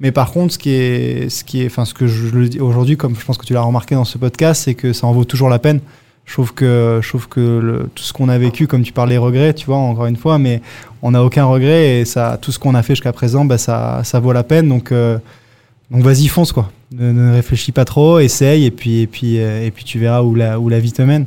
Mais 0.00 0.12
par 0.12 0.32
contre, 0.32 0.54
ce 0.54 0.58
qui 0.58 0.70
est, 0.70 1.28
ce 1.28 1.44
qui 1.44 1.62
est, 1.62 1.66
enfin, 1.66 1.84
ce 1.84 1.92
que 1.92 2.06
je 2.06 2.34
le 2.34 2.48
dis 2.48 2.58
aujourd'hui, 2.58 2.96
comme 2.96 3.14
je 3.14 3.24
pense 3.24 3.36
que 3.36 3.44
tu 3.44 3.52
l'as 3.52 3.60
remarqué 3.60 3.94
dans 3.94 4.06
ce 4.06 4.16
podcast, 4.16 4.62
c'est 4.64 4.74
que 4.74 4.94
ça 4.94 5.06
en 5.06 5.12
vaut 5.12 5.24
toujours 5.24 5.50
la 5.50 5.58
peine. 5.58 5.80
Je 6.26 6.32
trouve 6.34 6.54
que, 6.54 7.00
je 7.02 7.08
trouve 7.08 7.28
que 7.28 7.40
le- 7.40 7.88
tout 7.94 8.04
ce 8.04 8.12
qu'on 8.12 8.28
a 8.28 8.38
vécu, 8.38 8.66
comme 8.68 8.82
tu 8.82 8.92
parles 8.92 9.08
des 9.08 9.18
regrets, 9.18 9.52
tu 9.52 9.66
vois, 9.66 9.78
encore 9.78 10.06
une 10.06 10.16
fois, 10.16 10.38
mais 10.38 10.62
on 11.02 11.10
n'a 11.10 11.24
aucun 11.24 11.44
regret 11.44 12.00
et 12.00 12.04
ça, 12.04 12.38
tout 12.40 12.52
ce 12.52 12.58
qu'on 12.60 12.74
a 12.76 12.82
fait 12.82 12.94
jusqu'à 12.94 13.12
présent, 13.12 13.44
bah, 13.44 13.58
ça, 13.58 14.02
ça 14.04 14.20
vaut 14.20 14.32
la 14.32 14.44
peine. 14.44 14.68
Donc, 14.68 14.92
euh, 14.92 15.18
donc 15.90 16.02
vas-y, 16.02 16.28
fonce 16.28 16.52
quoi. 16.52 16.70
Ne, 16.92 17.10
ne 17.12 17.32
réfléchis 17.34 17.72
pas 17.72 17.84
trop, 17.84 18.20
essaye 18.20 18.64
et 18.64 18.70
puis, 18.70 19.00
et 19.00 19.06
puis, 19.08 19.40
euh, 19.40 19.64
et 19.66 19.70
puis 19.72 19.82
tu 19.84 19.98
verras 19.98 20.22
où 20.22 20.34
la, 20.36 20.60
où 20.60 20.68
la 20.68 20.78
vie 20.78 20.92
te 20.92 21.02
mène. 21.02 21.26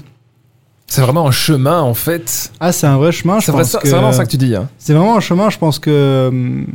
C'est 0.87 1.01
vraiment 1.01 1.27
un 1.27 1.31
chemin 1.31 1.81
en 1.81 1.93
fait. 1.95 2.51
Ah, 2.59 2.71
c'est 2.71 2.85
un 2.87 2.97
vrai 2.97 3.11
chemin. 3.11 3.39
C'est 3.39 3.51
vrai, 3.51 3.63
vraiment 3.85 4.11
ça 4.13 4.25
que 4.25 4.29
tu 4.29 4.37
dis. 4.37 4.55
Hein. 4.55 4.69
C'est 4.77 4.93
vraiment 4.93 5.17
un 5.17 5.21
chemin, 5.21 5.49
je 5.49 5.57
pense 5.57 5.79
que. 5.79 6.27
hum, 6.29 6.65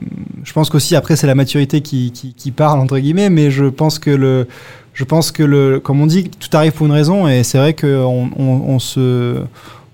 Je 0.45 0.53
pense 0.53 0.71
qu'aussi, 0.71 0.97
après, 0.97 1.15
c'est 1.15 1.27
la 1.27 1.35
maturité 1.37 1.83
qui, 1.83 2.11
qui, 2.11 2.33
qui 2.35 2.51
parle, 2.51 2.81
entre 2.81 2.99
guillemets, 2.99 3.31
mais 3.31 3.51
je 3.51 3.67
pense 3.67 3.99
que 3.99 4.11
le. 4.11 4.49
Je 4.99 5.05
pense 5.05 5.31
que, 5.31 5.45
le, 5.45 5.79
comme 5.79 6.01
on 6.01 6.07
dit, 6.07 6.25
tout 6.25 6.49
arrive 6.57 6.73
pour 6.73 6.85
une 6.87 6.93
raison, 6.93 7.29
et 7.29 7.45
c'est 7.45 7.57
vrai 7.57 7.73
qu'on 7.73 8.31
on, 8.37 8.79
se. 8.81 9.37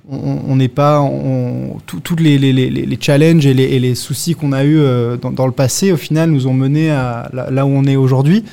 On 0.09 0.57
n'est 0.57 0.68
pas. 0.68 1.02
On, 1.02 1.76
Tous 1.86 2.16
les, 2.16 2.38
les, 2.38 2.55
les, 2.55 2.70
les 2.70 2.98
challenges 2.98 3.44
et 3.44 3.52
les, 3.52 3.78
les 3.78 3.94
soucis 3.94 4.34
qu'on 4.34 4.52
a 4.52 4.64
eus 4.64 4.78
euh, 4.78 5.18
dans, 5.18 5.44
le 5.44 5.52
passé, 5.52 5.92
au 5.92 5.98
final, 5.98 6.30
nous 6.30 6.46
ont 6.46 6.55
menés 6.55 6.90
à 6.90 7.28
là, 7.34 7.66
où 7.66 7.68
on 7.68 7.84
est 7.84 7.96
aujourd'hui. 7.96 8.44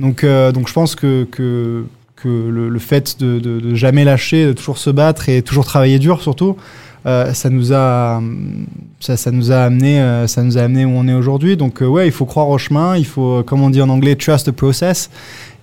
Donc, 0.00 0.24
euh, 0.24 0.50
donc 0.50 0.68
je 0.68 0.72
pense 0.72 0.94
que, 0.94 1.24
que, 1.30 1.84
que 2.16 2.28
le, 2.28 2.78
fait 2.78 3.20
de, 3.20 3.38
de, 3.38 3.74
jamais 3.74 4.04
lâcher, 4.04 4.46
de 4.46 4.54
toujours 4.54 4.78
se 4.78 4.88
battre 4.88 5.28
et 5.28 5.42
toujours 5.42 5.66
travailler 5.66 5.98
dur, 5.98 6.22
surtout, 6.22 6.56
euh, 7.04 7.32
ça 7.34 7.48
nous 7.48 7.72
a 7.72 8.22
ça, 8.98 9.16
ça 9.16 9.30
nous 9.30 9.52
a 9.52 9.58
amené 9.58 10.24
ça 10.26 10.42
nous 10.42 10.58
a 10.58 10.62
amené 10.62 10.84
où 10.84 10.90
on 10.90 11.06
est 11.06 11.14
aujourd'hui 11.14 11.56
donc 11.56 11.80
euh, 11.80 11.86
ouais 11.86 12.08
il 12.08 12.12
faut 12.12 12.26
croire 12.26 12.48
au 12.48 12.58
chemin 12.58 12.96
il 12.96 13.06
faut 13.06 13.44
comme 13.44 13.62
on 13.62 13.70
dit 13.70 13.80
en 13.80 13.88
anglais 13.88 14.16
trust 14.16 14.46
the 14.46 14.50
process 14.50 15.08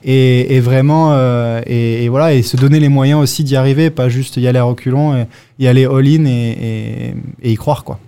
et, 0.06 0.56
et 0.56 0.60
vraiment 0.60 1.14
euh, 1.14 1.62
et, 1.66 2.06
et 2.06 2.10
voilà 2.10 2.34
et 2.34 2.44
se 2.44 2.56
donner 2.56 2.80
les 2.80 2.90
moyens 2.90 3.20
aussi 3.20 3.44
d'y 3.44 3.56
arriver 3.56 3.90
pas 3.90 4.08
juste 4.08 4.38
y 4.38 4.48
aller 4.48 4.60
à 4.60 4.64
reculons 4.64 5.18
et 5.18 5.26
y 5.60 5.68
aller 5.68 5.86
all 5.86 6.08
in 6.08 6.26
et, 6.26 6.52
et, 6.52 7.16
et 7.42 7.52
y 7.52 7.56
croire 7.56 7.84
quoi 7.84 8.00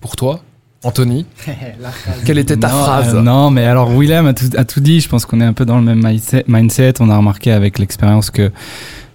Pour 0.00 0.16
toi, 0.16 0.40
Anthony, 0.82 1.26
quelle 2.24 2.38
était 2.38 2.56
ta 2.56 2.68
non, 2.68 2.82
phrase 2.82 3.14
euh, 3.14 3.20
Non, 3.20 3.50
mais 3.50 3.64
alors 3.64 3.90
Willem 3.90 4.26
a 4.26 4.34
tout, 4.34 4.48
a 4.56 4.64
tout 4.64 4.80
dit. 4.80 5.00
Je 5.00 5.08
pense 5.08 5.26
qu'on 5.26 5.40
est 5.40 5.44
un 5.44 5.52
peu 5.52 5.66
dans 5.66 5.76
le 5.78 5.82
même 5.84 6.02
mindset. 6.46 6.94
On 7.00 7.10
a 7.10 7.16
remarqué 7.16 7.52
avec 7.52 7.78
l'expérience 7.78 8.30
que 8.30 8.50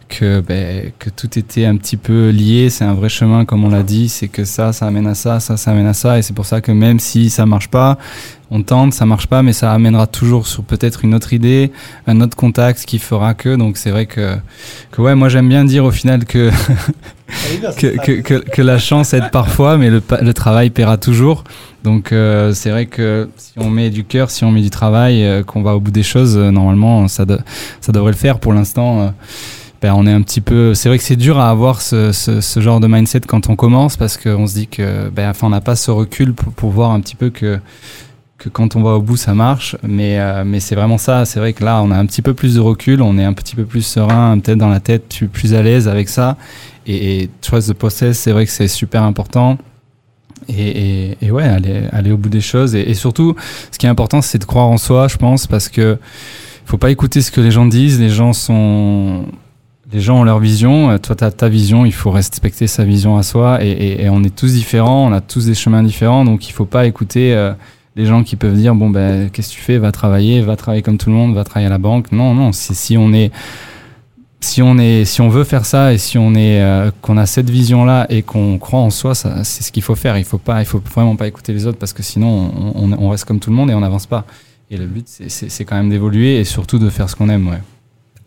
que, 0.07 0.41
ben, 0.41 0.91
que 0.99 1.09
tout 1.09 1.37
était 1.37 1.65
un 1.65 1.77
petit 1.77 1.97
peu 1.97 2.29
lié. 2.29 2.69
C'est 2.69 2.83
un 2.85 2.93
vrai 2.93 3.09
chemin, 3.09 3.45
comme 3.45 3.63
on 3.63 3.69
l'a 3.69 3.83
dit. 3.83 4.09
C'est 4.09 4.27
que 4.27 4.45
ça, 4.45 4.73
ça 4.73 4.87
amène 4.87 5.07
à 5.07 5.15
ça, 5.15 5.39
ça, 5.39 5.57
ça 5.57 5.71
amène 5.71 5.87
à 5.87 5.93
ça. 5.93 6.17
Et 6.17 6.21
c'est 6.21 6.33
pour 6.33 6.45
ça 6.45 6.61
que 6.61 6.71
même 6.71 6.99
si 6.99 7.29
ça 7.29 7.45
marche 7.45 7.69
pas, 7.69 7.97
on 8.51 8.61
tente, 8.61 8.93
ça 8.93 9.05
marche 9.05 9.27
pas, 9.27 9.41
mais 9.41 9.53
ça 9.53 9.71
amènera 9.73 10.07
toujours 10.07 10.47
sur 10.47 10.63
peut-être 10.63 11.03
une 11.03 11.15
autre 11.15 11.33
idée, 11.33 11.71
un 12.07 12.21
autre 12.21 12.37
contact 12.37 12.85
qui 12.85 12.99
fera 12.99 13.33
que. 13.33 13.55
Donc 13.55 13.77
c'est 13.77 13.89
vrai 13.91 14.05
que, 14.05 14.35
que 14.91 15.01
ouais, 15.01 15.15
moi 15.15 15.29
j'aime 15.29 15.49
bien 15.49 15.65
dire 15.65 15.83
au 15.85 15.91
final 15.91 16.25
que 16.25 16.51
que, 17.77 17.97
que, 17.97 18.21
que, 18.21 18.33
que 18.35 18.61
la 18.61 18.77
chance 18.77 19.13
aide 19.13 19.31
parfois, 19.31 19.77
mais 19.77 19.89
le, 19.89 20.33
travail 20.33 20.69
paiera 20.69 20.97
toujours. 20.97 21.43
Donc 21.83 22.11
euh, 22.11 22.53
c'est 22.53 22.69
vrai 22.69 22.85
que 22.85 23.29
si 23.37 23.53
on 23.57 23.69
met 23.69 23.89
du 23.89 24.03
cœur, 24.03 24.29
si 24.29 24.43
on 24.43 24.51
met 24.51 24.61
du 24.61 24.69
travail, 24.69 25.23
euh, 25.23 25.43
qu'on 25.43 25.61
va 25.63 25.75
au 25.75 25.79
bout 25.79 25.91
des 25.91 26.03
choses, 26.03 26.37
euh, 26.37 26.51
normalement 26.51 27.07
ça, 27.07 27.25
de- 27.25 27.39
ça 27.81 27.91
devrait 27.91 28.11
le 28.11 28.17
faire. 28.17 28.39
Pour 28.39 28.53
l'instant, 28.53 29.13
ben, 29.81 29.93
on 29.95 30.07
est 30.07 30.11
un 30.11 30.21
petit 30.21 30.41
peu. 30.41 30.73
C'est 30.73 30.89
vrai 30.89 30.97
que 30.97 31.03
c'est 31.03 31.15
dur 31.15 31.39
à 31.39 31.49
avoir 31.49 31.81
ce, 31.81 32.11
ce, 32.11 32.59
genre 32.59 32.79
de 32.79 32.87
mindset 32.87 33.21
quand 33.21 33.49
on 33.49 33.55
commence 33.55 33.97
parce 33.97 34.17
qu'on 34.17 34.47
se 34.47 34.53
dit 34.53 34.67
que, 34.67 35.09
ben, 35.09 35.29
enfin, 35.29 35.47
on 35.47 35.49
n'a 35.49 35.61
pas 35.61 35.75
ce 35.75 35.91
recul 35.91 36.33
pour, 36.33 36.71
voir 36.71 36.91
un 36.91 36.99
petit 36.99 37.15
peu 37.15 37.29
que 37.29 37.59
que 38.37 38.49
quand 38.49 38.75
on 38.75 38.83
va 38.83 38.91
au 38.91 39.01
bout 39.01 39.17
ça 39.17 39.33
marche. 39.33 39.77
Mais 39.83 40.19
euh, 40.19 40.43
mais 40.45 40.59
c'est 40.59 40.75
vraiment 40.75 40.97
ça. 40.97 41.25
C'est 41.25 41.39
vrai 41.39 41.53
que 41.53 41.63
là 41.63 41.81
on 41.81 41.91
a 41.91 41.97
un 41.97 42.05
petit 42.05 42.21
peu 42.21 42.33
plus 42.33 42.55
de 42.55 42.59
recul. 42.59 43.01
On 43.01 43.17
est 43.17 43.23
un 43.23 43.33
petit 43.33 43.55
peu 43.55 43.65
plus 43.65 43.81
serein 43.81 44.37
peut-être 44.39 44.57
dans 44.57 44.69
la 44.69 44.79
tête 44.79 45.07
plus, 45.07 45.27
plus 45.27 45.53
à 45.53 45.61
l'aise 45.61 45.87
avec 45.87 46.09
ça. 46.09 46.37
Et, 46.85 47.21
et 47.21 47.29
trust 47.41 47.69
the 47.69 47.73
process 47.73 48.19
c'est 48.19 48.31
vrai 48.31 48.45
que 48.45 48.51
c'est 48.51 48.67
super 48.67 49.03
important. 49.03 49.57
Et 50.49 51.15
ouais 51.31 51.43
aller 51.43 51.83
aller 51.91 52.11
au 52.11 52.17
bout 52.17 52.29
des 52.29 52.41
choses. 52.41 52.75
Et, 52.75 52.81
et 52.89 52.93
surtout 52.93 53.35
ce 53.71 53.77
qui 53.77 53.85
est 53.85 53.89
important 53.89 54.21
c'est 54.21 54.37
de 54.37 54.45
croire 54.45 54.67
en 54.67 54.77
soi 54.77 55.07
je 55.07 55.17
pense 55.17 55.47
parce 55.47 55.69
que 55.69 55.97
faut 56.65 56.77
pas 56.77 56.91
écouter 56.91 57.21
ce 57.21 57.31
que 57.31 57.41
les 57.41 57.51
gens 57.51 57.65
disent. 57.65 57.99
Les 57.99 58.09
gens 58.09 58.33
sont 58.33 59.25
les 59.95 60.01
gens 60.01 60.19
ont 60.19 60.23
leur 60.25 60.39
vision, 60.39 60.89
euh, 60.89 60.97
toi 60.97 61.15
tu 61.15 61.23
as 61.23 61.31
ta 61.31 61.47
vision, 61.47 61.85
il 61.85 61.93
faut 61.93 62.11
respecter 62.11 62.67
sa 62.67 62.83
vision 62.83 63.17
à 63.17 63.23
soi 63.23 63.63
et, 63.63 64.09
on 64.09 64.25
est 64.25 64.35
tous 64.35 64.51
différents, 64.51 65.07
on 65.07 65.13
a 65.13 65.21
tous 65.21 65.45
des 65.45 65.55
chemins 65.55 65.83
différents 65.83 66.25
donc 66.25 66.49
il 66.49 66.51
faut 66.51 66.65
pas 66.65 66.85
écouter 66.85 67.33
euh, 67.33 67.53
les 67.95 68.05
gens 68.05 68.21
qui 68.21 68.35
peuvent 68.35 68.57
dire 68.57 68.75
bon 68.75 68.89
ben 68.89 69.29
qu'est-ce 69.29 69.51
que 69.51 69.55
tu 69.55 69.61
fais? 69.61 69.77
Va 69.77 69.93
travailler 69.93 70.41
va 70.41 70.57
travailler 70.57 70.83
comme 70.83 70.97
tout 70.97 71.09
le 71.09 71.15
monde 71.15 71.33
va 71.33 71.45
travailler 71.45 71.67
à 71.67 71.69
la 71.69 71.77
banque. 71.77 72.11
Non 72.11 72.35
non 72.35 72.51
si 72.51 72.97
on 72.97 73.13
est 73.13 73.31
si 74.41 74.61
on 74.61 74.77
est 74.77 75.05
si 75.05 75.21
on 75.21 75.29
veut 75.29 75.45
faire 75.45 75.65
ça 75.65 75.93
et 75.93 75.97
si 75.97 76.17
on 76.17 76.35
est 76.35 76.61
euh, 76.61 76.91
qu'on 77.01 77.15
a 77.15 77.25
cette 77.25 77.49
vision 77.49 77.85
là 77.85 78.05
et 78.09 78.21
qu'on 78.21 78.57
croit 78.57 78.81
en 78.81 78.89
soi 78.89 79.15
c'est 79.15 79.45
ce 79.45 79.71
qu'il 79.71 79.81
faut 79.81 79.95
faire. 79.95 80.17
Il 80.17 80.25
faut 80.25 80.39
pas 80.39 80.59
il 80.61 80.65
faut 80.65 80.81
vraiment 80.93 81.15
pas 81.15 81.27
écouter 81.27 81.53
les 81.53 81.67
autres 81.67 81.79
parce 81.79 81.93
que 81.93 82.03
sinon 82.03 82.51
on, 82.75 83.09
reste 83.09 83.23
comme 83.23 83.39
tout 83.39 83.49
le 83.49 83.55
monde 83.55 83.71
et 83.71 83.73
on 83.73 83.79
n'avance 83.79 84.07
pas. 84.07 84.25
Et 84.69 84.75
le 84.75 84.87
but 84.87 85.07
c'est 85.07 85.63
quand 85.63 85.77
même 85.77 85.89
d'évoluer 85.89 86.41
et 86.41 86.43
surtout 86.43 86.79
de 86.79 86.89
faire 86.89 87.09
ce 87.09 87.15
qu'on 87.15 87.29
aime 87.29 87.47
ouais 87.47 87.61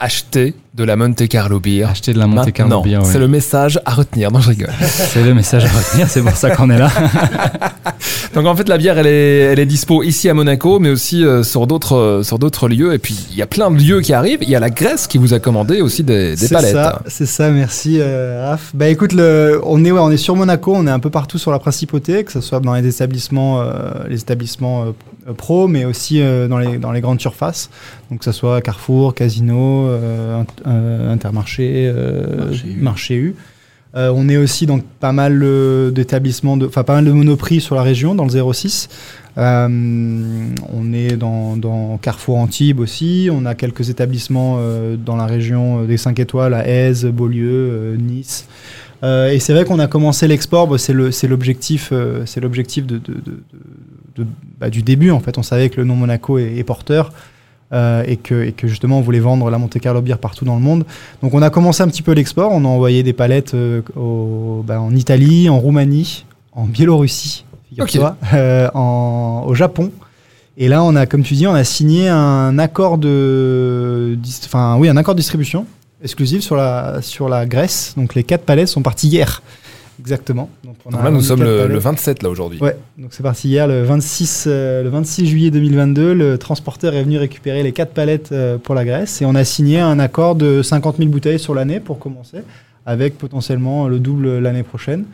Acheter 0.01 0.55
de 0.75 0.85
la 0.85 0.95
Monte 0.95 1.27
Carlo 1.27 1.59
Beer. 1.59 1.85
acheter 1.91 2.13
de 2.13 2.21
la 2.21 2.29
Monte 2.29 2.53
Carlo 2.53 2.83
Beer 2.83 2.99
ouais. 2.99 3.05
c'est 3.05 3.19
le 3.19 3.27
message 3.27 3.81
à 3.85 3.95
retenir. 3.95 4.31
Non, 4.31 4.39
je 4.41 4.51
rigole. 4.51 4.71
c'est 4.81 5.25
le 5.25 5.35
message 5.35 5.65
à 5.65 5.69
retenir 5.69 6.09
c'est 6.09 6.23
pour 6.23 6.37
ça 6.37 6.51
qu'on 6.51 6.71
est 6.71 6.79
là 6.79 6.89
Donc 8.35 8.47
en 8.47 8.55
fait, 8.55 8.69
la 8.69 8.79
bière, 8.79 8.97
elle 8.99 9.07
est, 9.09 9.39
elle 9.53 9.59
est 9.59 9.67
dispo 9.67 10.03
ici 10.05 10.29
à 10.29 10.35
Monaco, 10.35 10.79
mais 10.79 10.91
aussi 10.91 11.25
euh, 11.25 11.43
sur 11.43 11.67
d'autres, 11.67 11.97
euh, 11.97 12.23
sur 12.23 12.39
d'autres 12.39 12.69
lieux. 12.69 12.93
Et 12.93 12.99
puis 12.99 13.17
il 13.31 13.37
y 13.37 13.43
a 13.43 13.47
plein 13.47 13.71
de 13.71 13.79
lieux 13.83 14.01
qui 14.01 14.13
arrivent. 14.13 14.39
Il 14.43 14.51
y 14.51 14.55
a 14.55 14.61
la 14.61 14.71
Grèce 14.71 15.07
qui 15.09 15.19
vous 15.19 15.35
a 15.35 15.41
commandé 15.41 15.81
aussi 15.81 16.05
des, 16.05 16.31
des 16.31 16.37
C'est 16.37 16.55
palettes. 16.55 16.73
ça, 16.73 17.03
c'est 17.09 17.27
ça, 17.27 17.51
merci 17.51 17.99
euh, 18.01 18.47
Raph. 18.51 18.71
Bah 18.75 18.89
écoute, 18.89 19.13
le, 19.15 19.61
on 19.65 19.85
est 19.85 19.91
ouais, 19.91 19.99
on 20.01 20.11
est 20.11 20.17
sur 20.19 20.37
Monaco, 20.37 20.75
on 20.77 20.87
est 20.87 20.91
un 20.91 21.01
peu 21.01 21.11
partout 21.11 21.39
sur 21.39 21.51
la 21.51 21.59
principauté, 21.59 22.23
que 22.23 22.31
ce 22.31 22.41
soit 22.41 22.61
dans 22.61 22.75
les 22.75 22.87
établissements, 22.87 23.63
euh, 23.63 23.73
les 24.09 24.21
établissements 24.21 24.85
euh, 24.85 24.91
pro, 25.35 25.69
mais 25.69 25.85
aussi 25.85 26.21
euh, 26.21 26.49
dans 26.49 26.59
les 26.59 26.79
dans 26.79 26.93
les 26.93 27.01
grandes 27.01 27.21
surfaces, 27.21 27.71
donc 28.11 28.21
que 28.21 28.25
ce 28.25 28.33
soit 28.33 28.61
Carrefour, 28.63 29.15
Casino, 29.15 29.87
euh, 29.87 30.43
Int- 30.43 30.47
euh, 30.67 31.13
Intermarché, 31.13 31.91
euh, 31.95 32.47
Marché 32.49 32.67
U. 32.69 32.77
Marché 32.81 33.15
U. 33.17 33.35
Euh, 33.97 34.13
on 34.15 34.29
est 34.29 34.37
aussi 34.37 34.67
dans 34.67 34.81
pas 35.01 35.13
mal 35.13 35.41
euh, 35.43 35.91
d'établissements, 35.91 36.59
enfin 36.63 36.85
pas 36.85 36.95
mal 36.97 37.07
de 37.07 37.13
monoprix 37.13 37.61
sur 37.63 37.75
la 37.75 37.83
région, 37.83 38.15
dans 38.15 38.27
le 38.27 38.53
06. 38.53 38.89
Euh, 39.39 39.67
on 40.73 40.93
est 40.93 41.17
dans, 41.17 41.57
dans 41.57 41.97
Carrefour 41.97 42.37
Antibes 42.39 42.81
aussi. 42.81 43.31
On 43.33 43.47
a 43.47 43.55
quelques 43.55 43.89
établissements 43.89 44.57
euh, 44.59 44.97
dans 44.97 45.17
la 45.17 45.27
région 45.27 45.85
des 45.85 45.97
5 45.97 46.19
étoiles 46.19 46.55
à 46.55 46.69
Aise, 46.69 47.07
Beaulieu, 47.07 47.49
euh, 47.51 47.97
Nice. 47.97 48.47
Euh, 49.05 49.31
et 49.31 49.39
c'est 49.39 49.53
vrai 49.53 49.65
qu'on 49.65 49.79
a 49.79 49.87
commencé 49.87 50.27
l'export, 50.27 50.67
bah, 50.67 50.77
c'est 50.79 50.93
l'objectif 51.29 51.91
euh, 51.93 52.23
c'est 52.27 52.41
l'objectif 52.41 52.85
de, 52.87 52.99
de- 52.99 53.15
de- 53.15 53.21
de- 54.17 54.23
de- 54.25 54.27
bah, 54.59 54.71
du 54.71 54.83
début. 54.83 55.11
En 55.13 55.21
fait, 55.21 55.39
on 55.39 55.43
savait 55.45 55.69
que 55.71 55.77
le 55.77 55.85
nom 55.85 55.95
Monaco 55.95 56.39
est, 56.39 56.57
est 56.57 56.65
porteur. 56.65 57.13
euh, 57.75 58.03
et, 58.07 58.17
que, 58.17 58.45
et 58.45 58.53
que 58.53 58.67
justement 58.67 58.99
on 58.99 59.03
voulait 59.03 59.21
vendre 59.21 59.51
la 59.51 59.59
Monte 59.59 59.79
Carlo 59.79 60.01
Beer 60.01 60.17
partout 60.19 60.47
dans 60.47 60.55
le 60.57 60.63
monde. 60.63 60.85
Donc 61.23 61.35
on 61.35 61.43
a 61.43 61.51
commencé 61.51 61.83
un 61.83 61.89
petit 61.89 62.01
peu 62.03 62.13
l'export, 62.13 62.51
on 62.51 62.65
a 62.65 62.69
envoyé 62.69 63.03
des 63.03 63.13
palettes 63.13 63.55
au- 63.95 64.65
bah, 64.67 64.81
en 64.81 64.95
Italie, 64.97 65.49
en 65.51 65.59
Roumanie, 65.59 66.25
en 66.53 66.65
Biélorussie, 66.65 67.45
en- 68.75 69.45
au 69.47 69.55
Japon. 69.55 69.93
Et 70.57 70.67
là, 70.69 70.83
on 70.83 70.97
a, 70.97 71.05
comme 71.07 71.23
tu 71.23 71.35
dis, 71.35 71.47
on 71.47 71.53
a 71.55 71.63
signé 71.63 72.09
un 72.09 72.59
accord 72.59 72.97
de, 72.99 74.19
enfin 74.47 74.77
oui, 74.79 74.89
un 74.89 74.97
accord 74.97 75.15
de 75.15 75.21
distribution 75.21 75.67
exclusif 76.03 76.43
sur 76.43 76.57
la 76.57 77.01
sur 77.03 77.29
la 77.29 77.47
Grèce. 77.47 77.95
Donc 77.97 78.15
les 78.15 78.25
quatre 78.25 78.45
palettes 78.45 78.69
sont 78.69 78.83
parties 78.83 79.09
hier, 79.09 79.43
exactement. 80.01 80.49
Donc 80.65 80.77
on 80.85 80.91
Donc 80.91 81.03
là, 81.03 81.11
nous 81.11 81.21
sommes 81.21 81.43
le, 81.43 81.57
palettes. 81.57 81.73
le 81.73 81.79
27 81.79 82.23
là 82.23 82.31
aujourd'hui. 82.31 82.61
Ouais, 82.61 82.77
donc 82.99 83.09
c'est 83.13 83.23
parti 83.23 83.49
hier 83.49 83.67
le 83.67 83.83
26, 83.83 84.45
euh, 84.47 84.83
le 84.83 84.89
26 84.89 85.27
juillet 85.27 85.51
2022. 85.51 86.15
Le 86.15 86.39
transporteur 86.39 86.95
est 86.95 87.03
venu 87.03 87.19
récupérer 87.19 87.63
les 87.63 87.73
quatre 87.73 87.93
palettes 87.93 88.33
euh, 88.33 88.59
pour 88.59 88.75
la 88.75 88.85
Grèce 88.85 89.23
et 89.23 89.27
on 89.27 89.35
a 89.35 89.45
signé 89.45 89.81
un 89.81 89.99
accord 89.99 90.35
de 90.35 90.63
50 90.63 90.99
000 90.99 91.09
bouteilles 91.09 91.41
sur 91.41 91.55
l'année 91.55 91.81
pour 91.81 91.99
commencer, 91.99 92.39
avec 92.87 93.19
potentiellement 93.19 93.89
le 93.89 93.99
double 93.99 94.39
l'année 94.39 94.63
prochaine. 94.63 95.05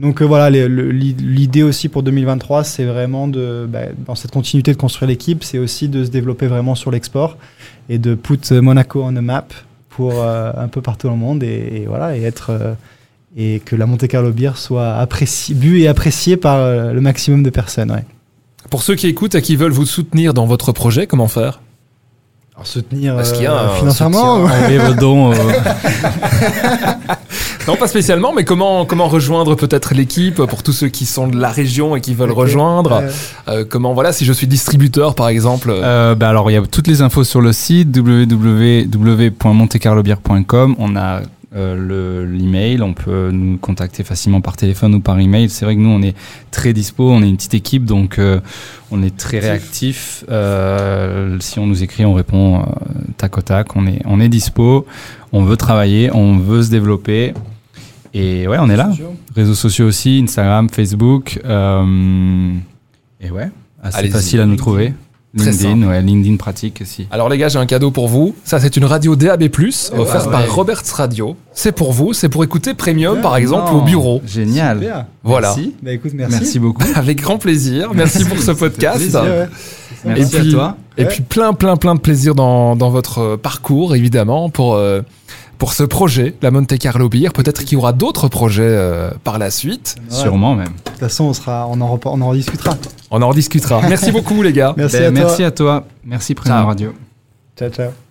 Donc 0.00 0.20
euh, 0.20 0.24
voilà, 0.24 0.50
l'idée 0.50 1.62
aussi 1.62 1.88
pour 1.88 2.02
2023, 2.02 2.64
c'est 2.64 2.84
vraiment 2.84 3.28
de, 3.28 3.64
bah, 3.68 3.82
dans 4.04 4.16
cette 4.16 4.32
continuité 4.32 4.72
de 4.72 4.76
construire 4.76 5.08
l'équipe, 5.08 5.44
c'est 5.44 5.58
aussi 5.58 5.88
de 5.88 6.04
se 6.04 6.10
développer 6.10 6.48
vraiment 6.48 6.74
sur 6.74 6.90
l'export 6.90 7.36
et 7.88 7.98
de 7.98 8.16
put 8.16 8.50
Monaco 8.50 9.04
on 9.04 9.12
the 9.12 9.22
map 9.22 9.46
pour 9.96 10.12
euh, 10.22 10.50
un 10.56 10.68
peu 10.68 10.80
partout 10.82 11.06
dans 11.06 11.14
le 11.14 11.18
monde 11.20 11.42
et, 11.42 11.82
et 11.82 11.86
voilà 11.86 12.16
et 12.16 12.22
être 12.22 12.50
euh, 12.50 12.74
et 13.36 13.60
que 13.64 13.74
la 13.76 13.86
Monte 13.86 14.06
Carlo 14.06 14.30
Beer 14.30 14.52
soit 14.56 14.94
appréciée, 14.94 15.54
bu 15.54 15.80
et 15.80 15.88
appréciée 15.88 16.36
par 16.36 16.56
euh, 16.58 16.92
le 16.92 17.00
maximum 17.00 17.42
de 17.42 17.50
personnes. 17.50 17.90
Ouais. 17.90 18.04
Pour 18.70 18.82
ceux 18.82 18.94
qui 18.94 19.08
écoutent 19.08 19.34
et 19.34 19.42
qui 19.42 19.56
veulent 19.56 19.72
vous 19.72 19.86
soutenir 19.86 20.34
dans 20.34 20.46
votre 20.46 20.70
projet, 20.72 21.06
comment 21.06 21.28
faire? 21.28 21.60
Alors 22.54 22.66
soutenir 22.68 23.16
Parce 23.16 23.32
qu'il 23.32 23.42
y 23.42 23.46
a 23.46 23.52
euh, 23.52 23.66
un 23.66 23.74
financièrement. 23.74 24.46
soutien. 24.48 24.92
Dons. 24.94 25.32
euh, 25.32 25.34
Non, 27.66 27.76
pas 27.76 27.88
spécialement, 27.88 28.34
mais 28.34 28.44
comment, 28.44 28.84
comment 28.84 29.08
rejoindre 29.08 29.54
peut-être 29.54 29.94
l'équipe 29.94 30.34
pour 30.34 30.62
tous 30.62 30.72
ceux 30.74 30.88
qui 30.88 31.06
sont 31.06 31.28
de 31.28 31.38
la 31.38 31.48
région 31.48 31.96
et 31.96 32.02
qui 32.02 32.12
veulent 32.12 32.30
rejoindre 32.32 33.00
Euh, 33.02 33.10
Euh, 33.48 33.64
Comment, 33.68 33.94
voilà, 33.94 34.12
si 34.12 34.26
je 34.26 34.32
suis 34.34 34.46
distributeur 34.46 35.14
par 35.14 35.28
exemple 35.28 35.70
euh, 35.70 36.12
Euh, 36.12 36.14
bah 36.14 36.28
alors, 36.28 36.50
il 36.50 36.54
y 36.54 36.58
a 36.58 36.62
toutes 36.62 36.86
les 36.88 37.00
infos 37.00 37.24
sur 37.24 37.40
le 37.40 37.52
site 37.54 37.88
www.montecarlobière.com. 37.96 40.74
On 40.78 40.94
a 40.96 41.22
euh, 41.56 41.74
le- 41.76 42.26
l'email, 42.26 42.82
on 42.82 42.92
peut 42.92 43.30
nous 43.32 43.56
contacter 43.58 44.02
facilement 44.04 44.40
par 44.42 44.56
téléphone 44.56 44.94
ou 44.96 45.00
par 45.00 45.18
email. 45.18 45.48
C'est 45.48 45.64
vrai 45.64 45.74
que 45.76 45.80
nous, 45.80 45.88
on 45.88 46.02
est 46.02 46.14
très 46.50 46.72
dispo, 46.74 47.08
on 47.10 47.22
est 47.22 47.28
une 47.28 47.36
petite 47.36 47.54
équipe, 47.54 47.86
donc 47.86 48.18
euh, 48.18 48.40
on 48.90 49.02
est 49.02 49.16
très 49.16 49.38
réactif. 49.38 50.24
Euh, 50.30 51.38
si 51.40 51.58
on 51.60 51.66
nous 51.66 51.82
écrit, 51.82 52.04
on 52.04 52.12
répond 52.12 52.58
euh, 52.58 52.62
tac 53.16 53.38
au 53.38 53.42
tac. 53.42 53.74
On 53.76 53.86
est, 53.86 54.02
on 54.04 54.20
est 54.20 54.28
dispo, 54.28 54.84
on 55.32 55.44
veut 55.44 55.56
travailler, 55.56 56.10
on 56.12 56.36
veut 56.36 56.62
se 56.62 56.68
développer. 56.70 57.32
Et 58.14 58.46
ouais, 58.46 58.58
on 58.60 58.70
est 58.70 58.76
là. 58.76 58.90
Réseaux 59.34 59.54
sociaux 59.54 59.86
aussi, 59.86 60.20
Instagram, 60.22 60.68
Facebook. 60.70 61.40
euh, 61.44 62.52
et 63.20 63.30
ouais, 63.30 63.50
assez 63.82 64.08
facile 64.08 64.40
à 64.40 64.46
nous 64.46 64.56
trouver. 64.56 64.94
Très 65.36 65.50
LinkedIn, 65.50 65.70
simple. 65.80 65.86
ouais, 65.88 66.00
LinkedIn 66.00 66.36
pratique 66.36 66.78
aussi. 66.82 67.08
Alors 67.10 67.28
les 67.28 67.36
gars, 67.38 67.48
j'ai 67.48 67.58
un 67.58 67.66
cadeau 67.66 67.90
pour 67.90 68.06
vous. 68.06 68.36
Ça, 68.44 68.60
c'est 68.60 68.76
une 68.76 68.84
radio 68.84 69.16
DAB+, 69.16 69.42
offerte 69.98 70.26
ouais. 70.26 70.30
par 70.30 70.54
Roberts 70.54 70.84
Radio. 70.94 71.36
C'est 71.52 71.72
pour 71.72 71.92
vous, 71.92 72.12
c'est 72.12 72.28
pour 72.28 72.44
écouter 72.44 72.72
Premium, 72.74 73.20
par 73.20 73.34
exemple, 73.36 73.72
Non, 73.72 73.78
au 73.80 73.84
bureau. 73.84 74.22
Génial. 74.24 74.78
super. 74.78 75.06
Voilà. 75.24 75.48
Merci. 75.56 75.74
Bah 75.82 75.90
écoute, 75.92 76.12
merci. 76.14 76.36
Merci, 76.38 76.58
beaucoup. 76.60 76.84
Avec 76.94 77.20
grand 77.20 77.38
plaisir. 77.38 77.90
Merci 77.94 78.24
pour 78.26 78.38
ce 78.38 78.52
podcast. 78.56 78.98
plaisir. 78.98 79.22
Ouais, 79.24 79.28
ouais. 79.28 79.48
Merci 80.04 80.36
Et 80.36 80.38
puis- 80.38 80.48
à 80.48 80.52
toi. 80.52 80.76
Et 80.96 81.02
Ouais. 81.02 81.08
puis 81.08 81.22
plein, 81.22 81.52
plein, 81.52 81.76
plein 81.76 81.96
de 81.96 82.00
plaisir 82.00 82.36
dans, 82.36 82.76
dans 82.76 82.90
votre 82.90 83.34
parcours, 83.34 83.96
évidemment, 83.96 84.50
pour, 84.50 84.74
euh, 84.76 85.00
pour 85.64 85.72
ce 85.72 85.82
projet, 85.82 86.34
la 86.42 86.50
Monte 86.50 86.76
Carlo 86.76 87.08
Beer. 87.08 87.30
Peut-être 87.32 87.62
qu'il 87.64 87.72
y 87.72 87.76
aura 87.76 87.94
d'autres 87.94 88.28
projets 88.28 88.64
euh, 88.66 89.10
par 89.24 89.38
la 89.38 89.50
suite. 89.50 89.96
Ouais. 90.10 90.14
Sûrement 90.14 90.54
même. 90.54 90.66
De 90.68 90.90
toute 90.90 90.98
façon, 90.98 91.24
on, 91.24 91.32
sera, 91.32 91.66
on, 91.70 91.80
en, 91.80 91.98
on 92.04 92.20
en 92.20 92.28
rediscutera. 92.28 92.76
On 93.10 93.22
en 93.22 93.28
rediscédiscutera. 93.30 93.80
Merci 93.88 94.12
beaucoup, 94.12 94.42
les 94.42 94.52
gars. 94.52 94.74
Merci 94.76 94.98
Ben, 94.98 95.04
à 95.06 95.10
toi. 95.10 95.24
merci 95.24 95.42
à 95.42 95.50
toi. 95.50 95.86
Merci 96.04 96.34
Ciao. 96.34 96.66
Radio. 96.66 96.92
Ciao, 97.56 97.70
ciao. 97.70 98.03